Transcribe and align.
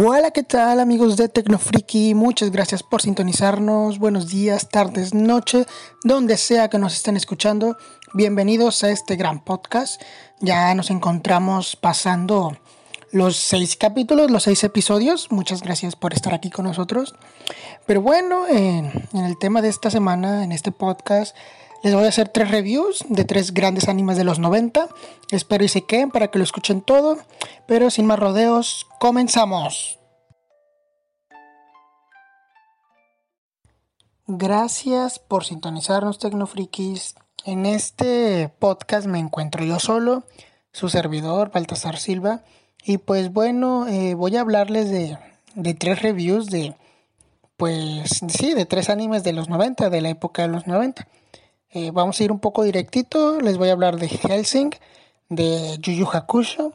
Hola, 0.00 0.30
¿qué 0.30 0.44
tal 0.44 0.78
amigos 0.78 1.16
de 1.16 1.28
Tecnofriki? 1.28 2.14
Muchas 2.14 2.52
gracias 2.52 2.84
por 2.84 3.02
sintonizarnos. 3.02 3.98
Buenos 3.98 4.28
días, 4.28 4.68
tardes, 4.68 5.12
noche, 5.12 5.66
donde 6.04 6.36
sea 6.36 6.70
que 6.70 6.78
nos 6.78 6.94
estén 6.94 7.16
escuchando. 7.16 7.76
Bienvenidos 8.14 8.84
a 8.84 8.90
este 8.90 9.16
gran 9.16 9.40
podcast. 9.42 10.00
Ya 10.38 10.72
nos 10.76 10.92
encontramos 10.92 11.74
pasando 11.74 12.56
los 13.10 13.36
seis 13.38 13.76
capítulos, 13.76 14.30
los 14.30 14.44
seis 14.44 14.62
episodios. 14.62 15.32
Muchas 15.32 15.62
gracias 15.62 15.96
por 15.96 16.14
estar 16.14 16.32
aquí 16.32 16.48
con 16.48 16.66
nosotros. 16.66 17.16
Pero 17.84 18.00
bueno, 18.00 18.46
en, 18.46 18.92
el 19.12 19.36
tema 19.36 19.62
de 19.62 19.68
esta 19.68 19.90
semana, 19.90 20.44
en 20.44 20.52
este 20.52 20.70
podcast, 20.70 21.34
les 21.82 21.94
voy 21.94 22.04
a 22.04 22.08
hacer 22.08 22.28
tres 22.28 22.50
reviews 22.50 23.04
de 23.08 23.24
tres 23.24 23.54
grandes 23.54 23.88
animes 23.88 24.16
de 24.16 24.24
los 24.24 24.38
90. 24.38 24.88
Espero 25.30 25.64
y 25.64 25.68
se 25.68 25.84
queden 25.84 26.10
para 26.10 26.28
que 26.28 26.38
lo 26.38 26.44
escuchen 26.44 26.80
todo. 26.80 27.18
Pero 27.66 27.90
sin 27.90 28.06
más 28.06 28.18
rodeos, 28.18 28.86
comenzamos. 28.98 29.98
Gracias 34.26 35.18
por 35.18 35.44
sintonizarnos, 35.44 36.18
Tecnofrikis. 36.18 37.14
En 37.44 37.64
este 37.64 38.50
podcast 38.58 39.06
me 39.06 39.18
encuentro 39.18 39.64
yo 39.64 39.78
solo, 39.78 40.24
su 40.72 40.88
servidor, 40.90 41.50
Baltasar 41.50 41.98
Silva. 41.98 42.42
Y 42.84 42.98
pues 42.98 43.32
bueno, 43.32 43.86
eh, 43.86 44.14
voy 44.14 44.36
a 44.36 44.40
hablarles 44.40 44.90
de, 44.90 45.16
de 45.54 45.74
tres 45.74 46.02
reviews 46.02 46.46
de, 46.46 46.74
pues 47.56 48.20
sí, 48.28 48.52
de 48.52 48.66
tres 48.66 48.90
animes 48.90 49.24
de 49.24 49.32
los 49.32 49.48
90, 49.48 49.88
de 49.88 50.00
la 50.00 50.10
época 50.10 50.42
de 50.42 50.48
los 50.48 50.66
90. 50.66 51.06
Eh, 51.70 51.90
vamos 51.92 52.18
a 52.18 52.24
ir 52.24 52.32
un 52.32 52.40
poco 52.40 52.62
directito. 52.62 53.40
Les 53.40 53.58
voy 53.58 53.68
a 53.68 53.72
hablar 53.72 53.98
de 53.98 54.08
Helsing, 54.08 54.70
de 55.28 55.76
Yu 55.80 55.92
Yu 55.92 56.08
Hakusho 56.10 56.72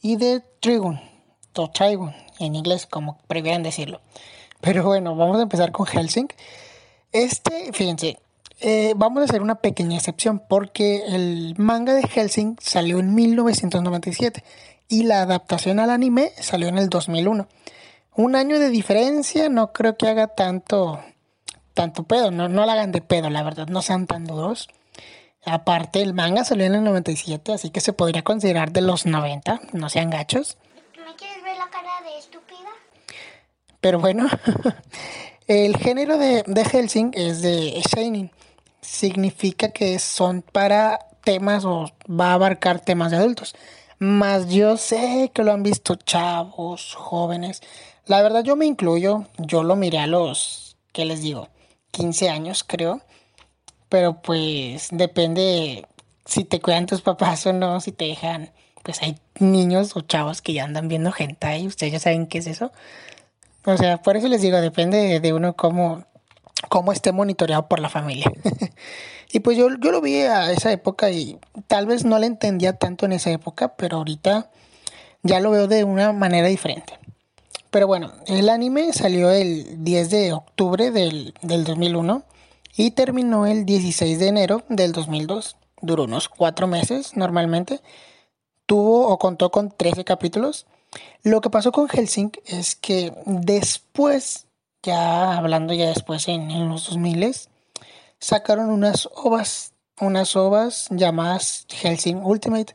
y 0.00 0.16
de 0.16 0.42
Trigun, 0.60 0.98
o 1.56 1.70
Trigun 1.70 2.14
en 2.38 2.54
inglés, 2.54 2.86
como 2.86 3.18
prefieran 3.26 3.62
decirlo. 3.62 4.00
Pero 4.60 4.84
bueno, 4.84 5.14
vamos 5.14 5.38
a 5.38 5.42
empezar 5.42 5.72
con 5.72 5.86
Helsing. 5.86 6.28
Este, 7.12 7.72
fíjense, 7.72 8.18
eh, 8.60 8.94
vamos 8.96 9.20
a 9.20 9.24
hacer 9.24 9.42
una 9.42 9.56
pequeña 9.56 9.96
excepción 9.96 10.42
porque 10.48 11.02
el 11.06 11.54
manga 11.58 11.94
de 11.94 12.06
Helsing 12.06 12.56
salió 12.60 12.98
en 12.98 13.14
1997 13.14 14.42
y 14.88 15.02
la 15.04 15.22
adaptación 15.22 15.80
al 15.80 15.90
anime 15.90 16.32
salió 16.40 16.68
en 16.68 16.78
el 16.78 16.88
2001. 16.88 17.46
Un 18.16 18.36
año 18.36 18.58
de 18.58 18.70
diferencia 18.70 19.48
no 19.48 19.72
creo 19.72 19.96
que 19.96 20.08
haga 20.08 20.28
tanto 20.28 21.00
tanto 21.80 22.02
pedo, 22.02 22.30
no, 22.30 22.46
no 22.50 22.66
la 22.66 22.74
hagan 22.74 22.92
de 22.92 23.00
pedo, 23.00 23.30
la 23.30 23.42
verdad, 23.42 23.66
no 23.68 23.80
sean 23.80 24.06
tan 24.06 24.26
duros. 24.26 24.68
Aparte, 25.46 26.02
el 26.02 26.12
manga 26.12 26.44
salió 26.44 26.66
en 26.66 26.74
el 26.74 26.84
97, 26.84 27.54
así 27.54 27.70
que 27.70 27.80
se 27.80 27.94
podría 27.94 28.20
considerar 28.20 28.70
de 28.70 28.82
los 28.82 29.06
90, 29.06 29.62
no 29.72 29.88
sean 29.88 30.10
gachos. 30.10 30.58
¿Me 31.06 31.16
quieres 31.16 31.42
ver 31.42 31.56
la 31.56 31.70
cara 31.70 31.88
de 32.04 32.18
estúpida? 32.18 32.68
Pero 33.80 33.98
bueno, 33.98 34.28
el 35.46 35.74
género 35.78 36.18
de, 36.18 36.44
de 36.46 36.64
Helsing 36.66 37.12
es 37.14 37.40
de 37.40 37.82
Shining. 37.96 38.30
Significa 38.82 39.70
que 39.70 39.98
son 40.00 40.42
para 40.42 40.98
temas 41.24 41.64
o 41.64 41.90
va 42.10 42.32
a 42.32 42.34
abarcar 42.34 42.80
temas 42.80 43.10
de 43.10 43.16
adultos. 43.16 43.54
Más 43.98 44.50
yo 44.50 44.76
sé 44.76 45.30
que 45.32 45.44
lo 45.44 45.52
han 45.52 45.62
visto 45.62 45.94
chavos, 45.94 46.94
jóvenes. 46.94 47.62
La 48.04 48.20
verdad 48.20 48.44
yo 48.44 48.54
me 48.54 48.66
incluyo, 48.66 49.24
yo 49.38 49.62
lo 49.62 49.76
miré 49.76 49.98
a 49.98 50.06
los, 50.06 50.76
¿qué 50.92 51.06
les 51.06 51.22
digo? 51.22 51.48
15 51.90 52.28
años, 52.28 52.64
creo. 52.64 53.00
Pero 53.88 54.22
pues 54.22 54.88
depende 54.92 55.86
si 56.24 56.44
te 56.44 56.60
cuidan 56.60 56.86
tus 56.86 57.00
papás 57.00 57.44
o 57.46 57.52
no, 57.52 57.80
si 57.80 57.92
te 57.92 58.06
dejan. 58.06 58.52
Pues 58.82 59.02
hay 59.02 59.18
niños 59.38 59.96
o 59.96 60.00
chavos 60.00 60.40
que 60.40 60.52
ya 60.52 60.64
andan 60.64 60.88
viendo 60.88 61.12
gente 61.12 61.58
y 61.58 61.66
ustedes 61.66 61.92
ya 61.92 62.00
saben 62.00 62.26
qué 62.26 62.38
es 62.38 62.46
eso. 62.46 62.72
O 63.64 63.76
sea, 63.76 63.98
por 63.98 64.16
eso 64.16 64.28
les 64.28 64.40
digo, 64.40 64.60
depende 64.60 65.20
de 65.20 65.32
uno 65.32 65.54
cómo, 65.54 66.04
cómo 66.68 66.92
esté 66.92 67.12
monitoreado 67.12 67.68
por 67.68 67.80
la 67.80 67.90
familia. 67.90 68.30
y 69.32 69.40
pues 69.40 69.58
yo, 69.58 69.68
yo 69.78 69.92
lo 69.92 70.00
vi 70.00 70.20
a 70.20 70.50
esa 70.50 70.72
época 70.72 71.10
y 71.10 71.38
tal 71.66 71.86
vez 71.86 72.04
no 72.04 72.18
le 72.18 72.26
entendía 72.26 72.74
tanto 72.74 73.04
en 73.04 73.12
esa 73.12 73.30
época, 73.30 73.76
pero 73.76 73.98
ahorita 73.98 74.50
ya 75.22 75.40
lo 75.40 75.50
veo 75.50 75.66
de 75.66 75.84
una 75.84 76.12
manera 76.12 76.48
diferente. 76.48 76.98
Pero 77.70 77.86
bueno, 77.86 78.12
el 78.26 78.48
anime 78.48 78.92
salió 78.92 79.30
el 79.30 79.84
10 79.84 80.10
de 80.10 80.32
octubre 80.32 80.90
del, 80.90 81.34
2001 81.42 82.24
y 82.76 82.90
terminó 82.92 83.46
el 83.46 83.64
16 83.64 84.18
de 84.18 84.26
enero 84.26 84.62
del 84.68 84.92
2002. 84.92 85.56
Duró 85.80 86.04
unos 86.04 86.28
cuatro 86.28 86.66
meses 86.66 87.16
normalmente. 87.16 87.80
Tuvo 88.66 89.06
o 89.08 89.18
contó 89.18 89.50
con 89.50 89.70
13 89.70 90.04
capítulos. 90.04 90.66
Lo 91.22 91.40
que 91.40 91.50
pasó 91.50 91.70
con 91.70 91.88
Helsing 91.88 92.32
es 92.44 92.74
que 92.74 93.12
después, 93.24 94.46
ya 94.82 95.36
hablando 95.36 95.72
ya 95.72 95.88
después 95.88 96.26
en, 96.26 96.50
en 96.50 96.68
los 96.68 96.88
2000, 96.88 97.34
sacaron 98.18 98.70
unas 98.70 99.08
ovas, 99.14 99.74
unas 100.00 100.34
ovas 100.34 100.88
llamadas 100.90 101.66
Helsing 101.68 102.16
Ultimate 102.24 102.74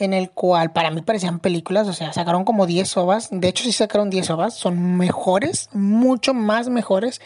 en 0.00 0.14
el 0.14 0.30
cual 0.30 0.72
para 0.72 0.90
mí 0.90 1.02
parecían 1.02 1.40
películas, 1.40 1.86
o 1.86 1.92
sea, 1.92 2.12
sacaron 2.14 2.44
como 2.44 2.66
10 2.66 2.96
ovas, 2.96 3.28
de 3.30 3.48
hecho 3.48 3.64
sí 3.64 3.72
sacaron 3.72 4.08
10 4.08 4.30
ovas, 4.30 4.54
son 4.54 4.96
mejores, 4.96 5.68
mucho 5.72 6.32
más 6.32 6.70
mejores 6.70 7.20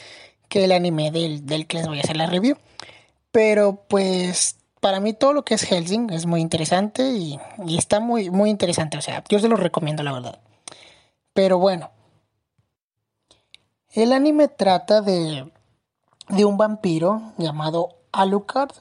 que 0.48 0.64
el 0.64 0.72
anime 0.72 1.12
del, 1.12 1.46
del 1.46 1.68
que 1.68 1.78
les 1.78 1.86
voy 1.86 1.98
a 1.98 2.02
hacer 2.02 2.16
la 2.16 2.26
review. 2.26 2.56
Pero 3.30 3.84
pues 3.88 4.56
para 4.80 4.98
mí 4.98 5.12
todo 5.12 5.32
lo 5.32 5.44
que 5.44 5.54
es 5.54 5.62
Helsing 5.62 6.10
es 6.10 6.26
muy 6.26 6.40
interesante 6.40 7.12
y, 7.12 7.38
está 7.78 8.00
muy, 8.00 8.28
muy 8.28 8.50
interesante, 8.50 8.98
o 8.98 9.02
sea, 9.02 9.22
yo 9.28 9.38
se 9.38 9.48
lo 9.48 9.56
recomiendo 9.56 10.02
la 10.02 10.12
verdad. 10.12 10.41
Pero 11.32 11.58
bueno, 11.58 11.92
el 13.92 14.12
anime 14.12 14.48
trata 14.48 15.00
de, 15.00 15.50
de 16.28 16.44
un 16.44 16.58
vampiro 16.58 17.22
llamado 17.38 17.96
Alucard 18.10 18.72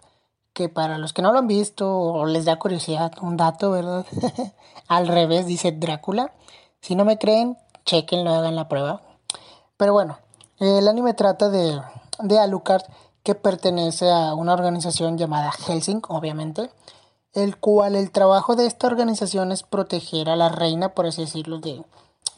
que 0.53 0.69
para 0.69 0.97
los 0.97 1.13
que 1.13 1.21
no 1.21 1.31
lo 1.33 1.39
han 1.39 1.47
visto 1.47 1.97
o 1.99 2.25
les 2.25 2.45
da 2.45 2.59
curiosidad, 2.59 3.11
un 3.21 3.37
dato, 3.37 3.71
¿verdad? 3.71 4.05
Al 4.87 5.07
revés, 5.07 5.45
dice 5.45 5.71
Drácula. 5.71 6.31
Si 6.79 6.95
no 6.95 7.05
me 7.05 7.17
creen, 7.17 7.57
chequenlo, 7.85 8.33
hagan 8.33 8.55
la 8.55 8.67
prueba. 8.67 9.01
Pero 9.77 9.93
bueno, 9.93 10.19
el 10.59 10.87
anime 10.87 11.13
trata 11.13 11.49
de, 11.49 11.81
de 12.19 12.39
Alucard, 12.39 12.83
que 13.23 13.35
pertenece 13.35 14.11
a 14.11 14.33
una 14.33 14.53
organización 14.53 15.17
llamada 15.17 15.51
Helsing, 15.51 16.01
obviamente, 16.09 16.69
el 17.33 17.57
cual 17.57 17.95
el 17.95 18.11
trabajo 18.11 18.55
de 18.55 18.65
esta 18.65 18.87
organización 18.87 19.51
es 19.51 19.63
proteger 19.63 20.29
a 20.29 20.35
la 20.35 20.49
reina, 20.49 20.89
por 20.89 21.07
así 21.07 21.21
decirlo, 21.21 21.59
de, 21.59 21.83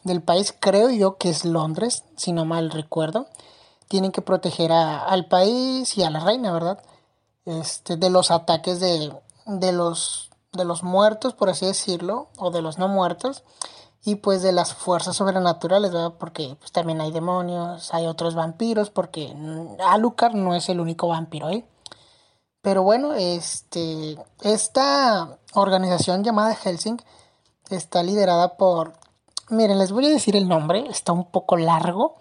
del 0.04 0.22
país. 0.22 0.56
Creo 0.58 0.90
yo 0.90 1.18
que 1.18 1.30
es 1.30 1.44
Londres, 1.44 2.04
si 2.16 2.32
no 2.32 2.46
mal 2.46 2.70
recuerdo. 2.72 3.28
Tienen 3.88 4.12
que 4.12 4.22
proteger 4.22 4.72
al 4.72 5.26
país 5.26 5.98
y 5.98 6.04
a 6.04 6.10
la 6.10 6.20
reina, 6.20 6.52
¿verdad? 6.52 6.80
Este, 7.46 7.98
de 7.98 8.10
los 8.10 8.32
ataques 8.32 8.80
de, 8.80 9.14
de, 9.46 9.72
los, 9.72 10.32
de 10.54 10.66
los 10.66 10.84
muertos, 10.84 11.34
por 11.34 11.50
así 11.50 11.66
decirlo, 11.66 12.30
o 12.38 12.52
de 12.52 12.62
los 12.62 12.78
no 12.78 12.88
muertos, 12.88 13.44
y 14.04 14.16
pues 14.16 14.42
de 14.44 14.52
las 14.52 14.74
fuerzas 14.74 15.16
sobrenaturales, 15.16 15.92
¿verdad? 15.92 16.14
Porque 16.20 16.56
pues, 16.60 16.72
también 16.72 17.02
hay 17.02 17.12
demonios, 17.12 17.94
hay 17.94 18.06
otros 18.06 18.36
vampiros, 18.36 18.90
porque 18.90 19.36
Alucard 19.84 20.34
no 20.34 20.56
es 20.56 20.70
el 20.70 20.80
único 20.80 21.08
vampiro, 21.08 21.50
¿eh? 21.50 21.66
Pero 22.62 22.82
bueno, 22.82 23.14
este, 23.14 24.18
esta 24.42 25.38
organización 25.54 26.24
llamada 26.24 26.56
Helsing 26.56 26.98
está 27.70 28.02
liderada 28.02 28.58
por... 28.58 28.94
Miren, 29.50 29.78
les 29.78 29.92
voy 29.92 30.08
a 30.08 30.10
decir 30.10 30.36
el 30.36 30.48
nombre, 30.48 30.88
está 30.90 31.12
un 31.12 31.30
poco 31.30 31.58
largo 31.58 32.16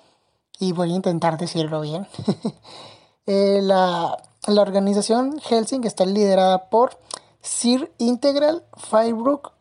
y 0.59 0.73
voy 0.73 0.93
a 0.93 0.97
intentar 0.97 1.39
decirlo 1.39 1.81
bien. 1.81 2.07
eh, 3.27 3.61
la, 3.63 4.19
la 4.47 4.63
organización 4.63 5.41
Helsing 5.41 5.85
está 5.85 6.05
liderada 6.05 6.69
por 6.69 6.99
Sir 7.41 7.93
Integral 7.99 8.65
Firebrook 8.77 9.53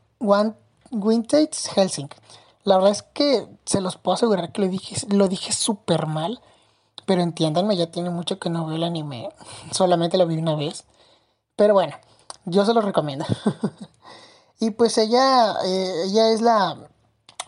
Vintage 0.91 1.69
Helsing. 1.75 2.09
La 2.63 2.75
verdad 2.75 2.91
es 2.91 3.03
que 3.03 3.47
se 3.65 3.81
los 3.81 3.97
puedo 3.97 4.15
asegurar 4.15 4.51
que 4.51 4.61
lo 4.61 4.67
dije, 4.67 4.95
lo 5.09 5.27
dije 5.27 5.51
súper 5.51 6.07
mal. 6.07 6.41
Pero 7.05 7.21
entiéndanme, 7.21 7.75
ya 7.75 7.91
tiene 7.91 8.09
mucho 8.09 8.39
que 8.39 8.49
no 8.49 8.65
veo 8.65 8.77
el 8.77 8.83
anime. 8.83 9.29
Solamente 9.71 10.17
lo 10.17 10.27
vi 10.27 10.37
una 10.37 10.55
vez. 10.55 10.85
Pero 11.55 11.73
bueno, 11.73 11.95
yo 12.45 12.65
se 12.65 12.73
lo 12.73 12.81
recomiendo. 12.81 13.25
y 14.59 14.71
pues 14.71 14.97
ella, 14.97 15.55
eh, 15.65 16.03
ella 16.05 16.29
es 16.29 16.41
la, 16.41 16.77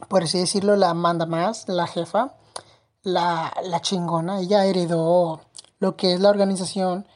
por 0.10 0.24
así 0.24 0.40
decirlo, 0.40 0.76
la 0.76 0.94
manda 0.94 1.26
más, 1.26 1.70
la 1.70 1.88
jefa, 1.88 2.36
la, 3.04 3.54
la 3.64 3.81
chingona. 3.81 4.42
Ella 4.42 4.66
heredó 4.66 5.42
lo 5.80 5.96
que 5.96 6.14
es 6.14 6.20
la 6.20 6.30
organización 6.30 7.08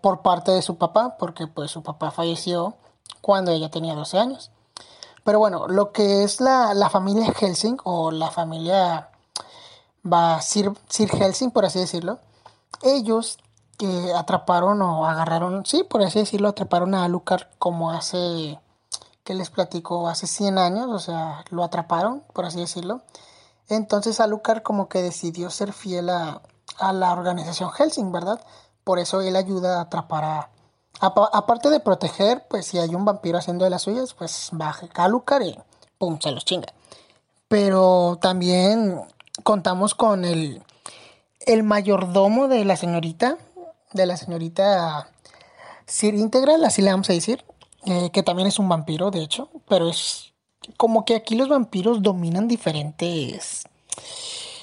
por 0.00 0.22
parte 0.22 0.50
de 0.52 0.62
su 0.62 0.76
papá, 0.76 1.16
porque 1.18 1.46
pues 1.46 1.70
su 1.70 1.82
papá 1.82 2.10
falleció 2.10 2.74
cuando 3.20 3.52
ella 3.52 3.70
tenía 3.70 3.94
12 3.94 4.18
años. 4.18 4.50
Pero 5.24 5.38
bueno, 5.38 5.68
lo 5.68 5.92
que 5.92 6.24
es 6.24 6.40
la, 6.40 6.88
familia 6.90 7.32
Helsing 7.32 7.78
o 7.84 8.10
la 8.10 8.30
familia 8.30 9.10
va 10.10 10.40
Sir, 10.40 10.72
Sir 10.88 11.10
Helsing, 11.10 11.52
por 11.52 11.64
así 11.64 11.78
decirlo, 11.78 12.18
ellos 12.82 13.38
que 13.78 14.12
atraparon 14.14 14.82
o 14.82 15.06
agarraron, 15.06 15.64
sí, 15.64 15.84
por 15.84 16.02
así 16.02 16.18
decirlo, 16.18 16.48
atraparon 16.48 16.94
a 16.94 17.04
Alucard 17.04 17.46
como 17.58 17.90
hace, 17.92 18.58
que 19.22 19.34
les 19.34 19.50
platico, 19.50 20.08
hace 20.08 20.26
100 20.26 20.58
años, 20.58 20.88
o 20.88 20.98
sea, 20.98 21.44
lo 21.50 21.62
atraparon, 21.62 22.22
por 22.32 22.44
así 22.44 22.58
decirlo. 22.58 23.02
Entonces 23.68 24.18
Alucard 24.18 24.62
como 24.62 24.88
que 24.88 25.02
decidió 25.02 25.50
ser 25.50 25.72
fiel 25.72 26.10
a, 26.10 26.42
a 26.78 26.92
la 26.92 27.12
organización 27.12 27.70
Helsing, 27.70 28.10
¿verdad? 28.10 28.40
Por 28.84 28.98
eso 28.98 29.20
él 29.20 29.36
ayuda 29.36 29.78
a 29.78 29.82
atrapar 29.82 30.24
a... 30.24 30.50
aparte 31.00 31.70
de 31.70 31.80
proteger, 31.80 32.46
pues 32.48 32.66
si 32.66 32.78
hay 32.78 32.94
un 32.94 33.04
vampiro 33.04 33.38
haciendo 33.38 33.64
de 33.64 33.70
las 33.70 33.82
suyas, 33.82 34.14
pues 34.14 34.48
baja 34.52 34.88
Alucard 34.94 35.42
y 35.42 35.58
pum, 35.98 36.18
se 36.20 36.30
los 36.32 36.44
chinga. 36.44 36.68
Pero 37.48 38.18
también 38.20 39.00
contamos 39.44 39.94
con 39.94 40.24
el, 40.24 40.62
el 41.40 41.62
mayordomo 41.62 42.48
de 42.48 42.64
la 42.64 42.76
señorita, 42.76 43.38
de 43.92 44.06
la 44.06 44.16
señorita 44.16 45.08
Sir 45.86 46.14
Integral, 46.14 46.64
así 46.64 46.82
le 46.82 46.90
vamos 46.90 47.10
a 47.10 47.12
decir, 47.12 47.44
eh, 47.84 48.10
que 48.12 48.22
también 48.22 48.48
es 48.48 48.58
un 48.58 48.68
vampiro, 48.68 49.10
de 49.10 49.22
hecho, 49.22 49.48
pero 49.68 49.88
es 49.88 50.32
como 50.76 51.04
que 51.04 51.16
aquí 51.16 51.34
los 51.34 51.48
vampiros 51.48 52.02
dominan 52.02 52.48
diferentes, 52.48 53.64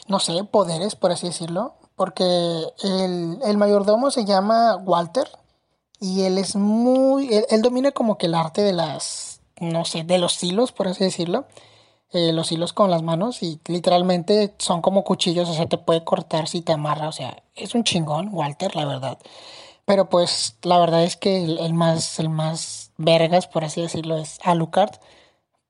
no 0.08 0.20
sé, 0.20 0.44
poderes, 0.46 0.96
por 0.96 1.12
así 1.12 1.28
decirlo, 1.28 1.76
porque 2.00 2.24
el, 2.82 3.40
el 3.44 3.58
mayordomo 3.58 4.10
se 4.10 4.24
llama 4.24 4.78
Walter 4.78 5.28
y 6.00 6.24
él 6.24 6.38
es 6.38 6.56
muy, 6.56 7.30
él 7.50 7.62
domina 7.62 7.92
como 7.92 8.18
que 8.18 8.28
el 8.28 8.36
arte 8.36 8.62
de 8.62 8.72
las, 8.72 9.42
no 9.60 9.84
sé, 9.84 10.06
de 10.06 10.18
los 10.18 10.42
hilos, 10.42 10.72
por 10.72 10.88
así 10.88 11.04
decirlo. 11.04 11.46
Eh, 12.14 12.32
los 12.32 12.54
hilos 12.54 12.72
con 12.72 12.90
las 12.90 13.04
manos 13.04 13.44
y 13.44 13.60
literalmente 13.68 14.56
son 14.60 14.82
como 14.82 15.04
cuchillos, 15.04 15.50
o 15.50 15.54
sea, 15.54 15.68
te 15.68 15.78
puede 15.78 16.06
cortar 16.06 16.48
si 16.48 16.62
te 16.62 16.72
amarra, 16.72 17.10
o 17.10 17.12
sea, 17.12 17.44
es 17.54 17.76
un 17.76 17.84
chingón, 17.84 18.30
Walter, 18.32 18.78
la 18.78 18.86
verdad. 18.86 19.18
Pero 19.84 20.08
pues 20.08 20.56
la 20.64 20.80
verdad 20.80 21.04
es 21.04 21.18
que 21.18 21.44
el, 21.44 21.74
más, 21.74 22.18
el 22.20 22.30
más 22.30 22.94
vergas, 22.96 23.48
por 23.48 23.66
así 23.66 23.82
decirlo, 23.82 24.18
es 24.18 24.40
Alucard, 24.46 24.96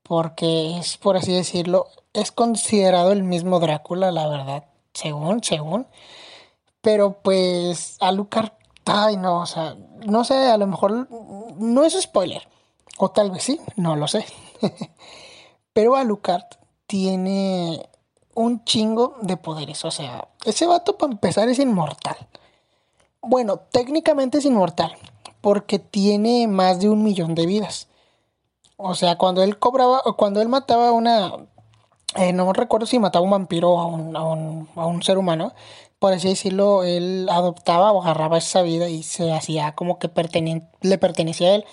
porque 0.04 0.78
es, 0.78 0.96
por 0.96 1.16
así 1.16 1.32
decirlo, 1.32 1.88
es 2.12 2.30
considerado 2.30 3.10
el 3.10 3.24
mismo 3.24 3.58
Drácula, 3.58 4.12
la 4.12 4.28
verdad, 4.28 4.64
según, 4.94 5.42
según. 5.42 5.88
Pero 6.80 7.20
pues 7.22 7.96
Alucard, 8.00 8.52
ay 8.86 9.16
no, 9.16 9.40
o 9.40 9.46
sea, 9.46 9.76
no 10.06 10.24
sé, 10.24 10.34
a 10.34 10.56
lo 10.56 10.66
mejor 10.66 11.08
no 11.10 11.84
es 11.84 12.00
spoiler, 12.00 12.48
o 12.98 13.10
tal 13.10 13.30
vez 13.30 13.44
sí, 13.44 13.60
no 13.76 13.96
lo 13.96 14.08
sé. 14.08 14.24
Pero 15.72 15.96
Alucard 15.96 16.44
tiene 16.86 17.88
un 18.34 18.64
chingo 18.64 19.16
de 19.20 19.36
poderes. 19.36 19.84
O 19.84 19.90
sea, 19.90 20.28
ese 20.44 20.66
vato 20.66 20.96
para 20.96 21.12
empezar 21.12 21.48
es 21.48 21.58
inmortal. 21.58 22.16
Bueno, 23.20 23.60
técnicamente 23.70 24.38
es 24.38 24.44
inmortal. 24.44 24.96
Porque 25.40 25.78
tiene 25.78 26.46
más 26.48 26.80
de 26.80 26.88
un 26.88 27.02
millón 27.02 27.34
de 27.34 27.46
vidas. 27.46 27.88
O 28.76 28.94
sea, 28.94 29.16
cuando 29.16 29.42
él 29.42 29.58
cobraba, 29.58 30.02
cuando 30.16 30.40
él 30.40 30.48
mataba 30.48 30.88
a 30.88 30.92
una. 30.92 31.32
Eh, 32.16 32.32
no 32.32 32.52
recuerdo 32.52 32.86
si 32.86 32.98
mataba 32.98 33.22
a 33.22 33.24
un 33.24 33.30
vampiro 33.30 33.70
o 33.70 33.80
a 33.80 33.86
un, 33.86 34.16
a 34.74 34.86
un, 34.86 35.02
ser 35.02 35.16
humano. 35.16 35.52
Por 36.00 36.14
así 36.14 36.28
decirlo, 36.28 36.82
él 36.82 37.28
adoptaba 37.30 37.92
o 37.92 38.02
agarraba 38.02 38.38
esa 38.38 38.62
vida 38.62 38.88
y 38.88 39.02
se 39.02 39.32
hacía 39.32 39.74
como 39.74 39.98
que 39.98 40.10
le 40.80 40.98
pertenecía 40.98 41.48
a 41.50 41.54
él. 41.56 41.64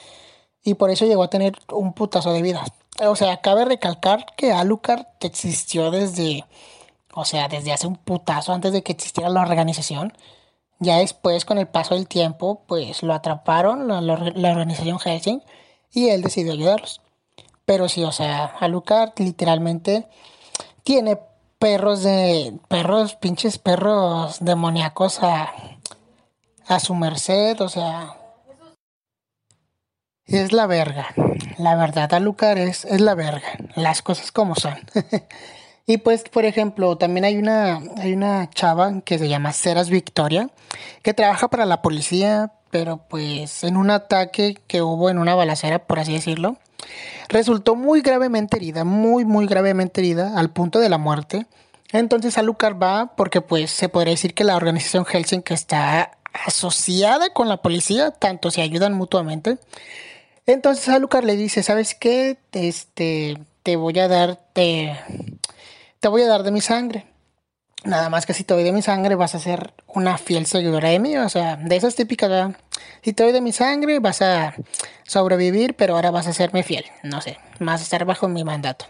Y 0.64 0.74
por 0.74 0.92
eso 0.92 1.06
llegó 1.06 1.24
a 1.24 1.30
tener 1.30 1.54
un 1.72 1.94
putazo 1.94 2.34
de 2.34 2.42
vidas. 2.42 2.70
O 3.00 3.16
sea, 3.16 3.38
cabe 3.38 3.64
recalcar 3.64 4.26
que 4.36 4.52
Alucard 4.52 5.06
existió 5.22 5.92
desde, 5.92 6.44
o 7.14 7.24
sea, 7.24 7.48
desde 7.48 7.72
hace 7.72 7.88
un 7.88 7.96
putazo 7.96 8.52
antes 8.54 8.74
de 8.74 8.84
que 8.84 8.92
existiera 8.92 9.30
la 9.30 9.42
organización. 9.42 10.12
Ya 10.80 10.98
después, 10.98 11.46
con 11.46 11.58
el 11.58 11.68
paso 11.68 11.96
del 11.96 12.10
tiempo, 12.10 12.64
pues 12.68 13.04
lo 13.04 13.14
atraparon 13.14 13.88
la, 13.88 14.14
organización 14.52 15.00
Helsing 15.00 15.42
y 15.94 16.10
él 16.10 16.22
decidió 16.22 16.52
ayudarlos. 16.52 17.02
Pero 17.66 17.88
sí, 17.88 18.04
o 18.04 18.12
sea, 18.12 18.46
Alucard 18.60 19.12
literalmente 19.20 20.08
tiene 20.84 21.18
perros 21.60 22.04
de. 22.04 22.58
perros, 22.68 23.16
pinches 23.16 23.58
perros 23.58 24.38
demoníacos 24.40 25.22
a, 25.24 25.54
a 26.68 26.80
su 26.80 26.96
merced, 26.96 27.60
o 27.62 27.70
sea, 27.70 28.16
es 30.26 30.52
la 30.52 30.68
verga. 30.68 31.08
La 31.58 31.76
verdad, 31.76 32.14
Alucard 32.14 32.58
es, 32.58 32.86
es 32.86 33.02
la 33.02 33.16
verga. 33.16 33.58
Las 33.76 34.02
cosas 34.02 34.32
como 34.32 34.56
son. 34.56 34.76
y 35.86 35.98
pues, 35.98 36.24
por 36.24 36.46
ejemplo, 36.46 36.98
también 36.98 37.26
hay 37.26 37.38
una, 37.38 37.82
hay 37.98 38.14
una 38.14 38.50
chava 38.50 39.02
que 39.02 39.18
se 39.18 39.30
llama 39.30 39.54
Ceras 39.54 39.90
Victoria, 39.90 40.50
que 41.02 41.14
trabaja 41.14 41.48
para 41.48 41.66
la 41.66 41.82
policía, 41.82 42.54
pero 42.72 42.98
pues 43.10 43.64
en 43.64 43.78
un 43.78 43.90
ataque 43.90 44.58
que 44.68 44.82
hubo 44.82 45.10
en 45.10 45.18
una 45.18 45.36
balacera, 45.36 45.80
por 45.80 46.00
así 46.00 46.14
decirlo, 46.14 46.58
resultó 47.30 47.76
muy 47.76 48.02
gravemente 48.02 48.58
herida, 48.58 48.84
muy, 48.84 49.26
muy 49.26 49.48
gravemente 49.48 50.02
herida, 50.02 50.38
al 50.38 50.50
punto 50.50 50.80
de 50.80 50.90
la 50.90 50.98
muerte. 50.98 51.46
Entonces 51.92 52.38
Alucard 52.38 52.78
va 52.82 53.14
porque 53.16 53.42
pues 53.42 53.72
se 53.72 53.90
podría 53.90 54.12
decir 54.12 54.34
que 54.34 54.44
la 54.44 54.56
organización 54.56 55.06
Helsinki 55.06 55.54
está 55.54 56.18
asociada 56.46 57.30
con 57.34 57.50
la 57.50 57.58
policía, 57.58 58.12
tanto 58.12 58.52
se 58.52 58.62
ayudan 58.62 58.94
mutuamente. 58.94 59.58
Entonces 60.46 60.90
Alucard 60.90 61.26
le 61.26 61.36
dice, 61.36 61.64
¿sabes 61.64 61.96
qué? 61.96 62.38
Este, 62.52 63.38
te 63.64 63.76
voy 63.76 64.00
a 64.00 64.08
dar, 64.08 64.40
te, 64.54 64.98
voy 66.04 66.22
a 66.22 66.28
dar 66.28 66.44
de 66.44 66.52
mi 66.52 66.62
sangre. 66.62 67.06
Nada 67.88 68.10
más 68.10 68.26
que 68.26 68.34
si 68.34 68.44
te 68.44 68.54
doy 68.54 68.64
de 68.64 68.74
mi 68.74 68.82
sangre 68.82 69.16
vas 69.16 69.34
a 69.34 69.40
ser 69.40 69.74
una 69.88 70.18
fiel 70.18 70.46
seguidora 70.46 70.90
de 70.90 71.00
mí. 71.00 71.18
O 71.18 71.30
sea, 71.30 71.56
de 71.56 71.74
esas 71.74 71.96
típicas, 71.96 72.30
¿verdad? 72.30 72.58
Si 73.02 73.14
te 73.14 73.24
doy 73.24 73.32
de 73.32 73.40
mi 73.40 73.54
sangre 73.54 74.00
vas 74.00 74.22
a 74.22 74.56
sobrevivir, 75.04 75.74
pero 75.74 75.96
ahora 75.96 76.12
vas 76.12 76.28
a 76.28 76.34
serme 76.34 76.64
fiel. 76.64 76.84
No 77.04 77.22
sé, 77.22 77.38
vas 77.62 77.80
a 77.80 77.84
estar 77.84 78.04
bajo 78.04 78.28
mi 78.28 78.44
mandato. 78.44 78.86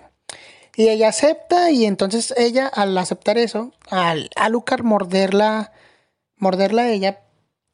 Y 0.76 0.90
ella 0.90 1.10
acepta 1.10 1.70
y 1.70 1.86
entonces 1.86 2.34
ella 2.38 2.68
al 2.68 2.98
aceptar 2.98 3.38
eso, 3.38 3.72
al 3.90 4.32
Alucard 4.36 4.84
morderla, 4.84 5.72
morderla 6.36 6.90
ella, 6.90 7.20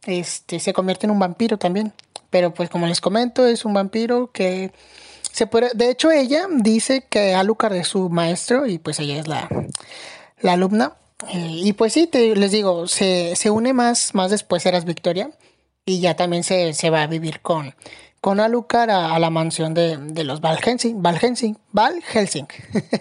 este, 0.05 0.59
se 0.59 0.73
convierte 0.73 1.05
en 1.05 1.11
un 1.11 1.19
vampiro 1.19 1.57
también. 1.57 1.93
Pero 2.31 2.53
pues 2.53 2.69
como 2.69 2.85
les 2.85 2.99
comento, 2.99 3.47
es 3.47 3.63
un 3.63 3.73
vampiro 3.73 4.31
que 4.31 4.73
se 5.31 5.47
puede... 5.47 5.69
De 5.73 5.89
hecho, 5.89 6.11
ella 6.11 6.47
dice 6.49 7.05
que 7.09 7.33
Alucard 7.33 7.75
es 7.75 7.87
su 7.87 8.09
maestro 8.09 8.67
y 8.67 8.77
pues 8.77 8.99
ella 8.99 9.19
es 9.19 9.27
la, 9.29 9.47
la 10.41 10.53
alumna. 10.53 10.97
Y 11.31 11.73
pues 11.73 11.93
sí, 11.93 12.07
te, 12.07 12.35
les 12.35 12.51
digo, 12.51 12.87
se, 12.87 13.35
se, 13.35 13.49
une 13.49 13.73
más, 13.73 14.13
más 14.13 14.31
después 14.31 14.65
eras 14.65 14.85
Victoria 14.85 15.31
y 15.85 15.99
ya 15.99 16.15
también 16.15 16.43
se, 16.43 16.73
se 16.73 16.89
va 16.89 17.03
a 17.03 17.07
vivir 17.07 17.41
con, 17.41 17.75
con 18.21 18.39
Alucard 18.39 18.89
a, 18.89 19.17
la 19.19 19.29
mansión 19.29 19.73
de, 19.73 19.97
de 19.97 20.23
los 20.23 20.41
Val 20.41 20.59
Helsing. 20.59 21.01
Val 21.01 21.19
Helsing. 21.19 21.57
Val 21.71 22.01
Helsing. 22.03 22.47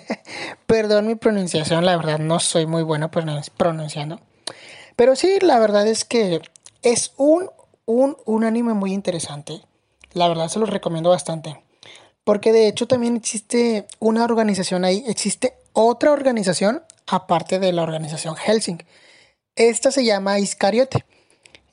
Perdón 0.66 1.06
mi 1.06 1.14
pronunciación, 1.14 1.84
la 1.84 1.96
verdad 1.96 2.19
no 2.19 2.40
soy 2.40 2.66
muy 2.66 2.82
bueno 2.82 3.10
pronunciando. 3.10 4.20
Pero 4.96 5.17
sí, 5.17 5.38
la 5.41 5.58
verdad 5.58 5.86
es 5.86 6.05
que 6.05 6.43
es 6.82 7.12
un 7.17 7.48
un, 7.86 8.44
anime 8.44 8.74
muy 8.74 8.93
interesante. 8.93 9.60
La 10.12 10.29
verdad 10.29 10.48
se 10.48 10.58
los 10.58 10.70
recomiendo 10.70 11.10
bastante. 11.10 11.62
Porque 12.24 12.52
de 12.52 12.69
hecho 12.69 12.86
también 12.86 13.17
existe 13.17 13.86
una 13.98 14.24
organización 14.24 14.84
ahí, 14.84 15.05
existe 15.08 15.55
otra 15.72 16.12
organización 16.12 16.82
aparte 17.06 17.59
de 17.59 17.73
la 17.73 17.82
organización 17.82 18.37
Helsing. 18.37 18.79
Esta 19.56 19.91
se 19.91 20.05
llama 20.05 20.39
Iscariote. 20.39 21.05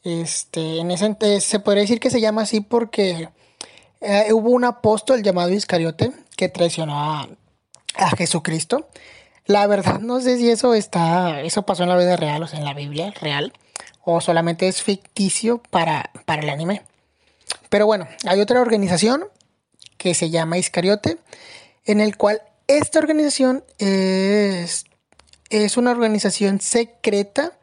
Este, 0.03 0.79
en 0.79 0.91
ese, 0.91 1.15
eh, 1.21 1.41
se 1.41 1.59
podría 1.59 1.81
decir 1.81 1.99
que 1.99 2.09
se 2.09 2.21
llama 2.21 2.43
así 2.43 2.61
porque 2.61 3.29
eh, 4.01 4.33
hubo 4.33 4.51
un 4.51 4.63
apóstol 4.63 5.23
llamado 5.23 5.51
Iscariote 5.51 6.11
que 6.37 6.49
traicionó 6.49 6.99
a, 6.99 7.29
a, 7.95 8.09
Jesucristo. 8.11 8.87
La 9.45 9.67
verdad 9.67 9.99
no 9.99 10.21
sé 10.21 10.37
si 10.37 10.49
eso 10.49 10.73
está, 10.73 11.41
eso 11.41 11.63
pasó 11.63 11.83
en 11.83 11.89
la 11.89 11.97
vida 11.97 12.15
real, 12.15 12.43
o 12.43 12.47
sea, 12.47 12.59
en 12.59 12.65
la 12.65 12.73
Biblia 12.73 13.13
real 13.19 13.53
o 14.03 14.21
solamente 14.21 14.67
es 14.67 14.81
ficticio 14.81 15.61
para, 15.69 16.11
para 16.25 16.41
el 16.41 16.49
anime. 16.49 16.83
Pero 17.69 17.85
bueno, 17.85 18.07
hay 18.25 18.39
otra 18.39 18.61
organización 18.61 19.25
que 19.97 20.13
se 20.13 20.29
llama 20.29 20.57
Iscariote, 20.57 21.17
en 21.85 21.99
el 21.99 22.17
cual 22.17 22.41
esta 22.67 22.99
organización 22.99 23.63
es, 23.77 24.85
es 25.49 25.77
una 25.77 25.91
organización 25.91 26.61
secreta 26.61 27.53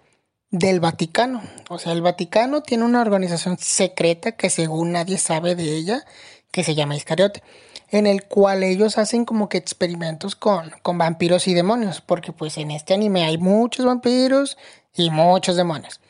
del 0.51 0.81
Vaticano. 0.81 1.43
O 1.69 1.79
sea, 1.79 1.93
el 1.93 2.03
Vaticano 2.03 2.63
tiene 2.63 2.85
una 2.85 3.01
organización 3.01 3.59
secreta 3.59 4.33
que 4.33 4.51
según 4.51 4.93
nadie 4.93 5.19
sabe 5.19 5.55
de 5.55 5.77
ella, 5.77 6.05
que 6.51 6.65
se 6.65 6.75
llama 6.75 6.97
Iscariote, 6.97 7.43
en 7.91 8.07
el 8.07 8.25
cual 8.25 8.63
ellos 8.63 8.99
hacen 8.99 9.25
como 9.25 9.49
que 9.49 9.59
experimentos 9.59 10.35
con, 10.35 10.73
con 10.83 10.99
vampiros 10.99 11.47
y 11.49 11.55
demonios, 11.55 12.01
porque 12.01 12.33
pues 12.33 12.57
en 12.59 12.71
este 12.71 12.95
anime 12.95 13.25
hay 13.25 13.39
muchos 13.39 13.87
vampiros 13.87 14.57
y 14.95 15.11
muchos 15.11 15.57
demonios. 15.57 16.01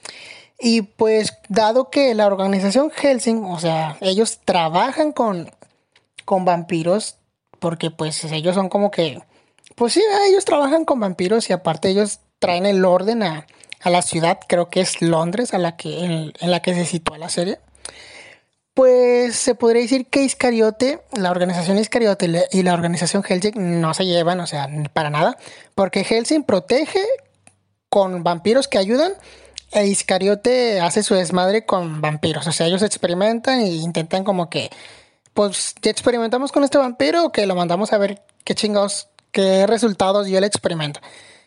Y 0.59 0.83
pues 0.83 1.37
dado 1.49 1.90
que 1.90 2.14
la 2.14 2.26
organización 2.26 2.90
Helsing, 2.90 3.45
o 3.45 3.59
sea, 3.59 3.99
ellos 4.00 4.40
trabajan 4.45 5.12
con, 5.12 5.50
con 6.25 6.45
vampiros, 6.47 7.16
porque 7.59 7.90
pues 7.90 8.25
ellos 8.25 8.54
son 8.54 8.68
como 8.68 8.90
que, 8.90 9.21
pues 9.76 9.92
sí, 9.92 10.02
ellos 10.28 10.45
trabajan 10.45 10.85
con 10.85 10.99
vampiros 10.99 11.49
y 11.49 11.52
aparte 11.52 11.88
ellos 11.88 12.18
traen 12.40 12.66
el 12.66 12.85
orden 12.85 13.23
a, 13.23 13.47
a 13.80 13.90
la 13.90 14.02
ciudad, 14.02 14.40
creo 14.49 14.68
que 14.68 14.80
es 14.80 15.00
Londres, 15.00 15.54
a 15.54 15.59
la 15.59 15.76
que, 15.76 16.04
en, 16.04 16.33
la 16.40 16.61
que 16.61 16.75
se 16.75 16.85
sitúa 16.85 17.18
la 17.18 17.28
serie. 17.28 17.61
Pues 18.75 19.37
se 19.37 19.54
podría 19.54 19.83
decir 19.83 20.06
que 20.06 20.23
Iscariote, 20.23 21.00
la 21.12 21.30
organización 21.30 21.78
Iscariote 21.78 22.49
y 22.50 22.62
la 22.62 22.75
organización 22.75 23.23
Helsing 23.23 23.80
no 23.80 23.95
se 23.95 24.04
llevan, 24.04 24.40
o 24.40 24.47
sea, 24.47 24.68
para 24.92 25.09
nada, 25.09 25.37
porque 25.75 26.04
Helsing 26.04 26.42
protege 26.42 27.04
con 27.88 28.25
vampiros 28.25 28.68
que 28.68 28.78
ayudan 28.78 29.12
e 29.73 29.87
Iscariote 29.87 30.80
hace 30.80 31.02
su 31.02 31.14
desmadre 31.14 31.64
con 31.64 32.00
vampiros, 32.00 32.47
o 32.47 32.52
sea, 32.52 32.66
ellos 32.66 32.83
experimentan 32.83 33.61
e 33.61 33.68
intentan 33.68 34.25
como 34.25 34.50
que, 34.50 34.71
pues 35.33 35.75
ya 35.80 35.90
experimentamos 35.90 36.50
con 36.50 36.64
este 36.64 36.76
vampiro, 36.76 37.30
que 37.30 37.47
lo 37.47 37.54
mandamos 37.54 37.92
a 37.92 37.99
ver 37.99 38.23
qué 38.45 38.54
chingados, 38.54 39.09
qué 39.37 39.66
resultados 39.66 40.25
dio 40.25 40.38
el 40.38 40.45
experimento. 40.45 41.00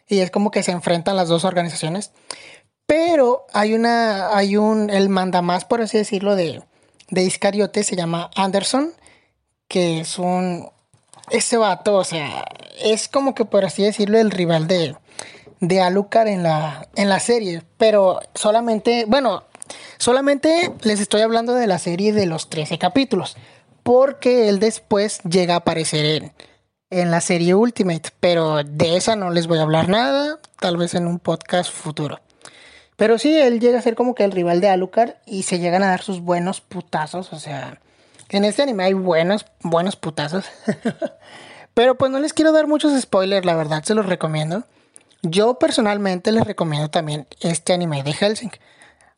Y 0.07 0.19
es 0.19 0.29
como 0.29 0.51
que 0.51 0.61
se 0.61 0.71
enfrentan 0.71 1.15
las 1.15 1.27
dos 1.27 1.43
organizaciones. 1.43 2.11
Pero 2.85 3.47
hay 3.51 3.73
una, 3.73 4.37
hay 4.37 4.57
un, 4.57 4.91
el 4.91 5.09
mandamás, 5.09 5.65
por 5.65 5.81
así 5.81 5.97
decirlo, 5.97 6.35
de, 6.35 6.61
de 7.09 7.23
Iscariote 7.23 7.83
se 7.83 7.95
llama 7.95 8.29
Anderson, 8.35 8.93
que 9.67 10.01
es 10.01 10.19
un, 10.19 10.69
ese 11.31 11.57
vato, 11.57 11.95
o 11.95 12.03
sea, 12.03 12.45
es 12.79 13.07
como 13.07 13.33
que 13.33 13.45
por 13.45 13.65
así 13.65 13.81
decirlo 13.81 14.19
el 14.19 14.29
rival 14.29 14.67
de, 14.67 14.95
de 15.59 15.81
Alucard 15.81 16.27
en 16.27 16.43
la, 16.43 16.87
en 16.95 17.09
la 17.09 17.19
serie, 17.19 17.63
pero 17.77 18.19
solamente, 18.35 19.05
bueno, 19.07 19.45
solamente 19.97 20.73
les 20.81 20.99
estoy 20.99 21.21
hablando 21.21 21.55
de 21.55 21.65
la 21.65 21.79
serie 21.79 22.13
de 22.13 22.27
los 22.27 22.51
13 22.51 22.77
capítulos, 22.77 23.35
porque 23.81 24.47
él 24.47 24.59
después 24.59 25.21
llega 25.23 25.55
a 25.55 25.57
aparecer 25.57 26.05
en, 26.05 26.33
en 26.89 27.11
la 27.11 27.21
serie 27.21 27.55
Ultimate, 27.55 28.09
pero 28.19 28.63
de 28.63 28.97
esa 28.97 29.15
no 29.15 29.29
les 29.29 29.47
voy 29.47 29.59
a 29.59 29.63
hablar 29.63 29.89
nada, 29.89 30.39
tal 30.59 30.77
vez 30.77 30.95
en 30.95 31.07
un 31.07 31.19
podcast 31.19 31.71
futuro. 31.71 32.19
Pero 32.95 33.17
sí, 33.17 33.35
él 33.37 33.59
llega 33.59 33.79
a 33.79 33.81
ser 33.81 33.95
como 33.95 34.13
que 34.13 34.25
el 34.25 34.31
rival 34.31 34.59
de 34.59 34.69
Alucard 34.69 35.13
y 35.25 35.43
se 35.43 35.59
llegan 35.59 35.83
a 35.83 35.87
dar 35.87 36.01
sus 36.01 36.19
buenos 36.19 36.59
putazos. 36.59 37.31
O 37.31 37.39
sea, 37.39 37.79
en 38.29 38.43
este 38.43 38.61
anime 38.61 38.83
hay 38.83 38.93
buenos, 38.93 39.45
buenos 39.61 39.95
putazos. 39.95 40.45
Pero 41.73 41.95
pues 41.95 42.11
no 42.11 42.19
les 42.19 42.33
quiero 42.33 42.51
dar 42.51 42.67
muchos 42.67 42.99
spoilers, 42.99 43.45
la 43.45 43.55
verdad, 43.55 43.83
se 43.83 43.95
los 43.95 44.05
recomiendo. 44.05 44.65
Yo 45.21 45.59
personalmente 45.59 46.31
les 46.31 46.45
recomiendo 46.45 46.89
también 46.89 47.25
este 47.39 47.71
anime 47.71 48.03
de 48.03 48.13
Helsing. 48.13 48.51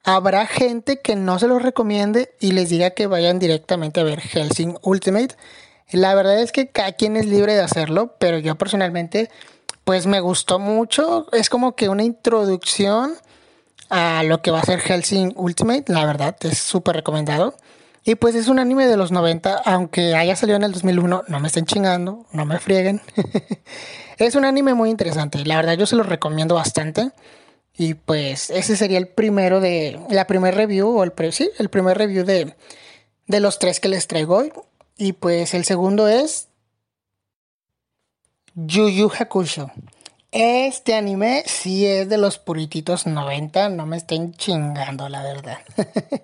Habrá 0.04 0.46
gente 0.46 1.00
que 1.00 1.16
no 1.16 1.40
se 1.40 1.48
los 1.48 1.62
recomiende 1.62 2.34
y 2.40 2.52
les 2.52 2.70
diga 2.70 2.92
que 2.92 3.08
vayan 3.08 3.40
directamente 3.40 4.00
a 4.00 4.04
ver 4.04 4.20
Helsing 4.20 4.78
Ultimate. 4.84 5.36
La 5.92 6.16
verdad 6.16 6.40
es 6.40 6.52
que 6.52 6.68
cada 6.68 6.94
quien 6.94 7.18
es 7.18 7.26
libre 7.26 7.54
de 7.54 7.62
hacerlo, 7.62 8.16
pero 8.20 8.38
yo 8.38 8.56
personalmente 8.56 9.30
pues 9.84 10.08
me 10.08 10.20
gustó 10.20 10.60
mucho. 10.60 11.28
Es 11.34 11.50
como 11.50 11.76
que 11.76 11.90
una 11.90 12.04
introducción 12.04 13.14
a 13.90 14.24
lo 14.24 14.42
que 14.42 14.52
va 14.52 14.60
a 14.60 14.64
ser 14.64 14.80
Helsing 14.80 15.34
Ultimate, 15.36 15.92
la 15.92 16.06
verdad, 16.06 16.36
es 16.42 16.58
súper 16.60 16.96
recomendado. 16.96 17.56
Y 18.04 18.16
pues 18.16 18.34
es 18.36 18.48
un 18.48 18.58
anime 18.58 18.88
de 18.88 18.98
los 18.98 19.12
90, 19.12 19.62
aunque 19.66 20.16
haya 20.16 20.36
salido 20.36 20.56
en 20.56 20.64
el 20.64 20.72
2001, 20.72 21.26
no 21.28 21.40
me 21.40 21.48
estén 21.48 21.66
chingando, 21.66 22.26
no 22.32 22.46
me 22.46 22.58
frieguen. 22.58 23.02
es 24.18 24.36
un 24.36 24.46
anime 24.46 24.74
muy 24.74 24.90
interesante, 24.90 25.46
la 25.46 25.58
verdad 25.58 25.74
yo 25.74 25.86
se 25.86 25.96
lo 25.96 26.04
recomiendo 26.04 26.56
bastante. 26.56 27.12
Y 27.78 27.94
pues 27.94 28.50
ese 28.50 28.76
sería 28.76 28.98
el 28.98 29.08
primero 29.08 29.60
de, 29.60 30.00
la 30.10 30.26
primer 30.26 30.56
review, 30.56 30.88
o 30.90 31.04
el, 31.04 31.14
sí, 31.32 31.50
el 31.58 31.70
primer 31.70 31.98
review 31.98 32.26
de, 32.26 32.56
de 33.28 33.40
los 33.40 33.60
tres 33.60 33.80
que 33.80 33.90
les 33.90 34.08
traigo 34.08 34.38
hoy. 34.38 34.52
Y 35.02 35.14
pues 35.14 35.56
el 35.56 35.66
segundo 35.66 36.08
es 36.08 36.48
Yu 38.54 38.88
Yu 38.88 39.10
Hakusho. 39.10 39.72
Este 40.32 40.94
anime 40.94 41.42
sí 41.48 41.88
es 41.88 42.08
de 42.08 42.20
los 42.20 42.38
purititos 42.38 43.08
90, 43.08 43.70
no 43.70 43.88
me 43.88 43.98
estén 43.98 44.36
chingando, 44.36 45.10
la 45.10 45.24
verdad. 45.24 45.58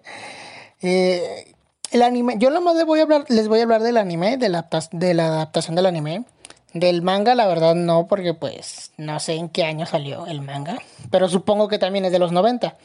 Eh, 0.84 1.56
el 1.90 2.04
anime, 2.04 2.36
yo 2.38 2.52
lo 2.52 2.62
más 2.62 2.76
les 2.76 2.86
voy 2.86 3.00
a 3.00 3.04
hablar, 3.04 3.26
les 3.30 3.48
voy 3.48 3.62
a 3.62 3.64
hablar 3.64 3.82
del 3.82 3.98
anime, 3.98 4.38
de 4.38 4.48
la, 4.48 4.70
de 4.92 5.14
la 5.16 5.26
adaptación 5.26 5.76
del 5.76 5.88
anime. 5.88 6.26
Del 6.72 7.02
manga, 7.02 7.34
la 7.34 7.48
verdad, 7.48 7.74
no, 7.74 8.06
porque 8.06 8.36
pues 8.36 8.92
no 8.98 9.20
sé 9.20 9.34
en 9.34 9.50
qué 9.50 9.64
año 9.64 9.88
salió 9.88 10.28
el 10.28 10.44
manga, 10.44 10.78
pero 11.10 11.30
supongo 11.30 11.68
que 11.68 11.80
también 11.80 12.06
es 12.06 12.12
de 12.12 12.20
los 12.20 12.32
90. 12.32 12.78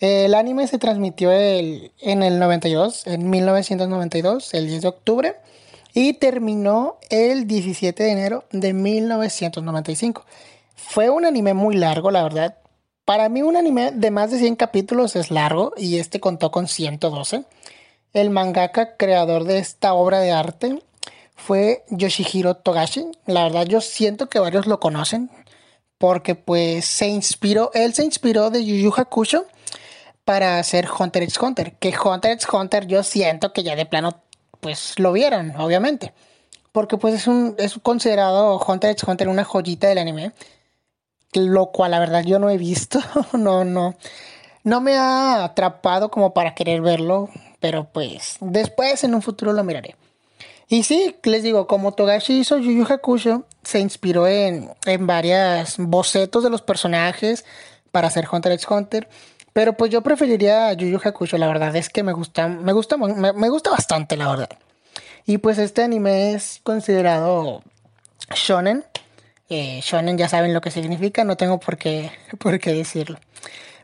El 0.00 0.34
anime 0.34 0.66
se 0.66 0.78
transmitió 0.78 1.30
el, 1.30 1.92
en 2.00 2.22
el 2.22 2.38
92, 2.38 3.06
en 3.06 3.28
1992, 3.28 4.54
el 4.54 4.66
10 4.66 4.82
de 4.82 4.88
octubre 4.88 5.36
y 5.92 6.14
terminó 6.14 6.96
el 7.10 7.46
17 7.46 8.02
de 8.02 8.10
enero 8.10 8.44
de 8.50 8.72
1995. 8.72 10.24
Fue 10.74 11.10
un 11.10 11.26
anime 11.26 11.52
muy 11.52 11.76
largo, 11.76 12.10
la 12.10 12.22
verdad. 12.22 12.56
Para 13.04 13.28
mí 13.28 13.42
un 13.42 13.58
anime 13.58 13.90
de 13.92 14.10
más 14.10 14.30
de 14.30 14.38
100 14.38 14.56
capítulos 14.56 15.16
es 15.16 15.30
largo 15.30 15.74
y 15.76 15.98
este 15.98 16.18
contó 16.18 16.50
con 16.50 16.66
112. 16.66 17.44
El 18.14 18.30
mangaka 18.30 18.96
creador 18.96 19.44
de 19.44 19.58
esta 19.58 19.92
obra 19.92 20.20
de 20.20 20.32
arte 20.32 20.82
fue 21.36 21.84
Yoshihiro 21.90 22.54
Togashi. 22.54 23.06
La 23.26 23.42
verdad 23.44 23.66
yo 23.66 23.82
siento 23.82 24.30
que 24.30 24.38
varios 24.38 24.66
lo 24.66 24.80
conocen 24.80 25.30
porque 25.98 26.34
pues 26.34 26.86
se 26.86 27.08
inspiró, 27.08 27.70
él 27.74 27.92
se 27.92 28.04
inspiró 28.04 28.48
de 28.48 28.64
Yu 28.64 28.76
Yu 28.76 28.94
Hakusho 28.96 29.44
para 30.30 30.60
hacer 30.60 30.88
Hunter 30.96 31.24
x 31.24 31.40
Hunter, 31.42 31.72
que 31.72 31.92
Hunter 31.92 32.30
x 32.30 32.46
Hunter 32.52 32.86
yo 32.86 33.02
siento 33.02 33.52
que 33.52 33.64
ya 33.64 33.74
de 33.74 33.84
plano 33.84 34.22
pues 34.60 34.96
lo 34.96 35.12
vieron, 35.12 35.56
obviamente. 35.56 36.12
Porque 36.70 36.96
pues 36.96 37.14
es 37.14 37.26
un 37.26 37.56
es 37.58 37.80
considerado 37.82 38.56
Hunter 38.64 38.92
x 38.92 39.02
Hunter 39.08 39.26
una 39.26 39.42
joyita 39.42 39.88
del 39.88 39.98
anime. 39.98 40.30
Lo 41.32 41.72
cual 41.72 41.90
la 41.90 41.98
verdad 41.98 42.22
yo 42.22 42.38
no 42.38 42.48
he 42.48 42.58
visto. 42.58 43.00
no, 43.32 43.64
no. 43.64 43.96
No 44.62 44.80
me 44.80 44.94
ha 44.94 45.42
atrapado 45.42 46.12
como 46.12 46.32
para 46.32 46.54
querer 46.54 46.80
verlo. 46.80 47.28
Pero 47.58 47.88
pues 47.92 48.36
después 48.40 49.02
en 49.02 49.16
un 49.16 49.22
futuro 49.22 49.52
lo 49.52 49.64
miraré. 49.64 49.96
Y 50.68 50.84
sí, 50.84 51.16
les 51.24 51.42
digo, 51.42 51.66
como 51.66 51.90
Togashi 51.90 52.38
hizo 52.38 52.56
Yu 52.56 52.70
Yu 52.70 52.86
Hakusho, 52.88 53.46
se 53.64 53.80
inspiró 53.80 54.28
en, 54.28 54.70
en 54.86 55.08
varias 55.08 55.74
bocetos 55.76 56.44
de 56.44 56.50
los 56.50 56.62
personajes 56.62 57.44
para 57.90 58.06
hacer 58.06 58.28
Hunter 58.30 58.52
x 58.52 58.68
Hunter. 58.70 59.08
Pero 59.52 59.76
pues 59.76 59.90
yo 59.90 60.02
preferiría 60.02 60.72
Yu 60.74 60.88
Yu 60.88 61.00
Hakusho, 61.02 61.36
la 61.38 61.48
verdad 61.48 61.74
es 61.74 61.88
que 61.88 62.02
me 62.02 62.12
gusta, 62.12 62.48
me 62.48 62.72
gusta, 62.72 62.96
me, 62.96 63.48
gusta 63.48 63.70
bastante, 63.70 64.16
la 64.16 64.28
verdad. 64.28 64.50
Y 65.26 65.38
pues 65.38 65.58
este 65.58 65.82
anime 65.82 66.34
es 66.34 66.60
considerado 66.62 67.62
shonen. 68.34 68.84
Eh, 69.48 69.80
shonen 69.82 70.16
ya 70.16 70.28
saben 70.28 70.54
lo 70.54 70.60
que 70.60 70.70
significa, 70.70 71.24
no 71.24 71.36
tengo 71.36 71.58
por 71.58 71.76
qué, 71.76 72.12
por 72.38 72.58
qué 72.60 72.72
decirlo. 72.72 73.18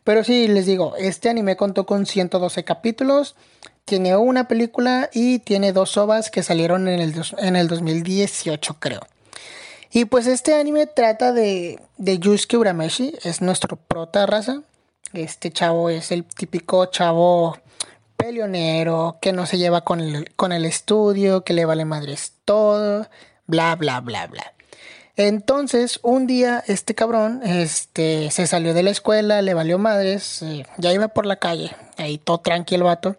Pero 0.05 0.23
sí, 0.23 0.47
les 0.47 0.67
digo, 0.67 0.95
este 0.97 1.29
anime 1.29 1.57
contó 1.57 1.85
con 1.85 2.07
112 2.07 2.63
capítulos, 2.63 3.35
tiene 3.85 4.17
una 4.17 4.47
película 4.47 5.11
y 5.13 5.41
tiene 5.41 5.73
dos 5.73 5.97
ovas 5.97 6.31
que 6.31 6.45
salieron 6.45 6.87
en 6.87 7.01
el, 7.01 7.15
en 7.39 7.57
el 7.57 7.67
2018, 7.67 8.77
creo. 8.79 9.01
Y 9.91 10.05
pues 10.05 10.27
este 10.29 10.55
anime 10.55 10.87
trata 10.87 11.33
de, 11.33 11.81
de 11.97 12.19
Yusuke 12.19 12.57
Urameshi, 12.57 13.15
es 13.25 13.41
nuestro 13.41 13.77
prota 13.77 14.27
raza. 14.27 14.63
Este 15.13 15.51
chavo 15.51 15.89
es 15.89 16.13
el 16.13 16.25
típico 16.25 16.87
chavo 16.87 17.57
peleonero 18.17 19.19
que 19.21 19.33
no 19.33 19.47
se 19.47 19.59
lleva 19.59 19.83
con 19.83 20.01
el, 20.01 20.35
con 20.35 20.53
el 20.53 20.65
estudio, 20.65 21.45
que 21.45 21.53
le 21.53 21.65
vale 21.65 21.85
madres 21.85 22.33
todo, 22.45 23.09
bla, 23.47 23.77
bla, 23.77 24.01
bla, 24.01 24.27
bla. 24.27 24.53
Entonces, 25.17 25.99
un 26.03 26.27
día 26.27 26.63
este 26.67 26.95
cabrón 26.95 27.41
este, 27.45 28.31
se 28.31 28.47
salió 28.47 28.75
de 28.75 28.83
la 28.83 28.91
escuela, 28.91 29.41
le 29.41 29.55
valió 29.55 29.79
madres, 29.79 30.43
eh, 30.43 30.67
ya 30.77 30.93
iba 30.93 31.09
por 31.09 31.25
la 31.25 31.37
calle, 31.37 31.75
ahí 31.97 32.19
todo 32.19 32.39
tranquilo 32.39 32.85
el 32.85 32.85
vato, 32.85 33.17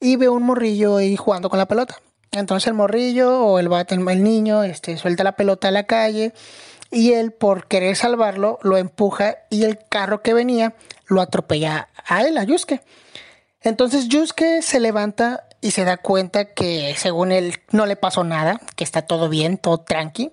y 0.00 0.16
ve 0.16 0.30
un 0.30 0.44
morrillo 0.44 0.96
ahí 0.96 1.16
jugando 1.16 1.50
con 1.50 1.58
la 1.58 1.66
pelota. 1.68 2.00
Entonces 2.32 2.68
el 2.68 2.74
morrillo 2.74 3.40
o 3.40 3.58
el 3.58 3.68
vato, 3.68 3.94
el, 3.94 4.22
niño, 4.22 4.62
este, 4.62 4.96
suelta 4.96 5.24
la 5.24 5.32
pelota 5.32 5.68
a 5.68 5.72
la 5.72 5.84
calle 5.84 6.32
y 6.90 7.12
él 7.12 7.32
por 7.32 7.66
querer 7.66 7.96
salvarlo 7.96 8.58
lo 8.62 8.76
empuja 8.76 9.38
y 9.50 9.64
el 9.64 9.78
carro 9.88 10.22
que 10.22 10.32
venía 10.32 10.74
lo 11.10 11.20
atropella 11.20 11.88
a 12.06 12.22
él, 12.22 12.38
a 12.38 12.44
Yusuke. 12.44 12.80
Entonces 13.60 14.08
Yusuke 14.08 14.62
se 14.62 14.80
levanta 14.80 15.44
y 15.60 15.72
se 15.72 15.84
da 15.84 15.98
cuenta 15.98 16.54
que 16.54 16.94
según 16.96 17.32
él 17.32 17.56
no 17.72 17.84
le 17.84 17.96
pasó 17.96 18.24
nada, 18.24 18.60
que 18.76 18.84
está 18.84 19.02
todo 19.02 19.28
bien, 19.28 19.58
todo 19.58 19.78
tranqui. 19.78 20.32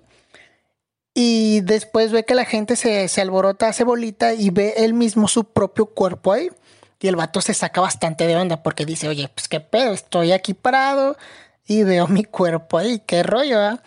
Y 1.14 1.60
después 1.60 2.12
ve 2.12 2.24
que 2.24 2.34
la 2.34 2.44
gente 2.44 2.76
se, 2.76 3.08
se 3.08 3.20
alborota, 3.20 3.68
hace 3.68 3.84
bolita 3.84 4.34
y 4.34 4.50
ve 4.50 4.74
él 4.78 4.94
mismo 4.94 5.28
su 5.28 5.44
propio 5.44 5.86
cuerpo 5.86 6.32
ahí. 6.32 6.50
Y 7.00 7.08
el 7.08 7.16
vato 7.16 7.40
se 7.40 7.54
saca 7.54 7.80
bastante 7.80 8.26
de 8.26 8.36
onda 8.36 8.62
porque 8.62 8.86
dice, 8.86 9.08
oye, 9.08 9.28
pues 9.28 9.48
qué 9.48 9.60
pedo, 9.60 9.92
estoy 9.92 10.32
aquí 10.32 10.54
parado 10.54 11.16
y 11.66 11.82
veo 11.82 12.08
mi 12.08 12.24
cuerpo 12.24 12.78
ahí, 12.78 13.02
qué 13.06 13.22
rollo, 13.22 13.62
¿eh? 13.62 13.78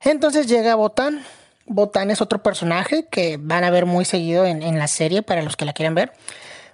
Entonces 0.00 0.46
llega 0.46 0.74
Botán 0.76 1.24
Botán 1.72 2.10
es 2.10 2.20
otro 2.20 2.42
personaje 2.42 3.06
que 3.06 3.38
van 3.40 3.62
a 3.62 3.70
ver 3.70 3.86
muy 3.86 4.04
seguido 4.04 4.44
en, 4.44 4.76
la 4.76 4.88
serie 4.88 5.22
para 5.22 5.40
los 5.42 5.56
que 5.56 5.64
la 5.64 5.72
quieran 5.72 5.94
ver. 5.94 6.12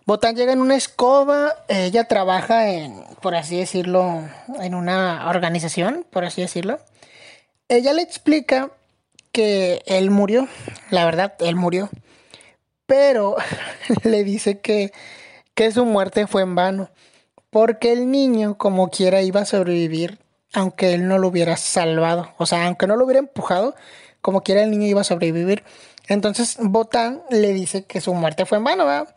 Botán 0.06 0.36
llega 0.36 0.54
en 0.54 0.62
una 0.62 0.74
escoba, 0.74 1.52
ella 1.68 2.04
trabaja 2.04 2.70
en, 2.70 3.04
por 3.20 3.34
así 3.34 3.58
decirlo, 3.58 4.26
en 4.58 4.74
una 4.74 5.28
organización, 5.28 6.06
por 6.08 6.24
así 6.24 6.40
decirlo. 6.40 6.78
Ella 7.68 7.92
le 7.92 8.00
explica 8.00 8.70
que 9.32 9.82
él 9.84 10.10
murió, 10.10 10.48
la 10.88 11.04
verdad, 11.04 11.34
él 11.40 11.56
murió, 11.56 11.90
pero 12.86 13.36
le 14.02 14.24
dice 14.24 14.60
que, 14.60 14.92
que 15.54 15.72
su 15.72 15.84
muerte 15.84 16.26
fue 16.26 16.40
en 16.40 16.54
vano, 16.54 16.88
Porque 17.50 17.92
el 17.92 18.10
niño, 18.10 18.56
como 18.56 18.88
quiera, 18.88 19.20
iba 19.20 19.42
a 19.42 19.44
sobrevivir 19.44 20.20
aunque 20.56 20.94
él 20.94 21.06
no 21.06 21.18
lo 21.18 21.28
hubiera 21.28 21.56
salvado. 21.58 22.32
O 22.38 22.46
sea, 22.46 22.66
aunque 22.66 22.86
no 22.86 22.96
lo 22.96 23.04
hubiera 23.04 23.18
empujado, 23.18 23.74
como 24.26 24.42
quiera 24.42 24.64
el 24.64 24.72
niño 24.72 24.88
iba 24.88 25.02
a 25.02 25.04
sobrevivir. 25.04 25.62
Entonces 26.08 26.56
Botán 26.58 27.22
le 27.30 27.52
dice 27.52 27.84
que 27.84 28.00
su 28.00 28.12
muerte 28.12 28.44
fue 28.44 28.58
en 28.58 28.64
vano, 28.64 28.84
¿verdad? 28.84 29.14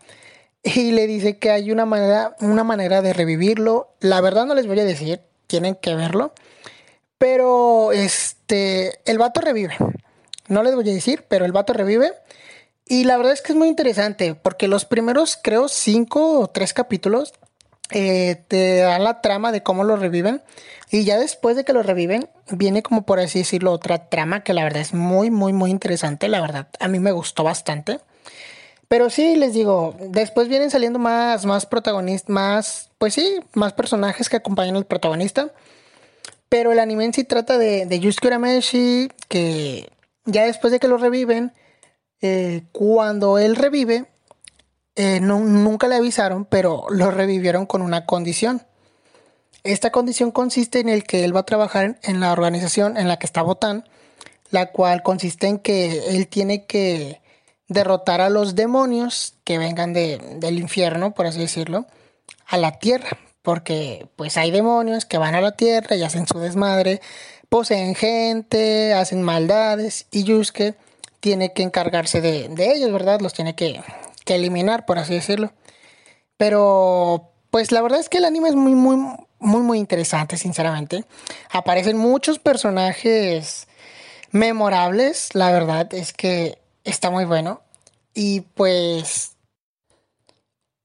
Y 0.62 0.92
le 0.92 1.08
dice 1.08 1.40
que 1.40 1.50
hay 1.50 1.72
una 1.72 1.88
manera, 1.88 2.36
una 2.42 2.64
manera 2.64 3.02
de 3.02 3.12
revivirlo. 3.12 3.90
La 4.02 4.22
verdad 4.22 4.46
no 4.46 4.54
les 4.54 4.68
voy 4.68 4.80
a 4.80 4.86
decir, 4.86 5.20
tienen 5.48 5.74
que 5.74 5.96
verlo. 5.96 6.32
Pero 7.18 7.92
este, 7.92 9.00
el 9.10 9.18
vato 9.18 9.42
revive. 9.42 9.76
No 10.48 10.62
les 10.62 10.76
voy 10.76 10.88
a 10.88 10.94
decir, 10.94 11.26
pero 11.28 11.44
el 11.44 11.54
vato 11.54 11.74
revive. 11.74 12.14
Y 12.86 13.06
la 13.06 13.18
verdad 13.18 13.34
es 13.34 13.42
que 13.42 13.54
es 13.54 13.58
muy 13.58 13.68
interesante, 13.68 14.36
porque 14.36 14.68
los 14.68 14.86
primeros, 14.86 15.40
creo, 15.42 15.70
cinco 15.70 16.40
o 16.40 16.52
tres 16.52 16.76
capítulos 16.76 17.34
eh, 17.92 18.44
te 18.48 18.78
dan 18.78 19.04
la 19.04 19.22
trama 19.22 19.52
de 19.52 19.64
cómo 19.64 19.84
lo 19.84 19.96
reviven. 19.96 20.42
Y 20.92 21.04
ya 21.04 21.18
después 21.18 21.56
de 21.56 21.64
que 21.64 21.74
lo 21.74 21.84
reviven, 21.84 22.30
viene 22.50 22.82
como 22.82 23.04
por 23.04 23.20
así 23.20 23.40
decirlo 23.40 23.72
otra 23.72 24.10
trama 24.10 24.44
que 24.44 24.54
la 24.54 24.64
verdad 24.64 24.82
es 24.82 24.94
muy, 24.94 25.30
muy, 25.30 25.54
muy 25.54 25.70
interesante. 25.70 26.28
La 26.28 26.42
verdad, 26.42 26.68
a 26.80 26.88
mí 26.88 27.00
me 27.00 27.12
gustó 27.12 27.44
bastante. 27.44 28.00
Pero 28.88 29.12
sí, 29.12 29.36
les 29.36 29.54
digo, 29.54 29.96
después 30.00 30.48
vienen 30.48 30.72
saliendo 30.72 30.98
más, 30.98 31.46
más 31.46 31.68
protagonistas, 31.68 32.30
más, 32.30 32.90
pues 32.98 33.14
sí, 33.14 33.40
más 33.54 33.74
personajes 33.74 34.30
que 34.30 34.38
acompañan 34.38 34.76
al 34.76 34.86
protagonista. 34.86 35.52
Pero 36.50 36.72
el 36.72 36.80
anime 36.80 37.06
en 37.06 37.14
sí 37.14 37.24
trata 37.24 37.60
de, 37.60 37.86
de 37.86 38.00
Yusuke 38.00 38.26
Urameshi, 38.26 39.12
que 39.28 39.92
ya 40.26 40.46
después 40.46 40.72
de 40.72 40.80
que 40.80 40.88
lo 40.88 40.98
reviven, 40.98 41.54
eh, 42.22 42.64
cuando 42.72 43.38
él 43.38 43.56
revive, 43.56 44.06
eh, 45.02 45.22
nunca 45.22 45.88
le 45.88 45.96
avisaron, 45.96 46.44
pero 46.44 46.86
lo 46.90 47.10
revivieron 47.10 47.66
con 47.66 47.82
una 47.82 48.06
condición. 48.06 48.64
Esta 49.64 49.92
condición 49.92 50.32
consiste 50.32 50.82
en 50.82 50.90
el 50.90 51.06
que 51.06 51.24
él 51.24 51.34
va 51.34 51.40
a 51.40 51.46
trabajar 51.46 51.98
en 52.04 52.20
la 52.20 52.34
organización 52.34 52.98
en 52.98 53.08
la 53.08 53.18
que 53.18 53.26
está 53.26 53.42
Botán, 53.42 53.88
la 54.52 54.74
cual 54.74 55.02
consiste 55.02 55.48
en 55.48 55.60
que 55.60 56.18
él 56.18 56.28
tiene 56.28 56.66
que 56.66 57.22
derrotar 57.70 58.20
a 58.20 58.30
los 58.30 58.56
demonios 58.56 59.36
que 59.46 59.58
vengan 59.58 59.94
del 59.94 60.60
infierno, 60.60 61.14
por 61.14 61.28
así 61.28 61.40
decirlo, 61.40 61.86
a 62.46 62.58
la 62.58 62.80
tierra, 62.80 63.18
porque 63.42 64.10
pues 64.18 64.36
hay 64.36 64.52
demonios 64.52 65.06
que 65.06 65.18
van 65.18 65.34
a 65.34 65.40
la 65.40 65.54
tierra 65.54 65.96
y 65.96 66.04
hacen 66.04 66.28
su 66.28 66.40
desmadre, 66.40 67.00
poseen 67.48 67.96
gente, 67.96 68.94
hacen 68.94 69.22
maldades 69.22 70.08
y 70.12 70.26
Yusuke 70.26 70.76
tiene 71.22 71.54
que 71.54 71.64
encargarse 71.64 72.20
de, 72.20 72.50
ellos, 72.74 72.92
¿verdad? 72.92 73.22
Los 73.22 73.34
tiene 73.34 73.56
que, 73.56 73.82
que 74.30 74.36
eliminar, 74.36 74.86
por 74.86 75.00
así 75.00 75.16
decirlo. 75.16 75.52
Pero 76.38 77.32
pues 77.50 77.72
la 77.72 77.82
verdad 77.82 78.00
es 78.00 78.10
que 78.10 78.20
el 78.20 78.26
anime 78.26 78.50
es 78.50 78.56
muy, 78.56 78.76
muy, 78.76 78.98
muy, 79.40 79.62
muy 79.62 79.80
interesante, 79.80 80.38
sinceramente. 80.38 81.04
Aparecen 81.50 81.98
muchos 81.98 82.38
personajes 82.38 83.68
memorables, 84.30 85.34
la 85.34 85.52
verdad 85.52 85.92
es 85.96 86.14
que 86.14 86.60
está 86.84 87.10
muy 87.10 87.26
bueno. 87.26 87.62
Y 88.14 88.42
pues 88.42 89.32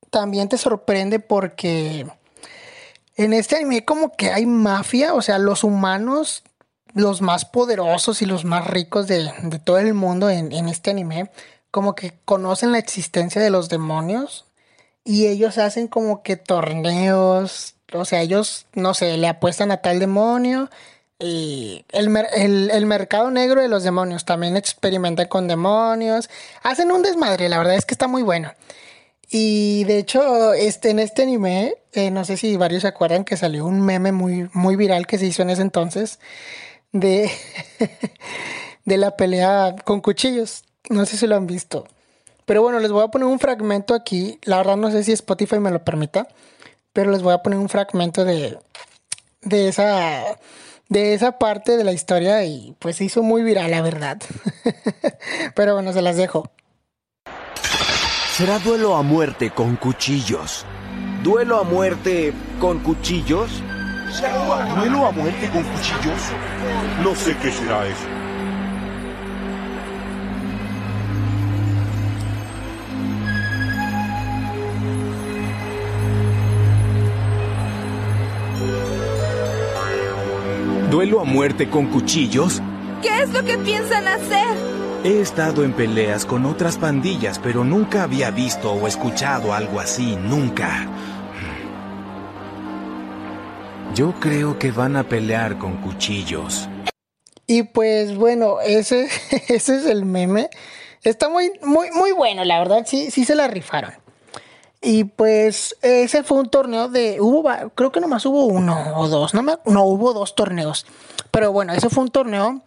también 0.08 0.48
te 0.48 0.56
sorprende 0.56 1.20
porque 1.20 2.06
en 3.16 3.32
este 3.34 3.56
anime 3.56 3.84
como 3.84 4.16
que 4.16 4.30
hay 4.32 4.46
mafia, 4.46 5.12
o 5.12 5.20
sea, 5.20 5.36
los 5.36 5.64
humanos, 5.64 6.44
los 6.94 7.20
más 7.20 7.44
poderosos 7.44 8.22
y 8.22 8.26
los 8.26 8.46
más 8.46 8.66
ricos 8.68 9.06
de, 9.06 9.30
todo 9.64 9.78
el 9.78 9.92
mundo 9.92 10.30
en, 10.30 10.50
en 10.52 10.70
este 10.70 10.92
anime, 10.92 11.30
como 11.74 11.96
que 11.96 12.14
conocen 12.24 12.70
la 12.70 12.78
existencia 12.78 13.42
de 13.42 13.50
los 13.50 13.68
demonios 13.68 14.46
y 15.02 15.26
ellos 15.26 15.58
hacen 15.58 15.88
como 15.88 16.22
que 16.22 16.36
torneos, 16.36 17.74
o 17.92 18.04
sea, 18.04 18.22
ellos, 18.22 18.66
no 18.74 18.94
sé, 18.94 19.16
le 19.16 19.26
apuestan 19.26 19.72
a 19.72 19.78
tal 19.78 19.98
demonio. 19.98 20.70
Y 21.18 21.84
el, 21.90 22.10
mercado 22.86 23.32
negro 23.32 23.60
de 23.60 23.66
los 23.66 23.82
demonios 23.82 24.24
también 24.24 24.56
experimenta 24.56 25.28
con 25.28 25.48
demonios. 25.48 26.30
Hacen 26.62 26.92
un 26.92 27.02
desmadre, 27.02 27.48
la 27.48 27.58
verdad 27.58 27.74
es 27.74 27.86
que 27.86 27.94
está 27.94 28.06
muy 28.06 28.22
bueno. 28.22 28.52
Y 29.28 29.82
de 29.82 29.98
hecho, 29.98 30.52
este, 30.54 30.90
en 30.90 31.00
este 31.00 31.24
anime, 31.24 31.74
eh, 31.92 32.12
no 32.12 32.24
sé 32.24 32.36
si 32.36 32.56
varios 32.56 32.82
se 32.82 32.88
acuerdan 32.88 33.24
que 33.24 33.36
salió 33.36 33.66
un 33.66 33.80
meme 33.80 34.12
muy, 34.12 34.48
muy 34.52 34.76
viral 34.76 35.08
que 35.08 35.18
se 35.18 35.26
hizo 35.26 35.42
en 35.42 35.50
ese 35.50 35.62
entonces 35.62 36.20
de, 36.92 37.32
de 38.84 38.96
la 38.96 39.16
pelea 39.16 39.74
con 39.84 40.00
cuchillos. 40.00 40.62
No 40.90 41.06
sé 41.06 41.16
si 41.16 41.26
lo 41.26 41.36
han 41.36 41.46
visto. 41.46 41.86
Pero 42.44 42.62
bueno, 42.62 42.78
les 42.78 42.92
voy 42.92 43.02
a 43.02 43.08
poner 43.08 43.26
un 43.26 43.38
fragmento 43.38 43.94
aquí. 43.94 44.38
La 44.42 44.58
verdad 44.58 44.76
no 44.76 44.90
sé 44.90 45.02
si 45.04 45.12
Spotify 45.12 45.58
me 45.58 45.70
lo 45.70 45.82
permita, 45.82 46.28
pero 46.92 47.10
les 47.10 47.22
voy 47.22 47.32
a 47.32 47.42
poner 47.42 47.58
un 47.58 47.68
fragmento 47.68 48.24
de, 48.24 48.58
de 49.42 49.68
esa 49.68 50.38
de 50.88 51.14
esa 51.14 51.38
parte 51.38 51.76
de 51.76 51.84
la 51.84 51.92
historia 51.92 52.44
y 52.44 52.76
pues 52.78 52.96
se 52.96 53.04
hizo 53.04 53.22
muy 53.22 53.42
viral, 53.42 53.70
la 53.70 53.82
verdad. 53.82 54.22
pero 55.54 55.74
bueno, 55.74 55.92
se 55.92 56.02
las 56.02 56.16
dejo. 56.16 56.50
Será 58.36 58.58
duelo 58.58 58.96
a 58.96 59.02
muerte 59.02 59.50
con 59.50 59.76
cuchillos. 59.76 60.66
¿Duelo 61.22 61.58
a 61.58 61.62
muerte 61.62 62.32
con 62.60 62.80
cuchillos? 62.80 63.62
¿Duelo 64.76 65.06
a 65.06 65.10
muerte 65.12 65.48
con 65.50 65.62
cuchillos? 65.62 66.20
No 67.02 67.14
sé 67.14 67.36
qué 67.38 67.50
será 67.50 67.86
eso. 67.86 68.23
¿Duelo 80.94 81.20
a 81.20 81.24
muerte 81.24 81.68
con 81.68 81.86
cuchillos? 81.86 82.62
¿Qué 83.02 83.08
es 83.20 83.28
lo 83.30 83.44
que 83.44 83.58
piensan 83.58 84.06
hacer? 84.06 84.56
He 85.02 85.20
estado 85.20 85.64
en 85.64 85.72
peleas 85.72 86.24
con 86.24 86.46
otras 86.46 86.78
pandillas, 86.78 87.40
pero 87.40 87.64
nunca 87.64 88.04
había 88.04 88.30
visto 88.30 88.72
o 88.72 88.86
escuchado 88.86 89.52
algo 89.52 89.80
así, 89.80 90.14
nunca. 90.14 90.86
Yo 93.96 94.14
creo 94.20 94.56
que 94.56 94.70
van 94.70 94.94
a 94.94 95.02
pelear 95.02 95.58
con 95.58 95.78
cuchillos. 95.78 96.68
Y 97.48 97.64
pues 97.64 98.14
bueno, 98.14 98.60
ese, 98.60 99.08
ese 99.48 99.76
es 99.78 99.86
el 99.86 100.04
meme. 100.04 100.48
Está 101.02 101.28
muy, 101.28 101.50
muy, 101.64 101.90
muy 101.90 102.12
bueno, 102.12 102.44
la 102.44 102.60
verdad, 102.60 102.84
sí, 102.86 103.10
sí 103.10 103.24
se 103.24 103.34
la 103.34 103.48
rifaron. 103.48 104.03
Y 104.86 105.04
pues 105.04 105.76
ese 105.80 106.22
fue 106.22 106.38
un 106.38 106.50
torneo 106.50 106.88
de, 106.88 107.18
hubo, 107.18 107.50
creo 107.74 107.90
que 107.90 108.00
nomás 108.00 108.26
hubo 108.26 108.44
uno 108.44 108.98
o 108.98 109.08
dos, 109.08 109.32
no, 109.32 109.42
no 109.42 109.84
hubo 109.84 110.12
dos 110.12 110.34
torneos. 110.34 110.84
Pero 111.30 111.52
bueno, 111.52 111.72
ese 111.72 111.88
fue 111.88 112.04
un 112.04 112.10
torneo 112.10 112.62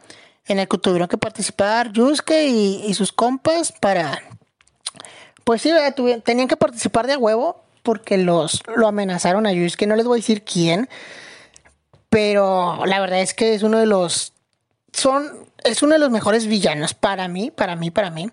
en 0.48 0.58
el 0.58 0.68
que 0.68 0.80
tuvieron 0.80 1.08
que 1.08 1.20
participar 1.20 1.92
Yusuke 1.92 2.48
y, 2.48 2.92
sus 2.96 3.12
compas 3.12 3.72
para, 3.72 4.20
pues 5.44 5.62
sí, 5.62 5.72
tenían 6.24 6.48
que 6.48 6.58
participar 6.58 7.06
de 7.06 7.14
a 7.14 7.18
huevo 7.20 7.64
porque 7.84 8.18
los, 8.18 8.64
lo 8.76 8.88
amenazaron 8.88 9.46
a 9.46 9.52
Yusuke, 9.52 9.86
no 9.86 9.96
les 9.96 10.08
voy 10.08 10.18
a 10.18 10.22
decir 10.22 10.44
quién, 10.44 10.90
pero 12.10 12.84
la 12.88 13.00
verdad 13.00 13.22
es 13.22 13.36
que 13.36 13.54
es 13.54 13.62
uno 13.62 13.78
de 13.78 13.86
los, 13.86 14.34
son, 14.92 15.32
es 15.64 15.84
uno 15.84 15.94
de 15.94 16.00
los 16.00 16.10
mejores 16.10 16.48
villanos 16.48 16.96
para 16.96 17.28
mí, 17.28 17.52
para 17.52 17.76
mí, 17.76 17.92
para 17.92 18.10
mí. 18.10 18.32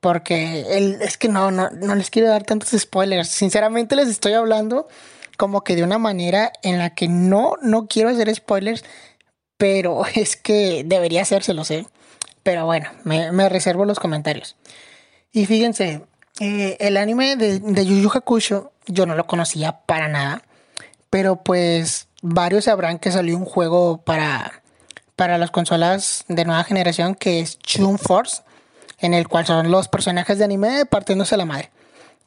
Porque 0.00 0.64
él, 0.76 0.98
es 1.00 1.16
que 1.18 1.28
no, 1.28 1.50
no, 1.50 1.70
no 1.70 1.94
les 1.94 2.10
quiero 2.10 2.28
dar 2.28 2.44
tantos 2.44 2.70
spoilers. 2.70 3.28
Sinceramente 3.28 3.96
les 3.96 4.08
estoy 4.08 4.34
hablando 4.34 4.88
como 5.36 5.62
que 5.62 5.76
de 5.76 5.84
una 5.84 5.98
manera 5.98 6.52
en 6.62 6.78
la 6.78 6.94
que 6.94 7.08
no, 7.08 7.54
no 7.62 7.86
quiero 7.86 8.10
hacer 8.10 8.34
spoilers, 8.34 8.84
pero 9.56 10.02
es 10.14 10.36
que 10.36 10.82
debería 10.84 11.24
lo 11.48 11.64
sé. 11.64 11.86
Pero 12.42 12.64
bueno, 12.64 12.90
me, 13.04 13.48
reservo 13.48 13.84
los 13.84 13.98
comentarios. 13.98 14.56
Y 15.32 15.46
fíjense, 15.46 16.02
eh, 16.40 16.76
el 16.78 16.96
anime 16.96 17.36
de, 17.36 17.58
de 17.58 17.86
Yu 17.86 18.00
Yu 18.02 18.10
Hakusho 18.14 18.72
yo 18.86 19.04
no 19.04 19.16
lo 19.16 19.26
conocía 19.26 19.80
para 19.80 20.08
nada, 20.08 20.42
pero 21.10 21.42
pues 21.42 22.06
varios 22.22 22.64
sabrán 22.64 23.00
que 23.00 23.10
salió 23.10 23.36
un 23.36 23.44
juego 23.44 23.98
para, 23.98 24.62
para 25.16 25.38
las 25.38 25.50
consolas 25.50 26.24
de 26.28 26.44
nueva 26.44 26.62
generación 26.62 27.16
que 27.16 27.40
es 27.40 27.58
Chun 27.58 27.98
Force 27.98 28.42
en 28.98 29.14
el 29.14 29.28
cual 29.28 29.46
son 29.46 29.70
los 29.70 29.88
personajes 29.88 30.38
de 30.38 30.44
anime 30.44 30.86
partiéndose 30.86 31.36
la 31.36 31.44
madre. 31.44 31.70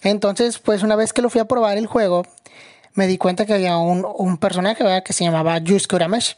Entonces, 0.01 0.60
pues 0.60 0.84
una 0.84 0.95
vez 0.95 1.13
que 1.13 1.21
lo 1.21 1.29
fui 1.29 1.41
a 1.41 1.45
probar 1.45 1.77
el 1.77 1.88
juego, 1.88 2.25
me 2.93 3.08
di 3.08 3.17
cuenta 3.17 3.45
que 3.45 3.53
había 3.53 3.77
un, 3.77 4.38
personaje 4.38 4.84
que 5.03 5.13
se 5.13 5.23
llamaba 5.23 5.58
Yusuke 5.60 5.95
Urameshi. 5.95 6.36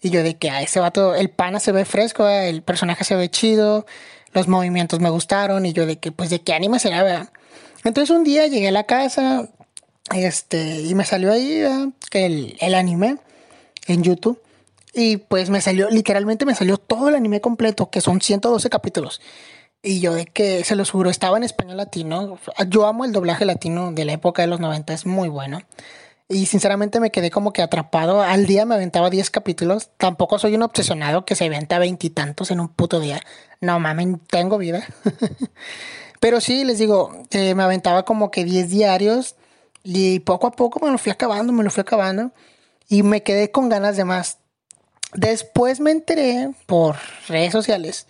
Y 0.00 0.10
yo 0.10 0.20
que 0.38 0.50
a 0.50 0.62
ese 0.62 0.80
vato, 0.80 1.14
el 1.14 1.30
pana 1.30 1.60
se 1.60 1.70
ve 1.70 1.84
fresco, 1.84 2.28
el 2.28 2.62
personaje 2.62 3.04
se 3.04 3.14
ve 3.14 3.30
chido, 3.30 3.86
los 4.32 4.48
movimientos 4.48 4.98
me 4.98 5.10
gustaron, 5.10 5.64
y 5.64 5.72
yo 5.72 5.86
de 5.86 5.98
que, 5.98 6.10
pues, 6.10 6.28
¿de 6.30 6.40
qué 6.40 6.54
anime 6.54 6.80
será, 6.80 7.04
verdad? 7.04 7.28
Entonces 7.84 8.14
un 8.14 8.24
día 8.24 8.46
llegué 8.48 8.68
a 8.68 8.72
la 8.72 8.84
casa, 8.84 9.48
este, 10.12 10.80
y 10.80 10.94
me 10.94 11.04
salió 11.04 11.32
ahí 11.32 11.62
el, 12.12 12.56
el 12.60 12.74
anime 12.74 13.18
en 13.86 14.02
YouTube. 14.02 14.40
Y 14.94 15.16
pues 15.16 15.48
me 15.48 15.60
salió, 15.60 15.88
literalmente 15.88 16.44
me 16.44 16.54
salió 16.54 16.76
todo 16.76 17.08
el 17.08 17.14
anime 17.14 17.40
completo, 17.40 17.88
que 17.88 18.00
son 18.00 18.20
112 18.20 18.68
capítulos. 18.68 19.20
Y 19.82 19.98
yo 20.00 20.14
de 20.14 20.26
que, 20.26 20.62
se 20.62 20.76
los 20.76 20.92
juro, 20.92 21.10
estaba 21.10 21.36
en 21.36 21.42
español 21.42 21.76
latino. 21.76 22.38
Yo 22.68 22.86
amo 22.86 23.04
el 23.04 23.10
doblaje 23.10 23.44
latino 23.44 23.90
de 23.90 24.04
la 24.04 24.12
época 24.12 24.42
de 24.42 24.48
los 24.48 24.60
90, 24.60 24.92
es 24.94 25.06
muy 25.06 25.28
bueno. 25.28 25.60
Y 26.28 26.46
sinceramente 26.46 27.00
me 27.00 27.10
quedé 27.10 27.30
como 27.32 27.52
que 27.52 27.62
atrapado. 27.62 28.22
Al 28.22 28.46
día 28.46 28.64
me 28.64 28.76
aventaba 28.76 29.10
10 29.10 29.30
capítulos. 29.30 29.90
Tampoco 29.96 30.38
soy 30.38 30.54
un 30.54 30.62
obsesionado 30.62 31.24
que 31.24 31.34
se 31.34 31.46
aventa 31.46 31.80
veintitantos 31.80 32.52
en 32.52 32.60
un 32.60 32.68
puto 32.68 33.00
día. 33.00 33.20
No 33.60 33.80
mames, 33.80 34.06
tengo 34.28 34.56
vida. 34.56 34.86
Pero 36.20 36.40
sí, 36.40 36.64
les 36.64 36.78
digo, 36.78 37.12
eh, 37.32 37.56
me 37.56 37.64
aventaba 37.64 38.04
como 38.04 38.30
que 38.30 38.44
10 38.44 38.70
diarios. 38.70 39.34
Y 39.82 40.20
poco 40.20 40.46
a 40.46 40.52
poco 40.52 40.78
me 40.84 40.92
lo 40.92 40.98
fui 40.98 41.10
acabando, 41.10 41.52
me 41.52 41.64
lo 41.64 41.70
fui 41.70 41.80
acabando. 41.80 42.30
Y 42.88 43.02
me 43.02 43.24
quedé 43.24 43.50
con 43.50 43.68
ganas 43.68 43.96
de 43.96 44.04
más. 44.04 44.38
Después 45.14 45.80
me 45.80 45.90
enteré 45.90 46.50
por 46.66 46.96
redes 47.26 47.50
sociales 47.52 48.06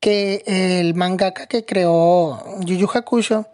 que 0.00 0.42
el 0.46 0.94
mangaka 0.94 1.46
que 1.46 1.64
creó 1.64 2.42
Yu 2.60 2.76
Yu 2.76 2.88
Hakusho 2.92 3.46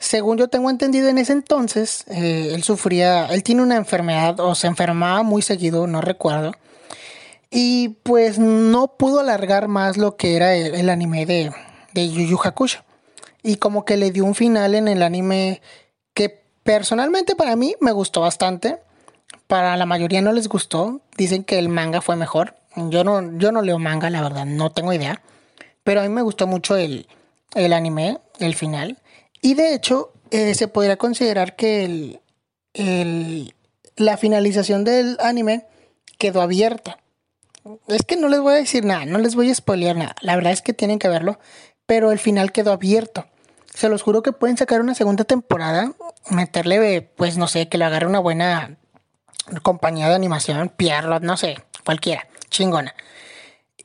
según 0.00 0.38
yo 0.38 0.48
tengo 0.48 0.70
entendido 0.70 1.10
en 1.10 1.18
ese 1.18 1.34
entonces, 1.34 2.04
eh, 2.08 2.52
él 2.54 2.62
sufría, 2.64 3.26
él 3.26 3.42
tiene 3.42 3.62
una 3.62 3.76
enfermedad 3.76 4.40
o 4.40 4.54
se 4.54 4.66
enfermaba 4.66 5.22
muy 5.22 5.42
seguido, 5.42 5.86
no 5.86 6.00
recuerdo. 6.00 6.52
Y 7.50 7.90
pues 8.02 8.38
no 8.38 8.96
pudo 8.96 9.20
alargar 9.20 9.68
más 9.68 9.98
lo 9.98 10.16
que 10.16 10.36
era 10.36 10.54
el, 10.54 10.88
anime 10.88 11.26
de, 11.26 11.52
de 11.92 12.08
Yu 12.08 12.22
Yu 12.22 12.38
Hakusho. 12.42 12.80
Y 13.42 13.56
como 13.56 13.84
que 13.84 13.98
le 13.98 14.10
dio 14.10 14.24
un 14.24 14.34
final 14.34 14.74
en 14.74 14.88
el 14.88 15.02
anime 15.02 15.60
que 16.14 16.44
personalmente 16.62 17.36
para 17.36 17.54
mí 17.54 17.74
me 17.80 17.92
gustó 17.92 18.22
bastante. 18.22 18.78
Para 19.48 19.76
la 19.76 19.84
mayoría 19.84 20.22
no 20.22 20.32
les 20.32 20.48
gustó. 20.48 21.02
Dicen 21.16 21.44
que 21.44 21.58
el 21.58 21.68
manga 21.68 22.00
fue 22.00 22.16
mejor. 22.16 22.54
Yo 22.74 23.04
no, 23.04 23.36
yo 23.38 23.52
no 23.52 23.60
leo 23.60 23.78
manga, 23.78 24.08
la 24.08 24.22
verdad, 24.22 24.46
no 24.46 24.70
tengo 24.70 24.94
idea. 24.94 25.20
Pero 25.84 26.00
a 26.00 26.02
mí 26.04 26.08
me 26.08 26.22
gustó 26.22 26.46
mucho 26.46 26.76
el, 26.76 27.06
el 27.54 27.72
anime, 27.72 28.18
el 28.38 28.54
final. 28.54 28.98
Y 29.40 29.54
de 29.54 29.74
hecho, 29.74 30.12
eh, 30.30 30.54
se 30.54 30.68
podría 30.68 30.96
considerar 30.96 31.56
que 31.56 32.20
el, 32.74 33.54
la 33.96 34.16
finalización 34.16 34.84
del 34.84 35.16
anime 35.20 35.66
quedó 36.18 36.40
abierta. 36.40 36.98
Es 37.88 38.02
que 38.02 38.16
no 38.16 38.28
les 38.28 38.40
voy 38.40 38.54
a 38.54 38.56
decir 38.56 38.84
nada, 38.84 39.04
no 39.04 39.18
les 39.18 39.34
voy 39.34 39.50
a 39.50 39.54
spoilear 39.54 39.96
nada. 39.96 40.14
La 40.20 40.36
verdad 40.36 40.52
es 40.52 40.62
que 40.62 40.72
tienen 40.72 40.98
que 40.98 41.08
verlo, 41.08 41.38
pero 41.86 42.12
el 42.12 42.18
final 42.18 42.52
quedó 42.52 42.72
abierto. 42.72 43.26
Se 43.74 43.88
los 43.88 44.02
juro 44.02 44.22
que 44.22 44.32
pueden 44.32 44.56
sacar 44.56 44.80
una 44.80 44.94
segunda 44.94 45.24
temporada, 45.24 45.92
meterle, 46.30 47.02
pues 47.16 47.36
no 47.36 47.48
sé, 47.48 47.68
que 47.68 47.78
le 47.78 47.84
agarre 47.84 48.06
una 48.06 48.18
buena 48.18 48.76
compañía 49.62 50.08
de 50.08 50.14
animación, 50.14 50.68
Pierrot, 50.68 51.22
no 51.22 51.36
sé, 51.36 51.58
cualquiera, 51.84 52.26
chingona. 52.48 52.94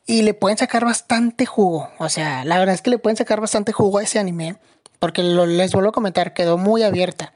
Y 0.05 0.21
le 0.21 0.33
pueden 0.33 0.57
sacar 0.57 0.85
bastante 0.85 1.45
jugo. 1.45 1.89
O 1.97 2.09
sea, 2.09 2.45
la 2.45 2.59
verdad 2.59 2.75
es 2.75 2.81
que 2.81 2.91
le 2.91 2.99
pueden 2.99 3.17
sacar 3.17 3.41
bastante 3.41 3.71
jugo 3.71 3.97
a 3.97 4.03
ese 4.03 4.19
anime 4.19 4.57
porque 4.99 5.21
les 5.23 5.71
vuelvo 5.71 5.89
a 5.89 5.93
comentar, 5.93 6.33
quedó 6.33 6.57
muy 6.57 6.83
abierta. 6.83 7.33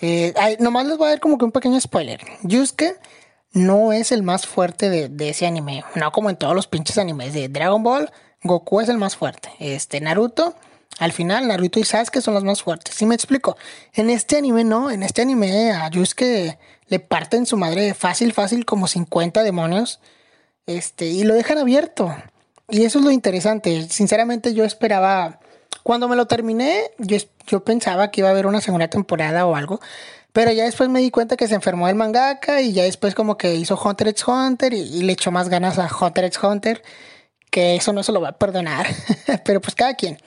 Eh, 0.00 0.34
nomás 0.60 0.86
les 0.86 0.98
voy 0.98 1.06
a 1.06 1.10
dar 1.10 1.20
como 1.20 1.38
que 1.38 1.44
un 1.44 1.52
pequeño 1.52 1.80
spoiler. 1.80 2.20
Yusuke 2.42 2.96
no 3.52 3.92
es 3.92 4.12
el 4.12 4.22
más 4.22 4.46
fuerte 4.46 4.90
de, 4.90 5.28
ese 5.28 5.46
anime. 5.46 5.84
No 5.94 6.10
como 6.12 6.30
en 6.30 6.36
todos 6.36 6.54
los 6.54 6.66
pinches 6.66 6.98
animes 6.98 7.32
de 7.34 7.48
Dragon 7.48 7.82
Ball. 7.82 8.10
Goku 8.42 8.80
es 8.80 8.88
el 8.88 8.98
más 8.98 9.16
fuerte. 9.16 9.50
Este 9.60 10.00
Naruto, 10.00 10.54
al 10.98 11.12
final 11.12 11.46
Naruto 11.46 11.78
y 11.78 11.84
Sasuke 11.84 12.20
son 12.20 12.34
los 12.34 12.44
más 12.44 12.62
fuertes. 12.62 12.94
¿Sí 12.94 13.06
me 13.06 13.14
explico? 13.14 13.56
En 13.94 14.10
este 14.10 14.36
anime 14.36 14.64
no. 14.64 14.90
En 14.90 15.02
este 15.02 15.22
anime 15.22 15.72
a 15.72 15.88
Yusuke 15.88 16.58
le 16.88 16.98
parten 16.98 17.46
su 17.46 17.56
madre 17.56 17.94
fácil, 17.94 18.32
fácil 18.32 18.64
como 18.64 18.88
50 18.88 19.42
demonios. 19.42 20.00
Este, 20.66 21.06
y 21.06 21.24
lo 21.24 21.34
dejan 21.34 21.58
abierto. 21.58 22.14
Y 22.68 22.84
eso 22.84 22.98
es 22.98 23.04
lo 23.04 23.10
interesante. 23.10 23.88
Sinceramente 23.88 24.54
yo 24.54 24.64
esperaba 24.64 25.40
cuando 25.82 26.08
me 26.08 26.16
lo 26.16 26.26
terminé, 26.26 26.90
yo, 26.98 27.16
yo 27.46 27.64
pensaba 27.64 28.10
que 28.10 28.20
iba 28.20 28.28
a 28.28 28.32
haber 28.32 28.46
una 28.46 28.60
segunda 28.60 28.88
temporada 28.88 29.46
o 29.46 29.56
algo. 29.56 29.80
Pero 30.32 30.50
ya 30.52 30.64
después 30.64 30.88
me 30.88 31.00
di 31.00 31.10
cuenta 31.10 31.36
que 31.36 31.48
se 31.48 31.54
enfermó 31.54 31.88
el 31.88 31.94
mangaka 31.94 32.62
y 32.62 32.72
ya 32.72 32.84
después 32.84 33.14
como 33.14 33.36
que 33.36 33.54
hizo 33.54 33.78
Hunter 33.82 34.08
x 34.08 34.26
Hunter 34.26 34.72
y, 34.72 35.02
le 35.02 35.12
echó 35.12 35.30
más 35.30 35.48
ganas 35.48 35.78
a 35.78 35.90
Hunter 35.94 36.24
x 36.24 36.42
Hunter, 36.42 36.82
que 37.50 37.76
eso 37.76 37.92
no 37.92 38.02
se 38.02 38.12
lo 38.12 38.20
va 38.20 38.30
a 38.30 38.38
perdonar, 38.38 38.86
pero 39.44 39.60
pues 39.60 39.74
cada 39.74 39.94
quien. 39.94 40.18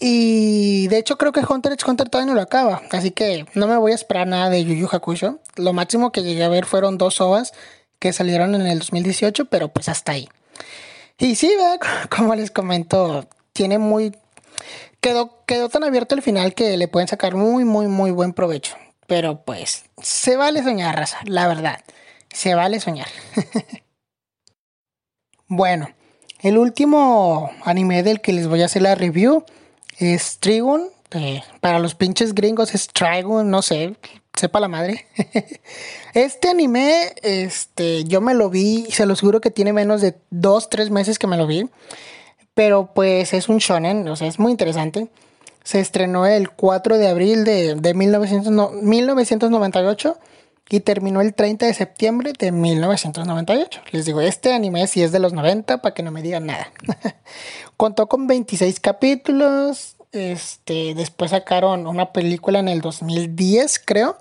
Y 0.00 0.88
de 0.88 0.98
hecho 0.98 1.16
creo 1.16 1.32
que 1.32 1.40
Hunter 1.48 1.72
x 1.72 1.88
Hunter 1.88 2.08
todavía 2.08 2.32
no 2.32 2.36
lo 2.36 2.42
acaba, 2.42 2.82
así 2.90 3.10
que 3.10 3.46
no 3.54 3.66
me 3.66 3.78
voy 3.78 3.92
a 3.92 3.94
esperar 3.94 4.26
nada 4.26 4.50
de 4.50 4.62
Yu 4.62 4.74
Yu 4.74 4.88
Hakusho. 4.92 5.40
Lo 5.56 5.72
máximo 5.72 6.12
que 6.12 6.22
llegué 6.22 6.44
a 6.44 6.48
ver 6.48 6.66
fueron 6.66 6.98
dos 6.98 7.20
ovas 7.22 7.54
que 7.98 8.12
salieron 8.12 8.54
en 8.54 8.66
el 8.66 8.78
2018, 8.78 9.46
pero 9.46 9.68
pues 9.68 9.88
hasta 9.88 10.12
ahí. 10.12 10.28
Y 11.18 11.34
sí, 11.34 11.52
como 12.16 12.34
les 12.34 12.50
comento, 12.50 13.28
tiene 13.52 13.78
muy 13.78 14.12
quedó, 15.00 15.44
quedó 15.46 15.68
tan 15.68 15.84
abierto 15.84 16.14
el 16.14 16.22
final 16.22 16.54
que 16.54 16.76
le 16.76 16.88
pueden 16.88 17.08
sacar 17.08 17.34
muy, 17.34 17.64
muy, 17.64 17.88
muy 17.88 18.10
buen 18.10 18.32
provecho. 18.32 18.76
Pero 19.06 19.42
pues, 19.44 19.84
se 20.02 20.36
vale 20.36 20.62
soñar, 20.62 20.96
raza, 20.96 21.18
la 21.24 21.48
verdad. 21.48 21.80
Se 22.30 22.54
vale 22.54 22.78
soñar. 22.78 23.08
bueno, 25.48 25.88
el 26.40 26.58
último 26.58 27.50
anime 27.64 28.02
del 28.02 28.20
que 28.20 28.32
les 28.32 28.48
voy 28.48 28.62
a 28.62 28.66
hacer 28.66 28.82
la 28.82 28.94
review 28.94 29.44
es 29.98 30.38
Trigun. 30.38 30.88
Eh, 31.12 31.42
para 31.60 31.78
los 31.78 31.94
pinches 31.94 32.34
gringos 32.34 32.74
es 32.74 32.88
Trigun, 32.88 33.50
no 33.50 33.62
sé, 33.62 33.96
sepa 34.38 34.60
la 34.60 34.68
madre. 34.68 35.06
este 36.14 36.48
anime, 36.48 37.12
este, 37.22 38.04
yo 38.04 38.20
me 38.20 38.34
lo 38.34 38.50
vi, 38.50 38.86
se 38.90 39.06
los 39.06 39.20
juro 39.20 39.40
que 39.40 39.50
tiene 39.50 39.72
menos 39.72 40.00
de 40.00 40.14
dos, 40.30 40.70
tres 40.70 40.90
meses 40.90 41.18
que 41.18 41.26
me 41.26 41.36
lo 41.36 41.46
vi. 41.46 41.68
Pero 42.54 42.92
pues 42.94 43.34
es 43.34 43.48
un 43.48 43.58
shonen, 43.58 44.08
o 44.08 44.16
sea, 44.16 44.28
es 44.28 44.38
muy 44.38 44.50
interesante. 44.50 45.08
Se 45.62 45.80
estrenó 45.80 46.26
el 46.26 46.50
4 46.50 46.98
de 46.98 47.08
abril 47.08 47.44
de, 47.44 47.74
de 47.74 47.94
1998 47.94 50.18
y 50.70 50.80
terminó 50.80 51.20
el 51.20 51.34
30 51.34 51.66
de 51.66 51.74
septiembre 51.74 52.32
de 52.38 52.52
1998. 52.52 53.80
Les 53.92 54.06
digo, 54.06 54.20
este 54.20 54.52
anime 54.52 54.86
sí 54.86 55.02
es 55.02 55.12
de 55.12 55.18
los 55.18 55.32
90 55.32 55.82
para 55.82 55.94
que 55.94 56.02
no 56.02 56.10
me 56.10 56.22
digan 56.22 56.46
nada. 56.46 56.72
Contó 57.76 58.08
con 58.08 58.26
26 58.26 58.80
capítulos. 58.80 59.96
Este, 60.12 60.94
después 60.94 61.32
sacaron 61.32 61.86
una 61.86 62.12
película 62.12 62.58
en 62.58 62.68
el 62.68 62.80
2010, 62.80 63.80
creo. 63.84 64.16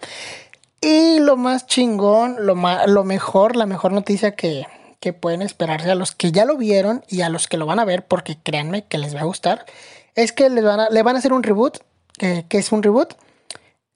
Y 0.81 1.19
lo 1.19 1.37
más 1.37 1.65
chingón, 1.65 2.45
lo, 2.45 2.55
lo 2.87 3.03
mejor, 3.03 3.55
la 3.55 3.65
mejor 3.65 3.91
noticia 3.91 4.35
que, 4.35 4.65
que 4.99 5.13
pueden 5.13 5.41
esperarse 5.41 5.91
a 5.91 5.95
los 5.95 6.13
que 6.13 6.31
ya 6.31 6.45
lo 6.45 6.57
vieron 6.57 7.03
y 7.07 7.21
a 7.21 7.29
los 7.29 7.47
que 7.47 7.57
lo 7.57 7.65
van 7.65 7.79
a 7.79 7.85
ver, 7.85 8.05
porque 8.05 8.37
créanme 8.41 8.85
que 8.85 8.97
les 8.97 9.15
va 9.15 9.21
a 9.21 9.25
gustar, 9.25 9.65
es 10.15 10.31
que 10.31 10.49
les 10.49 10.63
van 10.63 10.79
a, 10.79 10.89
le 10.89 11.03
van 11.03 11.15
a 11.15 11.19
hacer 11.19 11.33
un 11.33 11.43
reboot. 11.43 11.79
que 12.17 12.45
es 12.57 12.71
un 12.71 12.83
reboot? 12.83 13.15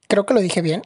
Creo 0.07 0.25
que 0.25 0.33
lo 0.33 0.41
dije 0.41 0.61
bien. 0.61 0.83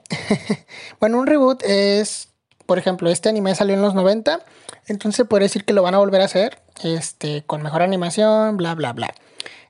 bueno, 1.00 1.20
un 1.20 1.28
reboot 1.28 1.64
es, 1.64 2.30
por 2.66 2.78
ejemplo, 2.78 3.10
este 3.10 3.30
anime 3.30 3.56
salió 3.56 3.76
en 3.76 3.82
los 3.82 3.94
90, 3.94 4.40
entonces 4.88 5.26
puede 5.28 5.44
decir 5.44 5.66
que 5.66 5.74
lo 5.74 5.82
van 5.82 5.96
a 5.96 6.00
volver 6.00 6.22
a 6.22 6.26
hacer, 6.26 6.62
este, 6.84 7.44
con 7.44 7.62
mejor 7.62 7.82
animación, 7.82 8.58
bla, 8.58 8.76
bla, 8.76 8.94
bla. 8.94 9.14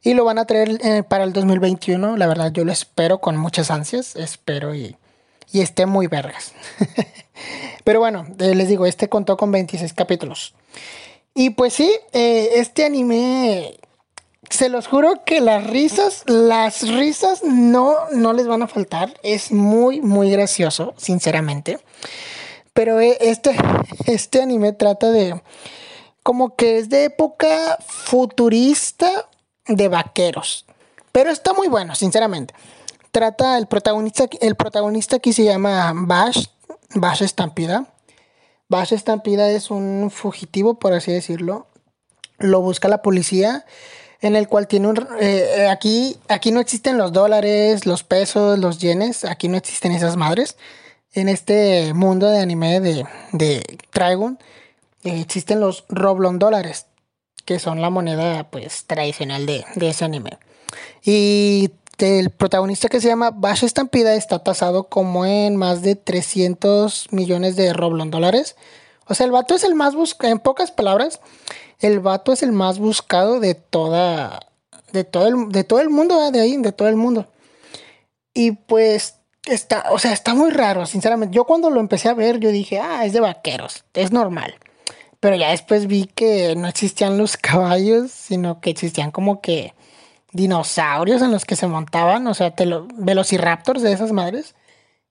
Y 0.05 0.13
lo 0.13 0.23
van 0.23 0.37
a 0.37 0.45
traer 0.45 0.79
eh, 0.83 1.01
para 1.01 1.23
el 1.23 1.33
2021, 1.33 2.15
la 2.15 2.27
verdad 2.27 2.51
yo 2.51 2.63
lo 2.63 2.71
espero 2.71 3.17
con 3.17 3.37
muchas 3.37 3.71
ansias, 3.71 4.15
espero 4.15 4.75
y, 4.75 4.95
y 5.51 5.61
esté 5.61 5.87
muy 5.87 6.05
vergas. 6.05 6.53
Pero 7.83 8.01
bueno, 8.01 8.27
eh, 8.37 8.53
les 8.53 8.69
digo, 8.69 8.85
este 8.85 9.09
contó 9.09 9.35
con 9.35 9.51
26 9.51 9.93
capítulos. 9.93 10.53
Y 11.33 11.49
pues 11.49 11.73
sí, 11.73 11.91
eh, 12.13 12.49
este 12.57 12.85
anime, 12.85 13.79
se 14.47 14.69
los 14.69 14.85
juro 14.85 15.23
que 15.25 15.41
las 15.41 15.65
risas, 15.65 16.21
las 16.27 16.87
risas 16.87 17.43
no, 17.43 17.95
no 18.11 18.33
les 18.33 18.45
van 18.45 18.61
a 18.61 18.67
faltar. 18.67 19.11
Es 19.23 19.51
muy, 19.51 20.01
muy 20.01 20.29
gracioso, 20.29 20.93
sinceramente. 20.97 21.79
Pero 22.73 22.99
este, 22.99 23.55
este 24.05 24.43
anime 24.43 24.71
trata 24.71 25.09
de, 25.09 25.41
como 26.21 26.55
que 26.55 26.77
es 26.77 26.89
de 26.89 27.05
época 27.05 27.79
futurista 27.87 29.09
de 29.67 29.88
vaqueros. 29.88 30.65
Pero 31.12 31.32
está 31.32 31.54
muy 31.54 31.67
bueno, 31.67 31.95
sinceramente. 31.95 32.54
Trata 33.12 33.58
el 33.58 33.67
protagonista, 33.67 34.25
el 34.41 34.56
protagonista 34.56 35.15
aquí 35.15 35.32
se 35.32 35.45
llama 35.45 35.93
Bash, 35.95 36.47
Bash 36.93 37.23
Estampida. 37.23 37.88
Bash 38.67 38.93
Estampida 38.93 39.49
es 39.49 39.71
un 39.71 40.12
fugitivo, 40.12 40.80
por 40.80 40.93
así 40.93 41.13
decirlo. 41.13 41.67
Lo 42.38 42.62
busca 42.62 42.89
la 42.89 43.01
policía, 43.01 43.65
en 44.19 44.36
el 44.36 44.47
cual 44.47 44.67
tiene 44.67 44.89
un... 44.89 44.97
Eh, 45.21 45.47
eh, 45.58 45.67
aquí, 45.69 46.17
aquí 46.28 46.51
no 46.51 46.60
existen 46.60 46.97
los 46.97 47.13
dólares, 47.13 47.86
los 47.86 48.04
pesos, 48.04 48.60
los 48.60 48.80
yenes, 48.80 49.23
aquí 49.23 49.47
no 49.47 49.56
existen 49.56 49.93
esas 49.93 50.17
madres. 50.17 50.58
En 51.13 51.30
este 51.30 51.93
mundo 51.93 52.30
de 52.30 52.39
anime 52.39 52.82
de, 52.82 53.06
de 53.32 53.58
eh, 53.60 55.21
existen 55.21 55.62
los 55.62 55.86
Roblon 55.88 56.39
dólares, 56.39 56.88
que 57.45 57.60
son 57.60 57.81
la 57.81 57.89
moneda 57.89 58.49
pues 58.49 58.86
tradicional 58.86 59.45
de, 59.45 59.65
de 59.75 59.89
ese 59.89 60.05
anime. 60.05 60.38
Y 61.03 61.71
el 61.99 62.29
protagonista 62.29 62.89
que 62.89 62.99
se 62.99 63.08
llama 63.08 63.31
Bash 63.31 63.63
Estampida 63.63 64.15
está 64.15 64.39
tasado 64.39 64.89
como 64.89 65.25
en 65.25 65.55
más 65.55 65.81
de 65.81 65.95
300 65.95 67.08
millones 67.12 67.55
de 67.55 67.71
roblon 67.73 68.12
dólares. 68.12 68.55
O 69.08 69.13
sea, 69.13 69.25
el 69.25 69.31
vato 69.31 69.55
es 69.55 69.63
el 69.63 69.75
más 69.75 69.95
buscado, 69.95 70.31
en 70.31 70.39
pocas 70.39 70.71
palabras, 70.71 71.21
el 71.79 71.99
vato 71.99 72.34
es 72.34 72.43
el 72.43 72.51
más 72.51 72.79
buscado 72.79 73.39
de 73.39 73.55
toda, 73.55 74.39
de 74.91 75.03
todo 75.03 75.27
el, 75.27 75.51
de 75.51 75.63
todo 75.63 75.79
el 75.79 75.89
mundo, 75.89 76.31
de 76.31 76.39
ahí, 76.39 76.58
de 76.58 76.71
todo 76.71 76.88
el 76.88 76.95
mundo. 76.95 77.27
Y 78.34 78.51
pues 78.51 79.15
está, 79.45 79.86
o 79.91 79.99
sea, 79.99 80.12
está 80.12 80.34
muy 80.34 80.49
raro, 80.49 80.86
sinceramente. 80.86 81.36
Yo 81.36 81.45
cuando 81.45 81.69
lo 81.69 81.79
empecé 81.79 82.10
a 82.10 82.13
ver, 82.13 82.39
yo 82.39 82.49
dije, 82.49 82.79
ah, 82.79 83.05
es 83.05 83.13
de 83.13 83.19
vaqueros, 83.19 83.86
es 83.93 84.12
normal. 84.12 84.55
Pero 85.19 85.36
ya 85.36 85.51
después 85.51 85.88
vi 85.88 86.06
que 86.06 86.56
no 86.56 86.67
existían 86.67 87.17
los 87.17 87.38
caballos, 87.38 88.12
sino 88.12 88.60
que 88.60 88.69
existían 88.69 89.12
como 89.12 89.41
que 89.41 89.73
dinosaurios 90.32 91.21
en 91.21 91.32
los 91.32 91.45
que 91.45 91.56
se 91.56 91.67
montaban, 91.67 92.28
o 92.28 92.34
sea, 92.34 92.54
velociraptors 92.97 93.82
de 93.82 93.93
esas 93.93 94.12
madres. 94.12 94.56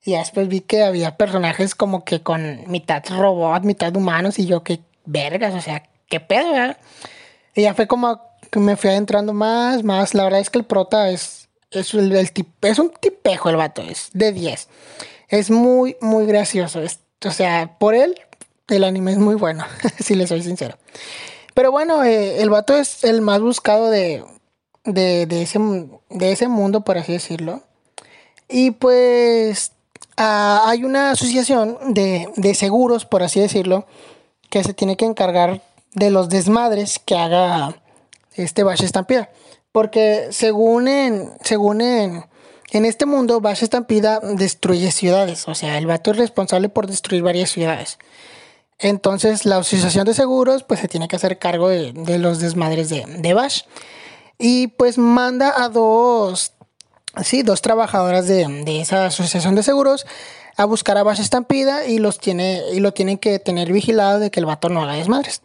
Y 0.03 0.11
ya 0.11 0.19
después 0.19 0.47
vi 0.47 0.61
que 0.61 0.83
había 0.83 1.17
personajes 1.17 1.73
como 1.73 2.05
que 2.05 2.21
con 2.21 2.63
mitad 2.67 3.03
robot, 3.09 3.63
mitad 3.63 3.95
humanos, 3.95 4.37
y 4.37 4.45
yo, 4.45 4.63
que 4.63 4.81
vergas, 5.05 5.55
o 5.55 5.61
sea, 5.61 5.83
qué 6.07 6.19
pedo, 6.19 6.51
¿verdad? 6.51 6.77
Y 7.55 7.63
ya 7.63 7.73
fue 7.73 7.87
como 7.87 8.21
que 8.51 8.59
me 8.59 8.75
fui 8.75 8.91
adentrando 8.91 9.33
más, 9.33 9.83
más. 9.83 10.13
La 10.13 10.23
verdad 10.23 10.39
es 10.39 10.49
que 10.49 10.59
el 10.59 10.65
prota 10.65 11.09
es, 11.09 11.49
es, 11.71 11.93
el, 11.93 12.13
es 12.13 12.79
un 12.79 12.91
tipejo 12.99 13.49
el 13.49 13.55
vato, 13.55 13.81
es 13.81 14.09
de 14.13 14.31
10. 14.31 14.69
Es 15.29 15.49
muy, 15.49 15.97
muy 16.01 16.25
gracioso. 16.25 16.81
o 17.25 17.31
sea, 17.31 17.77
por 17.79 17.95
él, 17.95 18.15
el 18.67 18.83
anime 18.83 19.11
es 19.11 19.17
muy 19.17 19.35
bueno, 19.35 19.65
si 19.99 20.15
le 20.15 20.27
soy 20.27 20.41
sincero. 20.41 20.77
Pero 21.53 21.71
bueno, 21.71 22.03
eh, 22.03 22.41
el 22.41 22.49
vato 22.49 22.75
es 22.75 23.03
el 23.03 23.21
más 23.21 23.39
buscado 23.41 23.89
de, 23.89 24.23
de, 24.83 25.25
de, 25.25 25.41
ese, 25.41 25.59
de 26.09 26.31
ese 26.31 26.47
mundo, 26.47 26.81
por 26.81 26.97
así 26.97 27.13
decirlo. 27.13 27.63
Y 28.49 28.71
pues 28.71 29.71
ah, 30.17 30.63
hay 30.65 30.83
una 30.83 31.11
asociación 31.11 31.77
de, 31.93 32.29
de, 32.35 32.55
seguros, 32.55 33.05
por 33.05 33.23
así 33.23 33.39
decirlo, 33.39 33.87
que 34.49 34.63
se 34.63 34.73
tiene 34.73 34.97
que 34.97 35.05
encargar 35.05 35.61
de 35.93 36.11
los 36.11 36.29
desmadres 36.29 36.99
que 36.99 37.15
haga 37.15 37.81
este 38.33 38.63
Bash 38.63 38.83
Estampida. 38.83 39.29
Porque 39.71 40.27
según 40.31 40.87
en, 40.87 41.31
según 41.43 41.81
en, 41.81 42.25
en 42.71 42.85
este 42.85 43.05
mundo, 43.05 43.41
Bash 43.41 43.63
Estampida 43.63 44.19
destruye 44.19 44.91
ciudades. 44.91 45.47
O 45.47 45.55
sea, 45.55 45.77
el 45.77 45.87
vato 45.87 46.11
es 46.11 46.17
responsable 46.17 46.69
por 46.69 46.87
destruir 46.87 47.23
varias 47.23 47.49
ciudades. 47.49 47.97
Entonces 48.79 49.45
la 49.45 49.57
asociación 49.57 50.05
de 50.05 50.13
seguros 50.13 50.63
pues 50.63 50.79
se 50.79 50.87
tiene 50.87 51.07
que 51.07 51.15
hacer 51.15 51.39
cargo 51.39 51.69
de, 51.69 51.93
los 52.19 52.39
desmadres 52.39 52.89
de, 52.89 53.05
de 53.05 53.33
Bash. 53.33 53.61
Y 54.37 54.67
pues 54.67 54.97
manda 54.97 55.63
a 55.63 55.69
dos, 55.69 56.53
sí, 57.23 57.41
dos 57.41 57.61
trabajadoras 57.61 58.27
de, 58.27 58.45
de 58.65 58.81
esa 58.81 59.05
asociación 59.05 59.55
de 59.55 59.63
seguros 59.63 60.05
a 60.57 60.65
buscar 60.65 60.97
a 60.97 61.03
Bash 61.03 61.19
Estampida 61.19 61.85
y 61.85 61.99
los 61.99 62.19
tiene 62.19 62.61
y 62.73 62.79
lo 62.79 62.93
tienen 62.93 63.17
que 63.17 63.39
tener 63.39 63.71
vigilado 63.71 64.19
de 64.19 64.31
que 64.31 64.39
el 64.39 64.45
vato 64.45 64.69
no 64.69 64.83
haga 64.83 64.93
desmadres. 64.93 65.41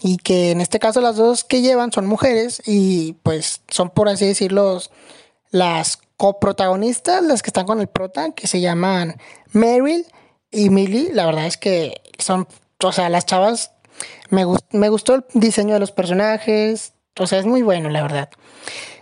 Y 0.00 0.16
que 0.18 0.52
en 0.52 0.60
este 0.60 0.78
caso 0.78 1.00
las 1.00 1.16
dos 1.16 1.44
que 1.44 1.60
llevan 1.60 1.92
son 1.92 2.06
mujeres 2.06 2.62
y 2.64 3.14
pues 3.24 3.62
son 3.68 3.90
por 3.90 4.08
así 4.08 4.26
decirlo 4.26 4.80
las 5.50 5.98
coprotagonistas, 6.16 7.22
las 7.22 7.42
que 7.42 7.50
están 7.50 7.66
con 7.66 7.80
el 7.80 7.88
prota, 7.88 8.32
que 8.32 8.46
se 8.46 8.60
llaman 8.60 9.16
Meryl 9.52 10.06
y 10.50 10.70
Millie. 10.70 11.12
La 11.12 11.26
verdad 11.26 11.46
es 11.46 11.56
que 11.56 12.00
son, 12.18 12.46
o 12.82 12.92
sea, 12.92 13.08
las 13.08 13.26
chavas, 13.26 13.72
me, 14.30 14.44
me 14.72 14.88
gustó 14.88 15.14
el 15.14 15.24
diseño 15.34 15.74
de 15.74 15.80
los 15.80 15.92
personajes, 15.92 16.92
o 17.18 17.26
sea, 17.26 17.38
es 17.38 17.46
muy 17.46 17.62
bueno, 17.62 17.88
la 17.90 18.02
verdad. 18.02 18.30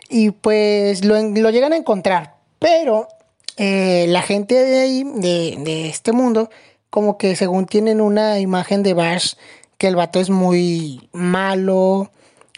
Y 0.09 0.31
pues 0.31 1.05
lo, 1.05 1.21
lo 1.21 1.51
llegan 1.51 1.73
a 1.73 1.77
encontrar. 1.77 2.37
Pero 2.59 3.09
eh, 3.57 4.07
la 4.09 4.23
gente 4.23 4.55
de 4.55 4.81
ahí, 4.81 5.05
de, 5.05 5.57
de, 5.59 5.89
este 5.89 6.13
mundo, 6.13 6.49
como 6.91 7.19
que 7.19 7.37
según 7.37 7.67
tienen 7.67 8.01
una 8.01 8.39
imagen 8.39 8.83
de 8.83 8.95
Bash, 8.95 9.35
que 9.79 9.89
el 9.89 9.97
vato 9.97 10.21
es 10.21 10.31
muy 10.31 11.11
malo, 11.13 12.11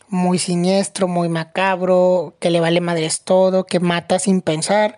muy 0.09 0.39
siniestro, 0.39 1.09
muy 1.09 1.29
macabro, 1.29 2.35
que 2.39 2.51
le 2.51 2.61
vale 2.61 2.81
madres 2.81 3.23
todo, 3.23 3.65
que 3.65 3.81
mata 3.81 4.19
sin 4.19 4.41
pensar. 4.41 4.97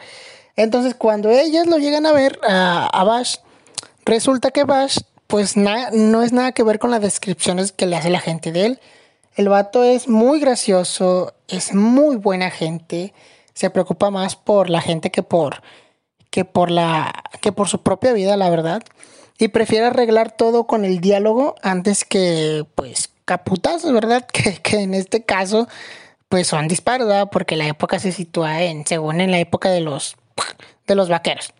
Entonces 0.56 0.94
cuando 0.94 1.30
ellas 1.30 1.66
lo 1.66 1.78
llegan 1.78 2.04
a 2.04 2.12
ver 2.12 2.38
a, 2.46 2.86
a 2.86 3.04
Bash, 3.04 3.36
resulta 4.04 4.50
que 4.50 4.64
Bash 4.64 4.98
pues 5.30 5.56
no 5.56 6.22
es 6.22 6.32
nada 6.32 6.52
que 6.52 6.64
ver 6.64 6.78
con 6.78 6.90
las 6.90 7.00
descripciones 7.00 7.72
que 7.72 7.86
le 7.86 7.96
hace 7.96 8.10
la 8.10 8.20
gente 8.20 8.50
de 8.50 8.66
él, 8.66 8.80
el 9.36 9.48
vato 9.48 9.84
es 9.84 10.08
muy 10.08 10.40
gracioso, 10.40 11.34
es 11.48 11.72
muy 11.72 12.16
buena 12.16 12.50
gente, 12.50 13.14
se 13.54 13.70
preocupa 13.70 14.10
más 14.10 14.34
por 14.34 14.68
la 14.68 14.80
gente 14.80 15.10
que 15.10 15.22
por 15.22 15.62
que 16.30 16.44
por 16.44 16.70
la 16.70 17.12
que 17.40 17.52
por 17.52 17.68
su 17.68 17.82
propia 17.82 18.12
vida, 18.12 18.36
la 18.36 18.50
verdad, 18.50 18.82
y 19.38 19.48
prefiere 19.48 19.86
arreglar 19.86 20.32
todo 20.32 20.66
con 20.66 20.84
el 20.84 21.00
diálogo 21.00 21.54
antes 21.62 22.04
que 22.04 22.66
pues 22.74 23.10
caputazos, 23.24 23.92
¿verdad? 23.92 24.26
Que, 24.32 24.56
que 24.58 24.80
en 24.80 24.94
este 24.94 25.24
caso 25.24 25.68
pues 26.28 26.48
son 26.48 26.68
disparos, 26.68 27.06
¿verdad? 27.06 27.28
Porque 27.30 27.56
la 27.56 27.66
época 27.66 27.98
se 28.00 28.12
sitúa 28.12 28.62
en 28.62 28.84
según 28.84 29.20
en 29.20 29.30
la 29.30 29.38
época 29.38 29.70
de 29.70 29.80
los 29.80 30.16
de 30.86 30.94
los 30.96 31.08
vaqueros. 31.08 31.52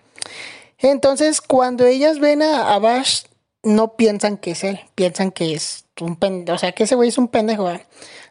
Entonces, 0.78 1.40
cuando 1.40 1.84
ellas 1.84 2.18
ven 2.20 2.42
a, 2.42 2.74
a 2.74 2.78
Bash 2.78 3.24
no 3.62 3.96
piensan 3.96 4.36
que 4.38 4.52
es 4.52 4.64
él, 4.64 4.80
piensan 4.94 5.30
que 5.30 5.54
es 5.54 5.84
un 6.00 6.16
pendejo, 6.16 6.54
o 6.54 6.58
sea, 6.58 6.72
que 6.72 6.84
ese 6.84 6.94
güey 6.94 7.08
es 7.08 7.18
un 7.18 7.28
pendejo. 7.28 7.70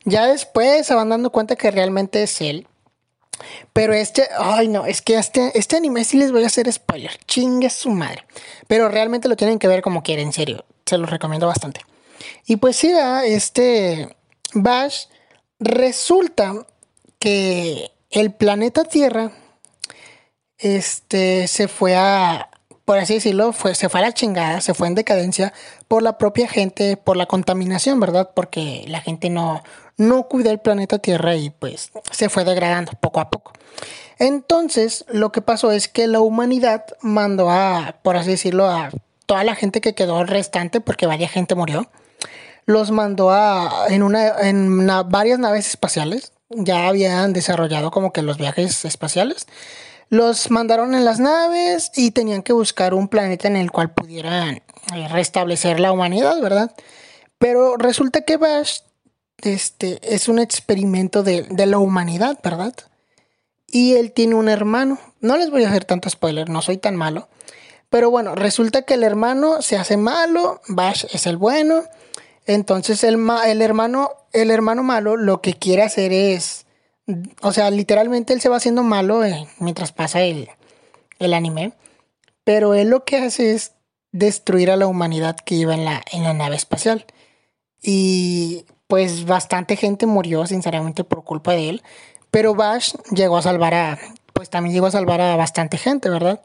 Ya 0.06 0.28
después 0.28 0.88
se 0.88 0.96
van 0.96 1.10
dando 1.10 1.32
cuenta 1.32 1.56
que 1.56 1.72
realmente 1.72 2.24
es 2.24 2.42
él. 2.42 2.68
Pero 3.72 3.94
este, 3.94 4.28
ay 4.38 4.68
no, 4.68 4.86
es 4.86 5.02
que 5.02 5.18
este, 5.18 5.58
este 5.58 5.78
anime 5.78 6.04
sí 6.04 6.18
les 6.18 6.32
voy 6.32 6.44
a 6.44 6.48
hacer 6.48 6.72
spoiler, 6.72 7.18
chingue 7.26 7.70
su 7.70 7.90
madre. 7.90 8.26
Pero 8.68 8.90
realmente 8.90 9.30
lo 9.30 9.36
tienen 9.36 9.60
que 9.60 9.68
ver 9.68 9.82
como 9.82 10.04
quieren, 10.04 10.28
en 10.28 10.34
serio, 10.34 10.66
se 10.86 10.98
los 10.98 11.10
recomiendo 11.10 11.48
bastante. 11.48 11.82
Y 12.46 12.58
pues 12.58 12.76
sí, 12.76 12.92
este 13.26 14.16
Bash 14.54 15.06
resulta 15.60 16.66
que 17.20 17.92
el 18.10 18.34
planeta 18.34 18.84
Tierra 18.84 19.32
este 20.58 21.48
se 21.48 21.68
fue 21.70 21.96
a 21.96 22.50
por 22.90 22.98
así 22.98 23.14
decirlo, 23.14 23.54
fue, 23.54 23.76
se 23.76 23.88
fue 23.88 24.00
a 24.00 24.04
la 24.06 24.14
chingada, 24.14 24.62
se 24.62 24.74
fue 24.74 24.88
en 24.88 24.96
decadencia 24.96 25.54
por 25.88 26.02
la 26.02 26.18
propia 26.18 26.48
gente, 26.48 26.98
por 26.98 27.18
la 27.18 27.28
contaminación, 27.28 28.00
¿verdad? 28.00 28.32
Porque 28.34 28.84
la 28.88 29.00
gente 29.00 29.30
no, 29.30 29.62
no 29.98 30.24
cuida 30.24 30.50
el 30.50 30.58
planeta 30.58 30.98
Tierra 30.98 31.36
y 31.36 31.52
pues 31.52 31.92
se 32.10 32.30
fue 32.30 32.46
degradando 32.46 32.94
poco 33.00 33.20
a 33.20 33.30
poco. 33.30 33.54
Entonces, 34.18 35.06
lo 35.08 35.32
que 35.32 35.44
pasó 35.44 35.72
es 35.72 35.88
que 35.88 36.08
la 36.08 36.20
humanidad 36.20 36.84
mandó 37.02 37.52
a, 37.52 37.98
por 38.02 38.18
así 38.18 38.32
decirlo, 38.32 38.68
a 38.68 38.90
toda 39.28 39.44
la 39.44 39.54
gente 39.54 39.82
que 39.82 39.94
quedó 39.94 40.24
restante, 40.24 40.82
porque 40.82 41.06
varias 41.06 41.30
gente 41.30 41.54
murió, 41.54 41.92
los 42.66 42.90
mandó 42.90 43.30
a, 43.30 43.86
en, 43.90 44.02
una, 44.02 44.30
en 44.40 44.88
varias 45.10 45.38
naves 45.38 45.68
espaciales, 45.68 46.34
ya 46.50 46.88
habían 46.88 47.34
desarrollado 47.34 47.92
como 47.92 48.12
que 48.12 48.24
los 48.24 48.40
viajes 48.40 48.84
espaciales 48.84 49.46
los 50.10 50.50
mandaron 50.50 50.96
en 50.96 51.06
las 51.06 51.20
naves 51.20 51.92
y 51.96 52.12
tenían 52.12 52.42
que 52.42 52.54
buscar 52.54 52.94
un 52.94 53.08
planeta 53.08 53.48
en 53.48 53.56
el 53.56 53.72
cual 53.72 53.92
pudieran 53.92 54.62
eh, 54.94 55.08
restablecer 55.10 55.80
la 55.80 55.92
humanidad, 55.92 56.42
¿verdad? 56.42 56.76
Pero 57.38 57.78
resulta 57.78 58.22
que 58.22 58.38
Bash 58.38 58.80
este, 59.42 60.00
es 60.04 60.28
un 60.28 60.40
experimento 60.40 61.24
de, 61.24 61.48
la 61.66 61.78
humanidad, 61.78 62.40
¿verdad? 62.44 62.74
Y 63.68 63.96
él 63.96 64.12
tiene 64.12 64.36
un 64.36 64.50
hermano. 64.50 65.00
No 65.22 65.38
les 65.38 65.52
voy 65.52 65.64
a 65.64 65.70
hacer 65.70 65.86
tanto 65.86 66.10
spoiler, 66.10 66.50
no 66.50 66.62
soy 66.62 66.78
tan 66.78 66.96
malo. 66.96 67.30
Pero 67.90 68.10
bueno, 68.10 68.36
resulta 68.36 68.82
que 68.82 68.96
el 68.96 69.04
hermano 69.04 69.62
se 69.62 69.78
hace 69.78 69.96
malo, 69.96 70.62
Bash 70.68 71.06
es 71.12 71.28
el 71.28 71.38
bueno. 71.38 71.84
Entonces 72.46 73.04
el, 73.04 73.20
el, 73.46 73.62
hermano, 73.62 74.12
el 74.34 74.50
hermano 74.50 74.84
malo 74.84 75.18
lo 75.18 75.42
que 75.42 75.54
quiere 75.54 75.84
hacer 75.84 76.12
es 76.12 76.66
o 77.42 77.52
sea, 77.52 77.72
literalmente 77.72 78.34
él 78.34 78.42
se 78.42 78.50
va 78.50 78.58
haciendo 78.58 78.84
malo 78.84 79.24
eh, 79.24 79.48
mientras 79.60 79.92
pasa 79.92 80.22
el, 80.22 80.50
el, 81.20 81.34
anime. 81.34 81.74
Pero 82.44 82.74
él 82.74 82.90
lo 82.90 83.04
que 83.04 83.18
hace 83.18 83.54
es 83.54 83.74
destruir 84.12 84.72
a 84.72 84.76
la 84.76 84.88
humanidad 84.88 85.36
que 85.36 85.56
iba 85.56 85.74
en 85.74 85.86
la, 85.86 86.02
en 86.12 86.24
la 86.24 86.34
nave 86.34 86.56
espacial. 86.56 87.06
Y 87.82 88.66
pues 88.88 89.26
bastante 89.26 89.76
gente 89.76 90.06
murió, 90.06 90.46
sinceramente, 90.46 91.04
por 91.04 91.24
culpa 91.24 91.54
de 91.54 91.70
él. 91.70 91.84
Pero 92.32 92.56
Bash 92.56 92.94
llegó 93.12 93.38
a 93.38 93.42
salvar 93.42 93.74
a. 93.74 94.00
Pues 94.34 94.50
también 94.50 94.74
llegó 94.74 94.88
a 94.88 94.92
salvar 94.92 95.22
a 95.22 95.36
bastante 95.36 95.78
gente, 95.78 96.10
¿verdad? 96.10 96.42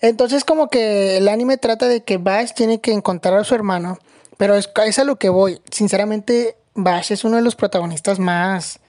Entonces, 0.00 0.44
como 0.44 0.68
que 0.68 1.16
el 1.16 1.28
anime 1.28 1.56
trata 1.56 1.88
de 1.88 2.02
que 2.02 2.18
Bash 2.18 2.52
tiene 2.52 2.80
que 2.80 2.92
encontrar 2.92 3.38
a 3.38 3.44
su 3.44 3.54
hermano. 3.54 3.98
Pero 4.36 4.54
es, 4.54 4.70
es 4.84 4.98
a 4.98 5.04
lo 5.04 5.16
que 5.16 5.28
voy. 5.28 5.60
Sinceramente, 5.70 6.56
Bash 6.74 7.12
es 7.12 7.24
uno 7.24 7.36
de 7.36 7.42
los 7.42 7.56
protagonistas 7.56 8.18
más 8.18 8.80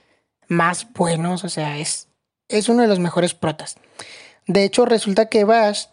más 0.47 0.87
buenos, 0.93 1.43
o 1.43 1.49
sea, 1.49 1.77
es, 1.77 2.07
es 2.47 2.69
uno 2.69 2.81
de 2.81 2.87
los 2.87 2.99
mejores 2.99 3.33
protas. 3.33 3.75
De 4.47 4.63
hecho, 4.63 4.85
resulta 4.85 5.27
que 5.27 5.43
Bash 5.43 5.85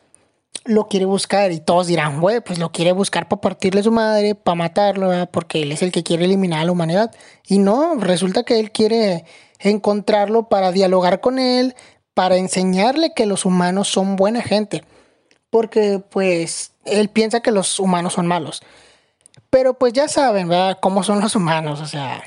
lo 0.64 0.88
quiere 0.88 1.04
buscar 1.04 1.52
y 1.52 1.60
todos 1.60 1.88
dirán, 1.88 2.20
güey, 2.20 2.40
pues 2.40 2.58
lo 2.58 2.72
quiere 2.72 2.92
buscar 2.92 3.28
para 3.28 3.40
partirle 3.40 3.82
su 3.82 3.92
madre, 3.92 4.34
para 4.34 4.54
matarlo, 4.54 5.10
porque 5.30 5.62
él 5.62 5.72
es 5.72 5.82
el 5.82 5.92
que 5.92 6.02
quiere 6.02 6.24
eliminar 6.24 6.60
a 6.60 6.64
la 6.64 6.72
humanidad. 6.72 7.14
Y 7.46 7.58
no, 7.58 7.96
resulta 7.96 8.44
que 8.44 8.58
él 8.60 8.70
quiere 8.70 9.24
encontrarlo 9.58 10.48
para 10.48 10.72
dialogar 10.72 11.20
con 11.20 11.38
él, 11.38 11.74
para 12.14 12.36
enseñarle 12.36 13.12
que 13.14 13.26
los 13.26 13.44
humanos 13.44 13.88
son 13.88 14.16
buena 14.16 14.40
gente. 14.40 14.84
Porque 15.50 16.02
pues 16.10 16.72
él 16.84 17.08
piensa 17.10 17.40
que 17.40 17.50
los 17.50 17.78
humanos 17.78 18.14
son 18.14 18.26
malos. 18.26 18.62
Pero 19.50 19.74
pues 19.74 19.92
ya 19.92 20.08
saben, 20.08 20.48
¿verdad? 20.48 20.78
Cómo 20.80 21.02
son 21.02 21.20
los 21.20 21.36
humanos, 21.36 21.80
o 21.80 21.86
sea, 21.86 22.22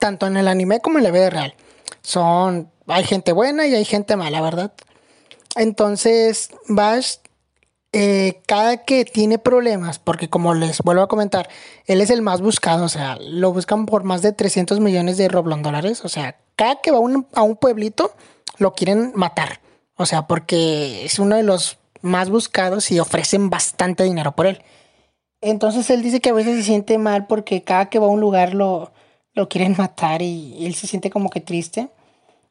tanto 0.00 0.26
en 0.26 0.36
el 0.36 0.48
anime 0.48 0.80
como 0.80 0.98
en 0.98 1.04
la 1.04 1.10
vida 1.10 1.30
real. 1.30 1.54
Son, 2.02 2.70
hay 2.86 3.04
gente 3.04 3.32
buena 3.32 3.66
y 3.66 3.74
hay 3.74 3.84
gente 3.84 4.16
mala, 4.16 4.40
¿verdad? 4.40 4.72
Entonces, 5.56 6.50
Bash, 6.68 7.16
eh, 7.92 8.40
cada 8.46 8.84
que 8.84 9.04
tiene 9.04 9.38
problemas, 9.38 9.98
porque 9.98 10.28
como 10.28 10.54
les 10.54 10.82
vuelvo 10.82 11.02
a 11.02 11.08
comentar, 11.08 11.48
él 11.86 12.00
es 12.00 12.10
el 12.10 12.20
más 12.22 12.40
buscado, 12.42 12.84
o 12.84 12.88
sea, 12.88 13.16
lo 13.20 13.52
buscan 13.52 13.86
por 13.86 14.04
más 14.04 14.22
de 14.22 14.32
300 14.32 14.80
millones 14.80 15.16
de 15.16 15.28
Roblox 15.28 15.62
dólares, 15.62 16.04
o 16.04 16.08
sea, 16.08 16.36
cada 16.56 16.80
que 16.82 16.90
va 16.90 16.98
un- 16.98 17.26
a 17.34 17.42
un 17.42 17.56
pueblito, 17.56 18.14
lo 18.58 18.74
quieren 18.74 19.12
matar, 19.14 19.60
o 19.96 20.04
sea, 20.04 20.26
porque 20.26 21.04
es 21.04 21.18
uno 21.18 21.36
de 21.36 21.42
los 21.42 21.78
más 22.02 22.28
buscados 22.28 22.90
y 22.90 23.00
ofrecen 23.00 23.48
bastante 23.50 24.04
dinero 24.04 24.32
por 24.32 24.46
él. 24.46 24.62
Entonces 25.40 25.88
él 25.90 26.02
dice 26.02 26.20
que 26.20 26.30
a 26.30 26.34
veces 26.34 26.56
se 26.56 26.62
siente 26.64 26.98
mal 26.98 27.26
porque 27.26 27.62
cada 27.62 27.88
que 27.88 27.98
va 27.98 28.06
a 28.06 28.10
un 28.10 28.20
lugar 28.20 28.54
lo, 28.54 28.92
lo 29.36 29.48
quieren 29.48 29.76
matar 29.78 30.22
y 30.22 30.66
él 30.66 30.74
se 30.74 30.88
siente 30.88 31.10
como 31.10 31.30
que 31.30 31.40
triste. 31.40 31.88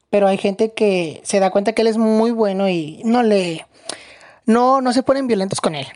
Pero 0.09 0.27
hay 0.27 0.37
gente 0.37 0.71
que 0.71 1.19
se 1.25 1.41
da 1.41 1.49
cuenta 1.49 1.73
que 1.73 1.81
él 1.81 1.87
es 1.87 1.97
muy 1.97 2.31
bueno 2.31 2.69
y 2.69 3.01
no 3.03 3.23
le. 3.23 3.65
No, 4.45 4.79
no 4.79 4.93
se 4.93 5.03
ponen 5.03 5.27
violentos 5.27 5.59
con 5.59 5.75
él. 5.75 5.87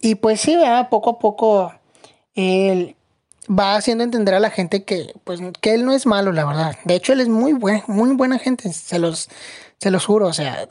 Y 0.00 0.16
pues 0.16 0.40
sí, 0.40 0.56
¿verdad? 0.56 0.88
poco 0.88 1.10
a 1.10 1.18
poco 1.18 1.72
él 2.34 2.96
va 3.48 3.76
haciendo 3.76 4.02
entender 4.02 4.34
a 4.34 4.40
la 4.40 4.50
gente 4.50 4.84
que, 4.84 5.12
pues, 5.24 5.40
que 5.60 5.74
él 5.74 5.84
no 5.84 5.92
es 5.92 6.06
malo, 6.06 6.32
la 6.32 6.46
verdad. 6.46 6.76
De 6.84 6.94
hecho, 6.94 7.12
él 7.12 7.20
es 7.20 7.28
muy 7.28 7.52
buen, 7.52 7.82
muy 7.86 8.14
buena 8.14 8.38
gente. 8.38 8.72
Se 8.72 8.98
los, 8.98 9.28
se 9.78 9.90
los 9.90 10.06
juro. 10.06 10.26
O 10.26 10.32
sea, 10.32 10.66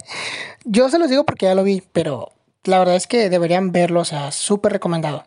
yo 0.64 0.88
se 0.88 0.98
los 0.98 1.10
digo 1.10 1.24
porque 1.24 1.46
ya 1.46 1.54
lo 1.54 1.64
vi, 1.64 1.82
pero 1.92 2.32
la 2.64 2.78
verdad 2.78 2.96
es 2.96 3.06
que 3.06 3.28
deberían 3.28 3.72
verlo. 3.72 4.00
O 4.00 4.06
sea, 4.06 4.32
súper 4.32 4.72
recomendado. 4.72 5.24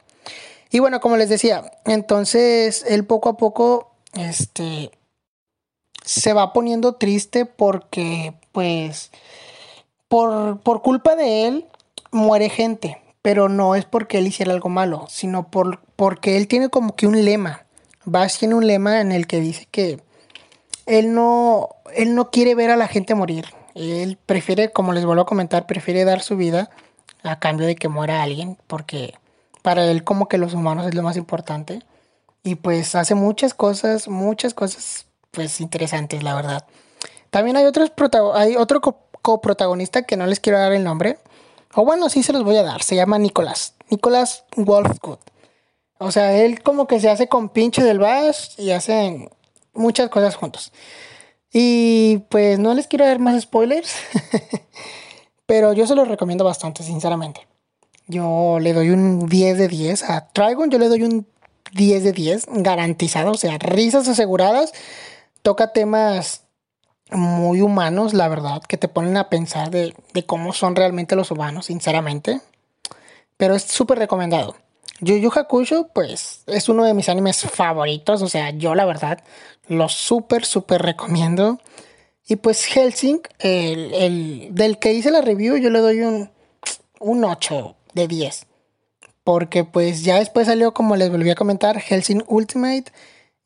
Y 0.75 0.79
bueno, 0.79 0.99
como 0.99 1.15
les 1.15 1.29
decía, 1.29 1.71
entonces 1.85 2.83
él 2.85 3.05
poco 3.05 3.29
a 3.29 3.37
poco, 3.37 3.93
este, 4.11 4.91
se 6.03 6.33
va 6.33 6.51
poniendo 6.51 6.95
triste 6.95 7.45
porque, 7.45 8.33
pues, 8.51 9.09
por, 10.09 10.59
por 10.59 10.81
culpa 10.81 11.15
de 11.15 11.47
él, 11.47 11.65
muere 12.11 12.49
gente. 12.49 13.01
Pero 13.21 13.47
no 13.47 13.75
es 13.75 13.85
porque 13.85 14.17
él 14.17 14.27
hiciera 14.27 14.51
algo 14.51 14.67
malo, 14.67 15.05
sino 15.07 15.49
por, 15.49 15.79
porque 15.95 16.35
él 16.35 16.49
tiene 16.49 16.67
como 16.67 16.93
que 16.93 17.07
un 17.07 17.23
lema. 17.23 17.65
Bash 18.03 18.39
tiene 18.39 18.55
un 18.55 18.67
lema 18.67 18.99
en 18.99 19.13
el 19.13 19.27
que 19.27 19.39
dice 19.39 19.69
que 19.71 20.01
él 20.87 21.13
no, 21.13 21.69
él 21.95 22.15
no 22.15 22.31
quiere 22.31 22.53
ver 22.53 22.69
a 22.71 22.75
la 22.75 22.89
gente 22.89 23.15
morir. 23.15 23.45
Él 23.75 24.17
prefiere, 24.25 24.73
como 24.73 24.91
les 24.91 25.05
vuelvo 25.05 25.21
a 25.21 25.25
comentar, 25.25 25.67
prefiere 25.67 26.03
dar 26.03 26.21
su 26.21 26.35
vida 26.35 26.69
a 27.23 27.39
cambio 27.39 27.65
de 27.65 27.77
que 27.77 27.87
muera 27.87 28.21
alguien, 28.23 28.57
porque 28.67 29.13
para 29.65 29.83
él 29.89 30.03
como 30.03 30.27
que 30.27 30.37
los 30.37 30.53
humanos 30.53 30.85
es 30.85 30.93
lo 30.93 31.01
más 31.01 31.17
importante. 31.17 31.81
Y 32.43 32.53
pues 32.53 32.93
hace 32.93 33.15
muchas 33.15 33.55
cosas, 33.55 34.07
muchas 34.07 34.53
cosas 34.53 35.07
pues 35.31 35.59
interesantes, 35.59 36.21
la 36.21 36.35
verdad. 36.35 36.67
También 37.31 37.57
hay 37.57 37.65
otros 37.65 37.91
hay 38.35 38.55
otro 38.57 38.79
co- 38.79 38.99
coprotagonista 39.23 40.03
que 40.03 40.17
no 40.17 40.27
les 40.27 40.39
quiero 40.39 40.59
dar 40.59 40.71
el 40.71 40.83
nombre. 40.83 41.17
O 41.73 41.83
bueno, 41.83 42.09
sí 42.09 42.21
se 42.21 42.31
los 42.31 42.43
voy 42.43 42.57
a 42.57 42.63
dar. 42.63 42.83
Se 42.83 42.95
llama 42.95 43.17
Nicolás. 43.17 43.73
Nicolás 43.89 44.45
Wolfgood. 44.55 45.17
O 45.97 46.11
sea, 46.11 46.31
él 46.37 46.61
como 46.61 46.85
que 46.85 46.99
se 46.99 47.09
hace 47.09 47.27
con 47.27 47.49
pinche 47.49 47.83
del 47.83 47.97
Bash 47.97 48.51
y 48.59 48.69
hacen 48.69 49.29
muchas 49.73 50.09
cosas 50.09 50.35
juntos. 50.35 50.71
Y 51.51 52.19
pues 52.29 52.59
no 52.59 52.75
les 52.75 52.85
quiero 52.85 53.05
dar 53.05 53.17
más 53.17 53.41
spoilers. 53.41 53.95
pero 55.47 55.73
yo 55.73 55.87
se 55.87 55.95
los 55.95 56.07
recomiendo 56.07 56.43
bastante, 56.45 56.83
sinceramente. 56.83 57.47
Yo 58.07 58.59
le 58.59 58.73
doy 58.73 58.89
un 58.91 59.27
10 59.27 59.57
de 59.57 59.67
10. 59.67 60.03
A 60.09 60.27
Trigon 60.29 60.69
yo 60.69 60.77
le 60.79 60.87
doy 60.89 61.03
un 61.03 61.27
10 61.73 62.03
de 62.03 62.11
10, 62.11 62.45
garantizado. 62.49 63.31
O 63.31 63.37
sea, 63.37 63.57
risas 63.57 64.07
aseguradas. 64.07 64.71
Toca 65.41 65.73
temas 65.73 66.43
muy 67.11 67.61
humanos, 67.61 68.13
la 68.13 68.27
verdad, 68.27 68.61
que 68.63 68.77
te 68.77 68.87
ponen 68.87 69.15
a 69.17 69.29
pensar 69.29 69.69
de, 69.71 69.93
de 70.13 70.25
cómo 70.25 70.53
son 70.53 70.75
realmente 70.75 71.15
los 71.15 71.31
humanos, 71.31 71.67
sinceramente. 71.67 72.41
Pero 73.37 73.55
es 73.55 73.63
súper 73.63 73.99
recomendado. 73.99 74.55
Yu 75.01 75.29
Hakusho, 75.35 75.89
pues, 75.93 76.43
es 76.47 76.69
uno 76.69 76.83
de 76.85 76.93
mis 76.93 77.09
animes 77.09 77.41
favoritos. 77.41 78.21
O 78.21 78.29
sea, 78.29 78.51
yo 78.51 78.75
la 78.75 78.85
verdad 78.85 79.19
lo 79.67 79.89
súper, 79.89 80.45
súper 80.45 80.81
recomiendo. 80.83 81.59
Y 82.27 82.37
pues 82.37 82.65
Helsing, 82.65 83.19
el, 83.39 83.93
el- 83.93 84.47
del 84.55 84.79
que 84.79 84.93
hice 84.93 85.11
la 85.11 85.21
review, 85.21 85.57
yo 85.57 85.69
le 85.69 85.79
doy 85.79 85.99
un, 86.01 86.31
un 86.99 87.23
8 87.23 87.75
de 87.95 88.07
10. 88.07 88.45
Porque 89.23 89.63
pues 89.63 90.03
ya 90.03 90.19
después 90.19 90.45
salió, 90.45 90.73
como 90.75 90.95
les 90.95 91.09
volví 91.09 91.31
a 91.31 91.35
comentar, 91.35 91.79
Helsing 91.81 92.23
Ultimate. 92.27 92.85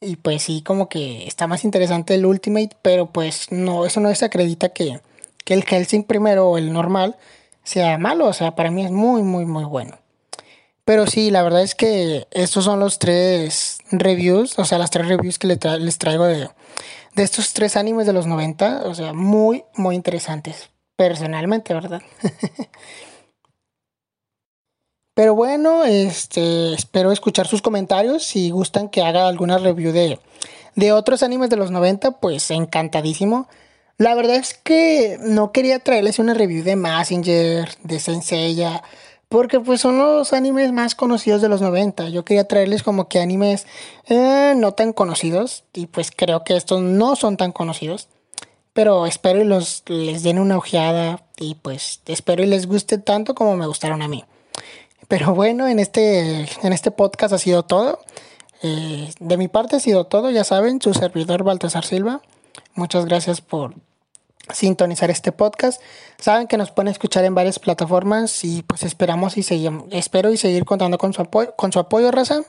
Y 0.01 0.17
pues 0.17 0.43
sí, 0.43 0.61
como 0.61 0.89
que 0.89 1.25
está 1.27 1.47
más 1.47 1.63
interesante 1.63 2.15
el 2.15 2.25
Ultimate, 2.25 2.71
pero 2.81 3.07
pues 3.11 3.51
no, 3.51 3.85
eso 3.85 3.99
no 4.01 4.09
desacredita 4.09 4.69
que, 4.69 4.99
que 5.45 5.53
el 5.53 5.63
Helsing 5.63 6.03
primero 6.03 6.49
o 6.49 6.57
el 6.57 6.73
normal 6.73 7.15
sea 7.63 7.97
malo. 7.97 8.27
O 8.27 8.33
sea, 8.33 8.55
para 8.55 8.71
mí 8.71 8.83
es 8.83 8.91
muy, 8.91 9.23
muy, 9.23 9.45
muy 9.45 9.63
bueno. 9.63 9.97
Pero 10.85 11.05
sí, 11.05 11.29
la 11.31 11.43
verdad 11.43 11.61
es 11.61 11.75
que 11.75 12.27
estos 12.31 12.65
son 12.65 12.79
los 12.79 12.97
tres 12.97 13.77
reviews, 13.91 14.57
o 14.57 14.65
sea, 14.65 14.79
las 14.79 14.89
tres 14.89 15.07
reviews 15.07 15.37
que 15.37 15.47
le 15.47 15.59
tra- 15.59 15.77
les 15.77 15.97
traigo 15.99 16.25
de, 16.25 16.49
de 17.15 17.23
estos 17.23 17.53
tres 17.53 17.77
animes 17.77 18.07
de 18.07 18.13
los 18.13 18.25
90. 18.25 18.83
O 18.85 18.95
sea, 18.95 19.13
muy, 19.13 19.63
muy 19.75 19.95
interesantes. 19.95 20.69
Personalmente, 20.95 21.73
¿verdad? 21.73 22.01
Pero 25.13 25.35
bueno, 25.35 25.83
este, 25.83 26.73
espero 26.73 27.11
escuchar 27.11 27.47
sus 27.47 27.61
comentarios. 27.61 28.23
Si 28.23 28.51
gustan 28.51 28.89
que 28.89 29.01
haga 29.01 29.27
alguna 29.27 29.57
review 29.57 29.91
de, 29.91 30.19
de 30.75 30.91
otros 30.91 31.23
animes 31.23 31.49
de 31.49 31.57
los 31.57 31.71
90, 31.71 32.19
pues 32.19 32.49
encantadísimo. 32.51 33.47
La 33.99 34.15
verdad 34.15 34.37
es 34.37 34.53
que 34.53 35.17
no 35.21 35.51
quería 35.51 35.79
traerles 35.79 36.19
una 36.19 36.33
review 36.33 36.63
de 36.63 36.77
Messenger, 36.77 37.69
de 37.83 37.99
Senseiya, 37.99 38.81
porque 39.27 39.59
pues 39.59 39.81
son 39.81 39.97
los 39.97 40.31
animes 40.31 40.71
más 40.71 40.95
conocidos 40.95 41.41
de 41.41 41.49
los 41.49 41.61
90. 41.61 42.07
Yo 42.07 42.23
quería 42.23 42.47
traerles 42.47 42.81
como 42.81 43.09
que 43.09 43.19
animes 43.19 43.67
eh, 44.07 44.53
no 44.55 44.71
tan 44.71 44.93
conocidos, 44.93 45.65
y 45.73 45.87
pues 45.87 46.11
creo 46.15 46.45
que 46.45 46.55
estos 46.55 46.81
no 46.81 47.17
son 47.17 47.35
tan 47.35 47.51
conocidos. 47.51 48.07
Pero 48.71 49.05
espero 49.05 49.41
y 49.41 49.43
los, 49.43 49.83
les 49.87 50.23
den 50.23 50.39
una 50.39 50.57
ojeada, 50.57 51.21
y 51.37 51.55
pues 51.55 51.99
espero 52.05 52.41
y 52.41 52.47
les 52.47 52.67
guste 52.67 52.99
tanto 52.99 53.35
como 53.35 53.57
me 53.57 53.67
gustaron 53.67 54.01
a 54.01 54.07
mí. 54.07 54.23
Pero 55.09 55.33
bueno, 55.33 55.67
en 55.67 55.79
este, 55.79 56.47
en 56.61 56.71
este 56.71 56.91
podcast 56.91 57.33
ha 57.33 57.39
sido 57.39 57.63
todo. 57.63 57.99
Eh, 58.61 59.11
de 59.19 59.37
mi 59.37 59.47
parte 59.47 59.75
ha 59.75 59.79
sido 59.79 60.05
todo, 60.05 60.29
ya 60.29 60.43
saben, 60.43 60.79
su 60.79 60.93
servidor 60.93 61.43
Baltasar 61.43 61.83
Silva. 61.83 62.21
Muchas 62.75 63.05
gracias 63.05 63.41
por 63.41 63.73
sintonizar 64.53 65.09
este 65.09 65.31
podcast. 65.31 65.81
Saben 66.19 66.45
que 66.45 66.57
nos 66.57 66.69
pueden 66.69 66.89
escuchar 66.89 67.25
en 67.25 67.33
varias 67.33 67.57
plataformas 67.57 68.43
y 68.43 68.61
pues 68.61 68.83
esperamos 68.83 69.35
y 69.37 69.41
seguimos, 69.43 69.85
espero 69.89 70.29
y 70.31 70.37
seguir 70.37 70.63
contando 70.63 70.99
con 70.99 71.11
su 71.11 71.23
apoyo, 71.23 71.55
con 71.55 71.71
su 71.73 71.79
apoyo, 71.79 72.11
raza. 72.11 72.43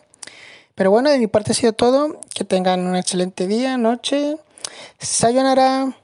Pero 0.75 0.90
bueno, 0.90 1.09
de 1.09 1.18
mi 1.18 1.29
parte 1.29 1.53
ha 1.53 1.55
sido 1.55 1.73
todo. 1.73 2.20
Que 2.35 2.44
tengan 2.44 2.87
un 2.87 2.94
excelente 2.94 3.46
día, 3.46 3.79
noche. 3.79 4.37
Sayonara. 4.99 5.96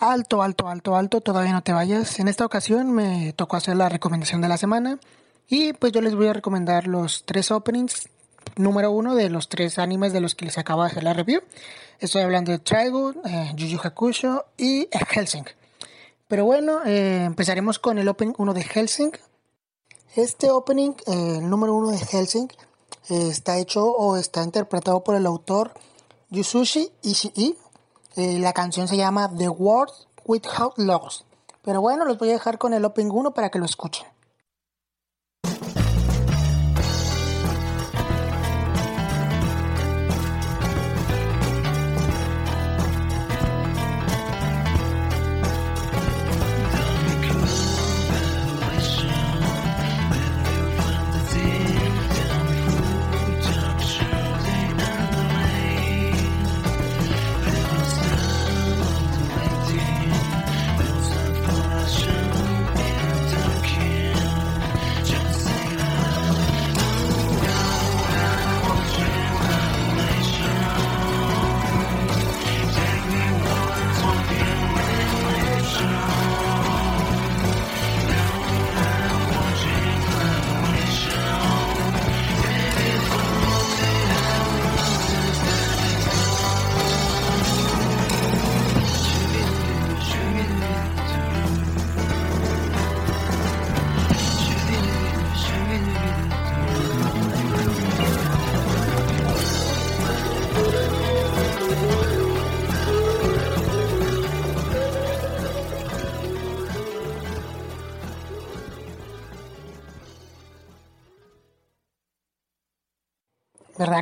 Alto, 0.00 0.42
alto, 0.42 0.66
alto, 0.66 0.96
alto, 0.96 1.20
todavía 1.20 1.52
no 1.52 1.62
te 1.62 1.74
vayas. 1.74 2.20
En 2.20 2.28
esta 2.28 2.46
ocasión 2.46 2.90
me 2.90 3.34
tocó 3.34 3.58
hacer 3.58 3.76
la 3.76 3.90
recomendación 3.90 4.40
de 4.40 4.48
la 4.48 4.56
semana 4.56 4.98
y 5.46 5.74
pues 5.74 5.92
yo 5.92 6.00
les 6.00 6.14
voy 6.14 6.26
a 6.28 6.32
recomendar 6.32 6.86
los 6.86 7.24
tres 7.26 7.50
openings 7.50 8.08
número 8.56 8.92
uno 8.92 9.14
de 9.14 9.28
los 9.28 9.50
tres 9.50 9.78
animes 9.78 10.14
de 10.14 10.22
los 10.22 10.34
que 10.34 10.46
les 10.46 10.56
acabo 10.56 10.84
de 10.84 10.88
hacer 10.88 11.02
la 11.02 11.12
review. 11.12 11.42
Estoy 11.98 12.22
hablando 12.22 12.50
de 12.50 12.60
Trigun, 12.60 13.20
eh, 13.26 13.52
Yu 13.54 13.66
Yu 13.66 13.78
Hakusho 13.84 14.46
y 14.56 14.84
eh, 14.84 14.88
Helsing. 15.06 15.44
Pero 16.28 16.46
bueno, 16.46 16.80
eh, 16.86 17.24
empezaremos 17.24 17.78
con 17.78 17.98
el 17.98 18.08
opening 18.08 18.32
1 18.38 18.54
de 18.54 18.62
Helsing. 18.62 19.12
Este 20.16 20.50
opening, 20.50 20.92
eh, 21.08 21.36
el 21.40 21.50
número 21.50 21.74
uno 21.74 21.90
de 21.90 21.98
Helsing, 21.98 22.48
está 23.10 23.58
hecho 23.58 23.84
o 23.84 24.16
está 24.16 24.42
interpretado 24.42 25.04
por 25.04 25.14
el 25.14 25.26
autor 25.26 25.74
Yusushi 26.30 26.90
Ishii. 27.02 27.54
Eh, 28.16 28.38
la 28.38 28.52
canción 28.52 28.88
se 28.88 28.96
llama 28.96 29.30
The 29.36 29.48
World 29.48 29.92
Without 30.24 30.78
Laws. 30.78 31.24
Pero 31.62 31.80
bueno, 31.80 32.04
los 32.04 32.18
voy 32.18 32.30
a 32.30 32.32
dejar 32.32 32.58
con 32.58 32.74
el 32.74 32.84
opening 32.84 33.10
1 33.12 33.30
para 33.32 33.50
que 33.50 33.58
lo 33.58 33.64
escuchen.「 33.64 34.19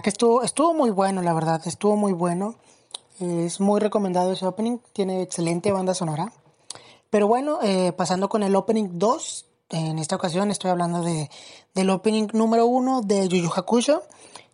que 0.01 0.11
estuvo, 0.11 0.43
estuvo 0.43 0.75
muy 0.75 0.91
bueno, 0.91 1.23
la 1.23 1.33
verdad, 1.33 1.61
estuvo 1.67 1.97
muy 1.97 2.13
bueno. 2.13 2.57
Es 3.21 3.61
muy 3.61 3.81
recomendado 3.81 4.33
ese 4.33 4.47
opening, 4.47 4.79
tiene 4.93 5.23
excelente 5.23 5.73
banda 5.73 5.95
sonora. 5.95 6.33
Pero 7.11 7.27
bueno, 7.27 7.59
eh, 7.63 7.93
pasando 7.93 8.29
con 8.29 8.43
el 8.43 8.55
opening 8.55 8.91
2, 8.93 9.47
en 9.71 9.99
esta 9.99 10.17
ocasión 10.17 10.51
estoy 10.51 10.71
hablando 10.71 11.03
de, 11.03 11.31
del 11.75 11.91
opening 11.91 12.29
número 12.33 12.67
1 12.67 13.03
de 13.03 13.29
Yu 13.29 13.39
Yu 13.39 13.51
Hakusho, 13.55 14.03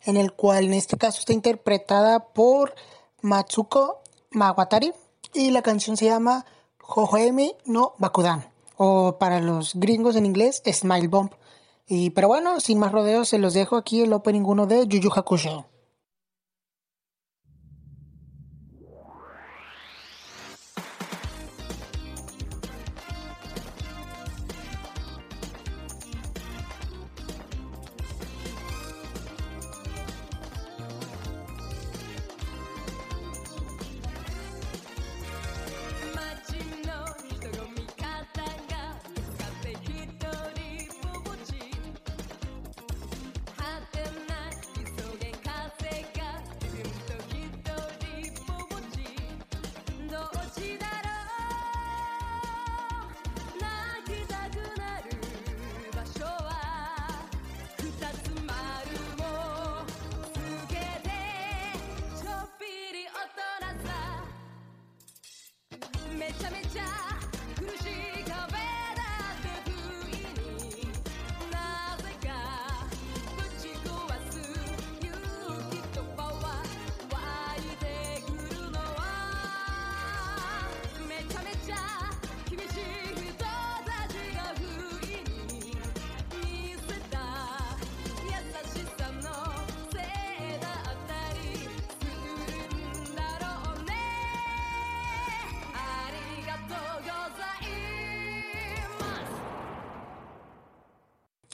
en 0.05 0.17
el 0.17 0.33
cual 0.33 0.65
en 0.65 0.73
este 0.73 0.97
caso 0.97 1.19
está 1.19 1.33
interpretada 1.33 2.19
por 2.19 2.73
Matsuko 3.21 4.01
Mawatari 4.31 4.93
y 5.33 5.51
la 5.51 5.61
canción 5.61 5.97
se 5.97 6.05
llama 6.05 6.45
Hohoemi 6.81 7.55
no 7.65 7.93
Bakudan, 7.97 8.49
o 8.77 9.17
para 9.19 9.39
los 9.41 9.75
gringos 9.75 10.15
en 10.15 10.25
inglés, 10.25 10.61
Smile 10.65 11.07
Bomb. 11.07 11.31
Y, 11.87 12.09
pero 12.11 12.27
bueno, 12.27 12.59
sin 12.59 12.79
más 12.79 12.91
rodeos, 12.91 13.29
se 13.29 13.37
los 13.37 13.53
dejo 13.53 13.75
aquí 13.75 14.01
el 14.01 14.13
opening 14.13 14.41
1 14.41 14.65
de 14.65 14.87
Yu 14.87 14.99
Yu 14.99 15.09
Hakusho. 15.15 15.65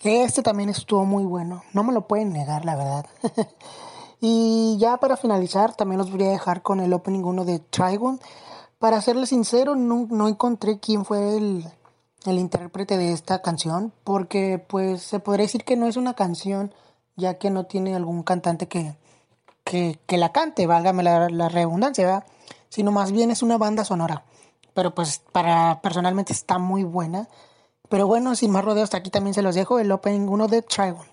Este 0.03 0.41
también 0.41 0.69
estuvo 0.69 1.05
muy 1.05 1.23
bueno, 1.23 1.63
no 1.73 1.83
me 1.83 1.93
lo 1.93 2.07
pueden 2.07 2.33
negar, 2.33 2.65
la 2.65 2.75
verdad. 2.75 3.05
y 4.19 4.77
ya 4.79 4.97
para 4.97 5.17
finalizar, 5.17 5.75
también 5.75 5.99
los 5.99 6.11
voy 6.11 6.23
a 6.23 6.31
dejar 6.31 6.61
con 6.63 6.79
el 6.79 6.93
opening 6.93 7.23
1 7.23 7.45
de 7.45 7.59
Trigon. 7.59 8.19
Para 8.79 9.01
serles 9.01 9.29
sincero, 9.29 9.75
no, 9.75 10.07
no 10.09 10.27
encontré 10.27 10.79
quién 10.79 11.05
fue 11.05 11.37
el, 11.37 11.65
el 12.25 12.39
intérprete 12.39 12.97
de 12.97 13.13
esta 13.13 13.41
canción, 13.41 13.93
porque 14.03 14.57
pues 14.57 15.03
se 15.03 15.19
podría 15.19 15.45
decir 15.45 15.63
que 15.63 15.75
no 15.75 15.87
es 15.87 15.97
una 15.97 16.15
canción, 16.15 16.73
ya 17.15 17.37
que 17.37 17.51
no 17.51 17.67
tiene 17.67 17.95
algún 17.95 18.23
cantante 18.23 18.67
que, 18.67 18.95
que, 19.63 19.99
que 20.07 20.17
la 20.17 20.31
cante, 20.31 20.65
válgame 20.65 21.03
la, 21.03 21.29
la 21.29 21.49
redundancia, 21.49 22.05
¿verdad? 22.05 22.25
sino 22.71 22.91
más 22.91 23.11
bien 23.11 23.29
es 23.29 23.43
una 23.43 23.57
banda 23.57 23.85
sonora. 23.85 24.23
Pero 24.73 24.95
pues 24.95 25.21
para 25.31 25.81
personalmente 25.81 26.33
está 26.33 26.57
muy 26.57 26.83
buena. 26.83 27.27
Pero 27.91 28.07
bueno, 28.07 28.35
sin 28.35 28.51
más 28.51 28.63
rodeos, 28.63 28.85
hasta 28.85 28.97
aquí 28.97 29.09
también 29.09 29.33
se 29.33 29.41
los 29.41 29.53
dejo 29.53 29.77
el 29.77 29.91
opening 29.91 30.29
1 30.29 30.47
de 30.47 30.61
Trigon. 30.61 31.10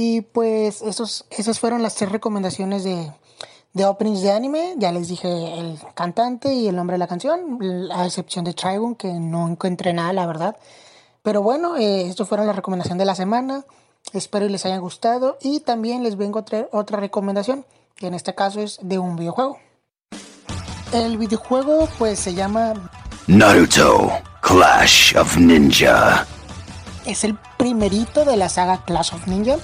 Y 0.00 0.20
pues 0.20 0.80
esos, 0.82 1.24
esas 1.28 1.58
fueron 1.58 1.82
las 1.82 1.96
tres 1.96 2.12
recomendaciones 2.12 2.84
de, 2.84 3.10
de 3.72 3.84
openings 3.84 4.22
de 4.22 4.30
anime. 4.30 4.74
Ya 4.76 4.92
les 4.92 5.08
dije 5.08 5.58
el 5.58 5.76
cantante 5.94 6.54
y 6.54 6.68
el 6.68 6.76
nombre 6.76 6.94
de 6.94 6.98
la 6.98 7.08
canción, 7.08 7.58
a 7.92 8.06
excepción 8.06 8.44
de 8.44 8.54
Trigun, 8.54 8.94
que 8.94 9.12
no 9.14 9.48
encontré 9.48 9.92
nada, 9.92 10.12
la 10.12 10.24
verdad. 10.24 10.56
Pero 11.22 11.42
bueno, 11.42 11.76
eh, 11.76 12.02
estas 12.02 12.28
fueron 12.28 12.46
las 12.46 12.54
recomendaciones 12.54 13.00
de 13.00 13.06
la 13.06 13.16
semana. 13.16 13.64
Espero 14.12 14.46
y 14.46 14.50
les 14.50 14.64
haya 14.66 14.78
gustado. 14.78 15.36
Y 15.40 15.58
también 15.58 16.04
les 16.04 16.16
vengo 16.16 16.38
a 16.38 16.44
traer 16.44 16.68
otra 16.70 17.00
recomendación, 17.00 17.66
que 17.96 18.06
en 18.06 18.14
este 18.14 18.36
caso 18.36 18.60
es 18.60 18.78
de 18.80 19.00
un 19.00 19.16
videojuego. 19.16 19.58
El 20.92 21.18
videojuego 21.18 21.88
pues 21.98 22.20
se 22.20 22.34
llama 22.34 22.72
Naruto 23.26 24.12
Clash 24.42 25.16
of 25.16 25.36
Ninja. 25.38 26.24
es 27.04 27.24
el 27.24 27.36
primerito 27.56 28.24
de 28.24 28.36
la 28.36 28.48
saga 28.48 28.84
Clash 28.84 29.12
of 29.12 29.26
Ninja. 29.26 29.56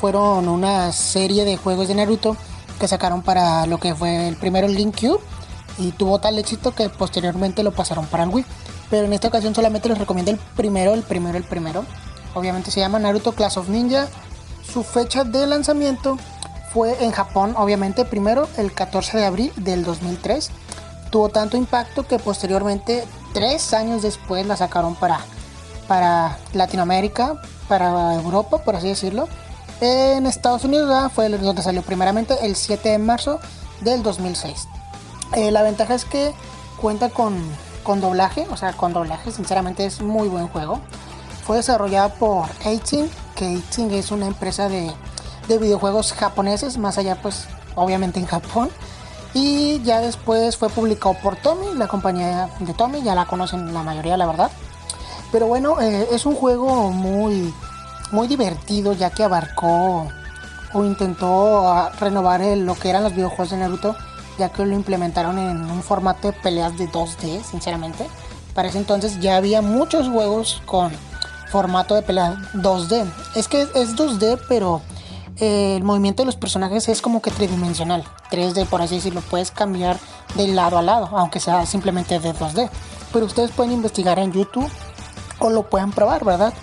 Fueron 0.00 0.48
una 0.48 0.92
serie 0.92 1.44
de 1.44 1.58
juegos 1.58 1.88
de 1.88 1.94
Naruto 1.94 2.34
que 2.78 2.88
sacaron 2.88 3.20
para 3.20 3.66
lo 3.66 3.78
que 3.78 3.94
fue 3.94 4.28
el 4.28 4.36
primero 4.36 4.66
el 4.66 4.74
GameCube 4.74 5.20
y 5.76 5.92
tuvo 5.92 6.18
tal 6.18 6.38
éxito 6.38 6.74
que 6.74 6.88
posteriormente 6.88 7.62
lo 7.62 7.72
pasaron 7.72 8.06
para 8.06 8.22
el 8.24 8.30
Wii. 8.30 8.46
Pero 8.88 9.06
en 9.06 9.12
esta 9.12 9.28
ocasión 9.28 9.54
solamente 9.54 9.90
les 9.90 9.98
recomiendo 9.98 10.30
el 10.30 10.38
primero, 10.38 10.94
el 10.94 11.02
primero, 11.02 11.36
el 11.36 11.44
primero. 11.44 11.84
Obviamente 12.34 12.70
se 12.70 12.80
llama 12.80 12.98
Naruto 12.98 13.32
Clash 13.32 13.58
of 13.58 13.68
Ninja. 13.68 14.08
Su 14.62 14.82
fecha 14.84 15.24
de 15.24 15.46
lanzamiento 15.46 16.16
fue 16.72 17.04
en 17.04 17.10
Japón, 17.10 17.54
obviamente, 17.58 18.06
primero 18.06 18.48
el 18.56 18.72
14 18.72 19.18
de 19.18 19.26
abril 19.26 19.52
del 19.56 19.84
2003. 19.84 20.50
Tuvo 21.10 21.28
tanto 21.28 21.58
impacto 21.58 22.06
que 22.06 22.18
posteriormente, 22.18 23.04
tres 23.34 23.74
años 23.74 24.00
después, 24.00 24.46
la 24.46 24.56
sacaron 24.56 24.94
para, 24.94 25.20
para 25.86 26.38
Latinoamérica, 26.54 27.40
para 27.68 28.14
Europa, 28.14 28.64
por 28.64 28.76
así 28.76 28.88
decirlo. 28.88 29.28
En 29.80 30.26
Estados 30.26 30.64
Unidos 30.64 31.10
fue 31.14 31.30
donde 31.30 31.62
salió 31.62 31.82
primeramente 31.82 32.36
el 32.42 32.54
7 32.54 32.90
de 32.90 32.98
marzo 32.98 33.40
del 33.80 34.02
2006. 34.02 34.68
Eh, 35.36 35.50
la 35.50 35.62
ventaja 35.62 35.94
es 35.94 36.04
que 36.04 36.34
cuenta 36.76 37.08
con, 37.08 37.38
con 37.82 38.00
doblaje, 38.02 38.46
o 38.50 38.56
sea, 38.58 38.74
con 38.74 38.92
doblaje, 38.92 39.32
sinceramente 39.32 39.86
es 39.86 40.02
muy 40.02 40.28
buen 40.28 40.48
juego. 40.48 40.80
Fue 41.46 41.56
desarrollada 41.56 42.10
por 42.14 42.46
18, 42.62 43.08
que 43.34 43.48
18 43.48 43.94
es 43.94 44.10
una 44.10 44.26
empresa 44.26 44.68
de, 44.68 44.92
de 45.48 45.58
videojuegos 45.58 46.12
japoneses, 46.12 46.76
más 46.76 46.98
allá 46.98 47.20
pues 47.22 47.46
obviamente 47.74 48.20
en 48.20 48.26
Japón. 48.26 48.68
Y 49.32 49.80
ya 49.82 50.00
después 50.00 50.58
fue 50.58 50.68
publicado 50.68 51.14
por 51.22 51.36
Tommy, 51.36 51.74
la 51.74 51.88
compañía 51.88 52.50
de 52.58 52.74
Tommy, 52.74 53.02
ya 53.02 53.14
la 53.14 53.26
conocen 53.26 53.72
la 53.72 53.82
mayoría, 53.82 54.18
la 54.18 54.26
verdad. 54.26 54.50
Pero 55.32 55.46
bueno, 55.46 55.80
eh, 55.80 56.08
es 56.10 56.26
un 56.26 56.34
juego 56.34 56.90
muy, 56.90 57.54
muy 58.12 58.28
divertido 58.28 58.92
ya 58.92 59.10
que 59.10 59.22
abarcó 59.22 60.08
o 60.72 60.84
intentó 60.84 61.68
ah, 61.68 61.92
renovar 61.98 62.40
lo 62.40 62.74
que 62.74 62.90
eran 62.90 63.02
los 63.02 63.14
videojuegos 63.14 63.50
de 63.50 63.56
Naruto, 63.56 63.96
ya 64.38 64.50
que 64.50 64.64
lo 64.64 64.74
implementaron 64.74 65.38
en 65.38 65.70
un 65.70 65.82
formato 65.82 66.30
de 66.30 66.38
peleas 66.38 66.76
de 66.78 66.88
2D, 66.88 67.42
sinceramente. 67.42 68.06
Para 68.54 68.68
ese 68.68 68.78
entonces 68.78 69.20
ya 69.20 69.36
había 69.36 69.62
muchos 69.62 70.08
juegos 70.08 70.62
con 70.66 70.92
formato 71.50 71.94
de 71.94 72.02
pelea 72.02 72.36
2D. 72.54 73.10
Es 73.34 73.48
que 73.48 73.62
es 73.62 73.96
2D, 73.96 74.40
pero 74.48 74.80
eh, 75.38 75.76
el 75.76 75.82
movimiento 75.82 76.22
de 76.22 76.26
los 76.26 76.36
personajes 76.36 76.88
es 76.88 77.02
como 77.02 77.20
que 77.20 77.30
tridimensional. 77.30 78.04
3D, 78.30 78.66
por 78.66 78.82
así 78.82 78.96
decirlo, 78.96 79.20
puedes 79.22 79.50
cambiar 79.50 79.98
de 80.36 80.48
lado 80.48 80.78
a 80.78 80.82
lado, 80.82 81.08
aunque 81.12 81.40
sea 81.40 81.66
simplemente 81.66 82.18
de 82.18 82.32
2D. 82.32 82.70
Pero 83.12 83.26
ustedes 83.26 83.50
pueden 83.50 83.72
investigar 83.72 84.18
en 84.18 84.32
YouTube 84.32 84.70
o 85.40 85.50
lo 85.50 85.68
puedan 85.68 85.90
probar, 85.90 86.24
¿verdad? 86.24 86.54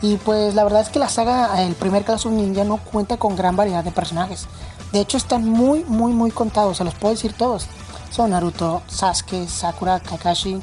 Y 0.00 0.16
pues 0.16 0.54
la 0.54 0.62
verdad 0.64 0.82
es 0.82 0.90
que 0.90 0.98
la 1.00 1.08
saga, 1.08 1.60
el 1.62 1.74
primer 1.74 2.04
Clash 2.04 2.26
of 2.26 2.32
Ninja 2.32 2.64
no 2.64 2.76
cuenta 2.76 3.16
con 3.16 3.34
gran 3.36 3.56
variedad 3.56 3.82
de 3.82 3.90
personajes. 3.90 4.46
De 4.92 5.00
hecho 5.00 5.16
están 5.16 5.44
muy, 5.48 5.84
muy, 5.84 6.12
muy 6.12 6.30
contados, 6.30 6.76
se 6.78 6.84
los 6.84 6.94
puedo 6.94 7.14
decir 7.14 7.32
todos. 7.32 7.66
Son 8.10 8.30
Naruto, 8.30 8.82
Sasuke, 8.86 9.46
Sakura, 9.48 10.00
Kakashi, 10.00 10.60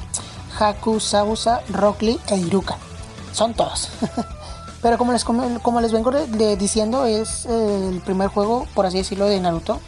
Haku, 0.58 1.00
Sabusa, 1.00 1.60
Rock 1.68 2.02
Lee 2.02 2.20
e 2.28 2.36
Iruka. 2.38 2.76
Son 3.32 3.52
todos. 3.54 3.90
Pero 4.82 4.98
como 4.98 5.12
les, 5.12 5.24
com- 5.24 5.58
como 5.60 5.80
les 5.80 5.92
vengo 5.92 6.10
diciendo, 6.56 7.04
es 7.06 7.46
eh, 7.46 7.88
el 7.92 8.00
primer 8.00 8.28
juego, 8.28 8.66
por 8.74 8.86
así 8.86 8.98
decirlo, 8.98 9.26
de 9.26 9.40
Naruto 9.40 9.80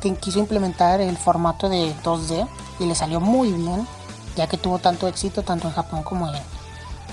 que 0.00 0.14
quiso 0.16 0.40
implementar 0.40 1.00
el 1.00 1.16
formato 1.16 1.68
de 1.68 1.94
2D 2.02 2.48
y 2.80 2.86
le 2.86 2.94
salió 2.96 3.20
muy 3.20 3.52
bien, 3.52 3.86
ya 4.36 4.48
que 4.48 4.56
tuvo 4.58 4.78
tanto 4.80 5.06
éxito 5.06 5.42
tanto 5.42 5.68
en 5.68 5.74
Japón 5.74 6.02
como 6.02 6.26
en, 6.28 6.34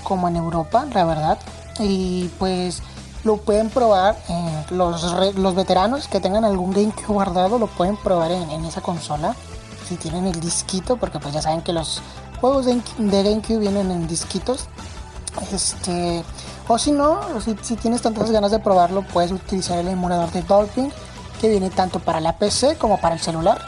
como 0.02 0.26
en 0.28 0.34
Europa, 0.36 0.86
la 0.92 1.04
verdad. 1.04 1.38
Y 1.80 2.28
pues 2.38 2.82
lo 3.24 3.38
pueden 3.38 3.70
probar, 3.70 4.16
eh, 4.28 4.64
los, 4.70 5.34
los 5.34 5.54
veteranos 5.54 6.08
que 6.08 6.20
tengan 6.20 6.44
algún 6.44 6.72
GameCube 6.72 7.12
guardado 7.12 7.58
lo 7.58 7.66
pueden 7.66 7.96
probar 7.96 8.30
en, 8.30 8.50
en 8.50 8.64
esa 8.64 8.80
consola. 8.80 9.34
Si 9.88 9.96
tienen 9.96 10.26
el 10.26 10.38
disquito, 10.40 10.96
porque 10.96 11.18
pues 11.18 11.34
ya 11.34 11.42
saben 11.42 11.62
que 11.62 11.72
los 11.72 12.00
juegos 12.40 12.66
de, 12.66 12.80
de 12.98 13.22
GameCube 13.22 13.58
vienen 13.58 13.90
en 13.90 14.06
disquitos. 14.06 14.68
Este, 15.52 16.24
o 16.68 16.78
si 16.78 16.92
no, 16.92 17.20
si, 17.40 17.56
si 17.62 17.76
tienes 17.76 18.02
tantas 18.02 18.30
ganas 18.30 18.50
de 18.50 18.58
probarlo, 18.58 19.02
puedes 19.02 19.32
utilizar 19.32 19.78
el 19.78 19.88
emulador 19.88 20.30
de 20.30 20.42
Dolphin, 20.42 20.92
que 21.40 21.48
viene 21.48 21.70
tanto 21.70 21.98
para 21.98 22.20
la 22.20 22.36
PC 22.36 22.76
como 22.76 23.00
para 23.00 23.14
el 23.14 23.20
celular. 23.20 23.60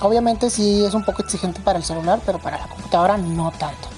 Obviamente 0.00 0.50
sí 0.50 0.84
es 0.84 0.94
un 0.94 1.04
poco 1.04 1.22
exigente 1.22 1.60
para 1.60 1.78
el 1.78 1.84
celular, 1.84 2.20
pero 2.26 2.38
para 2.38 2.58
la 2.58 2.66
computadora 2.66 3.16
no 3.16 3.52
tanto. 3.52 3.88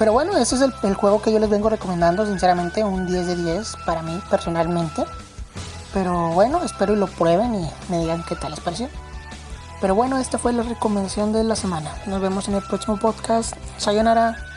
Pero 0.00 0.14
bueno, 0.14 0.34
ese 0.38 0.54
es 0.54 0.62
el, 0.62 0.72
el 0.82 0.94
juego 0.94 1.20
que 1.20 1.30
yo 1.30 1.38
les 1.38 1.50
vengo 1.50 1.68
recomendando, 1.68 2.24
sinceramente, 2.24 2.82
un 2.82 3.06
10 3.06 3.26
de 3.26 3.36
10 3.36 3.76
para 3.84 4.00
mí 4.00 4.18
personalmente. 4.30 5.04
Pero 5.92 6.30
bueno, 6.30 6.62
espero 6.64 6.94
y 6.94 6.96
lo 6.96 7.06
prueben 7.06 7.54
y 7.54 7.70
me 7.90 7.98
digan 7.98 8.24
qué 8.26 8.34
tal 8.34 8.52
les 8.52 8.60
pareció. 8.60 8.88
Pero 9.82 9.94
bueno, 9.94 10.16
esta 10.16 10.38
fue 10.38 10.54
la 10.54 10.62
recomendación 10.62 11.34
de 11.34 11.44
la 11.44 11.54
semana. 11.54 11.92
Nos 12.06 12.22
vemos 12.22 12.48
en 12.48 12.54
el 12.54 12.62
próximo 12.62 12.96
podcast. 12.96 13.54
Sayonara. 13.76 14.49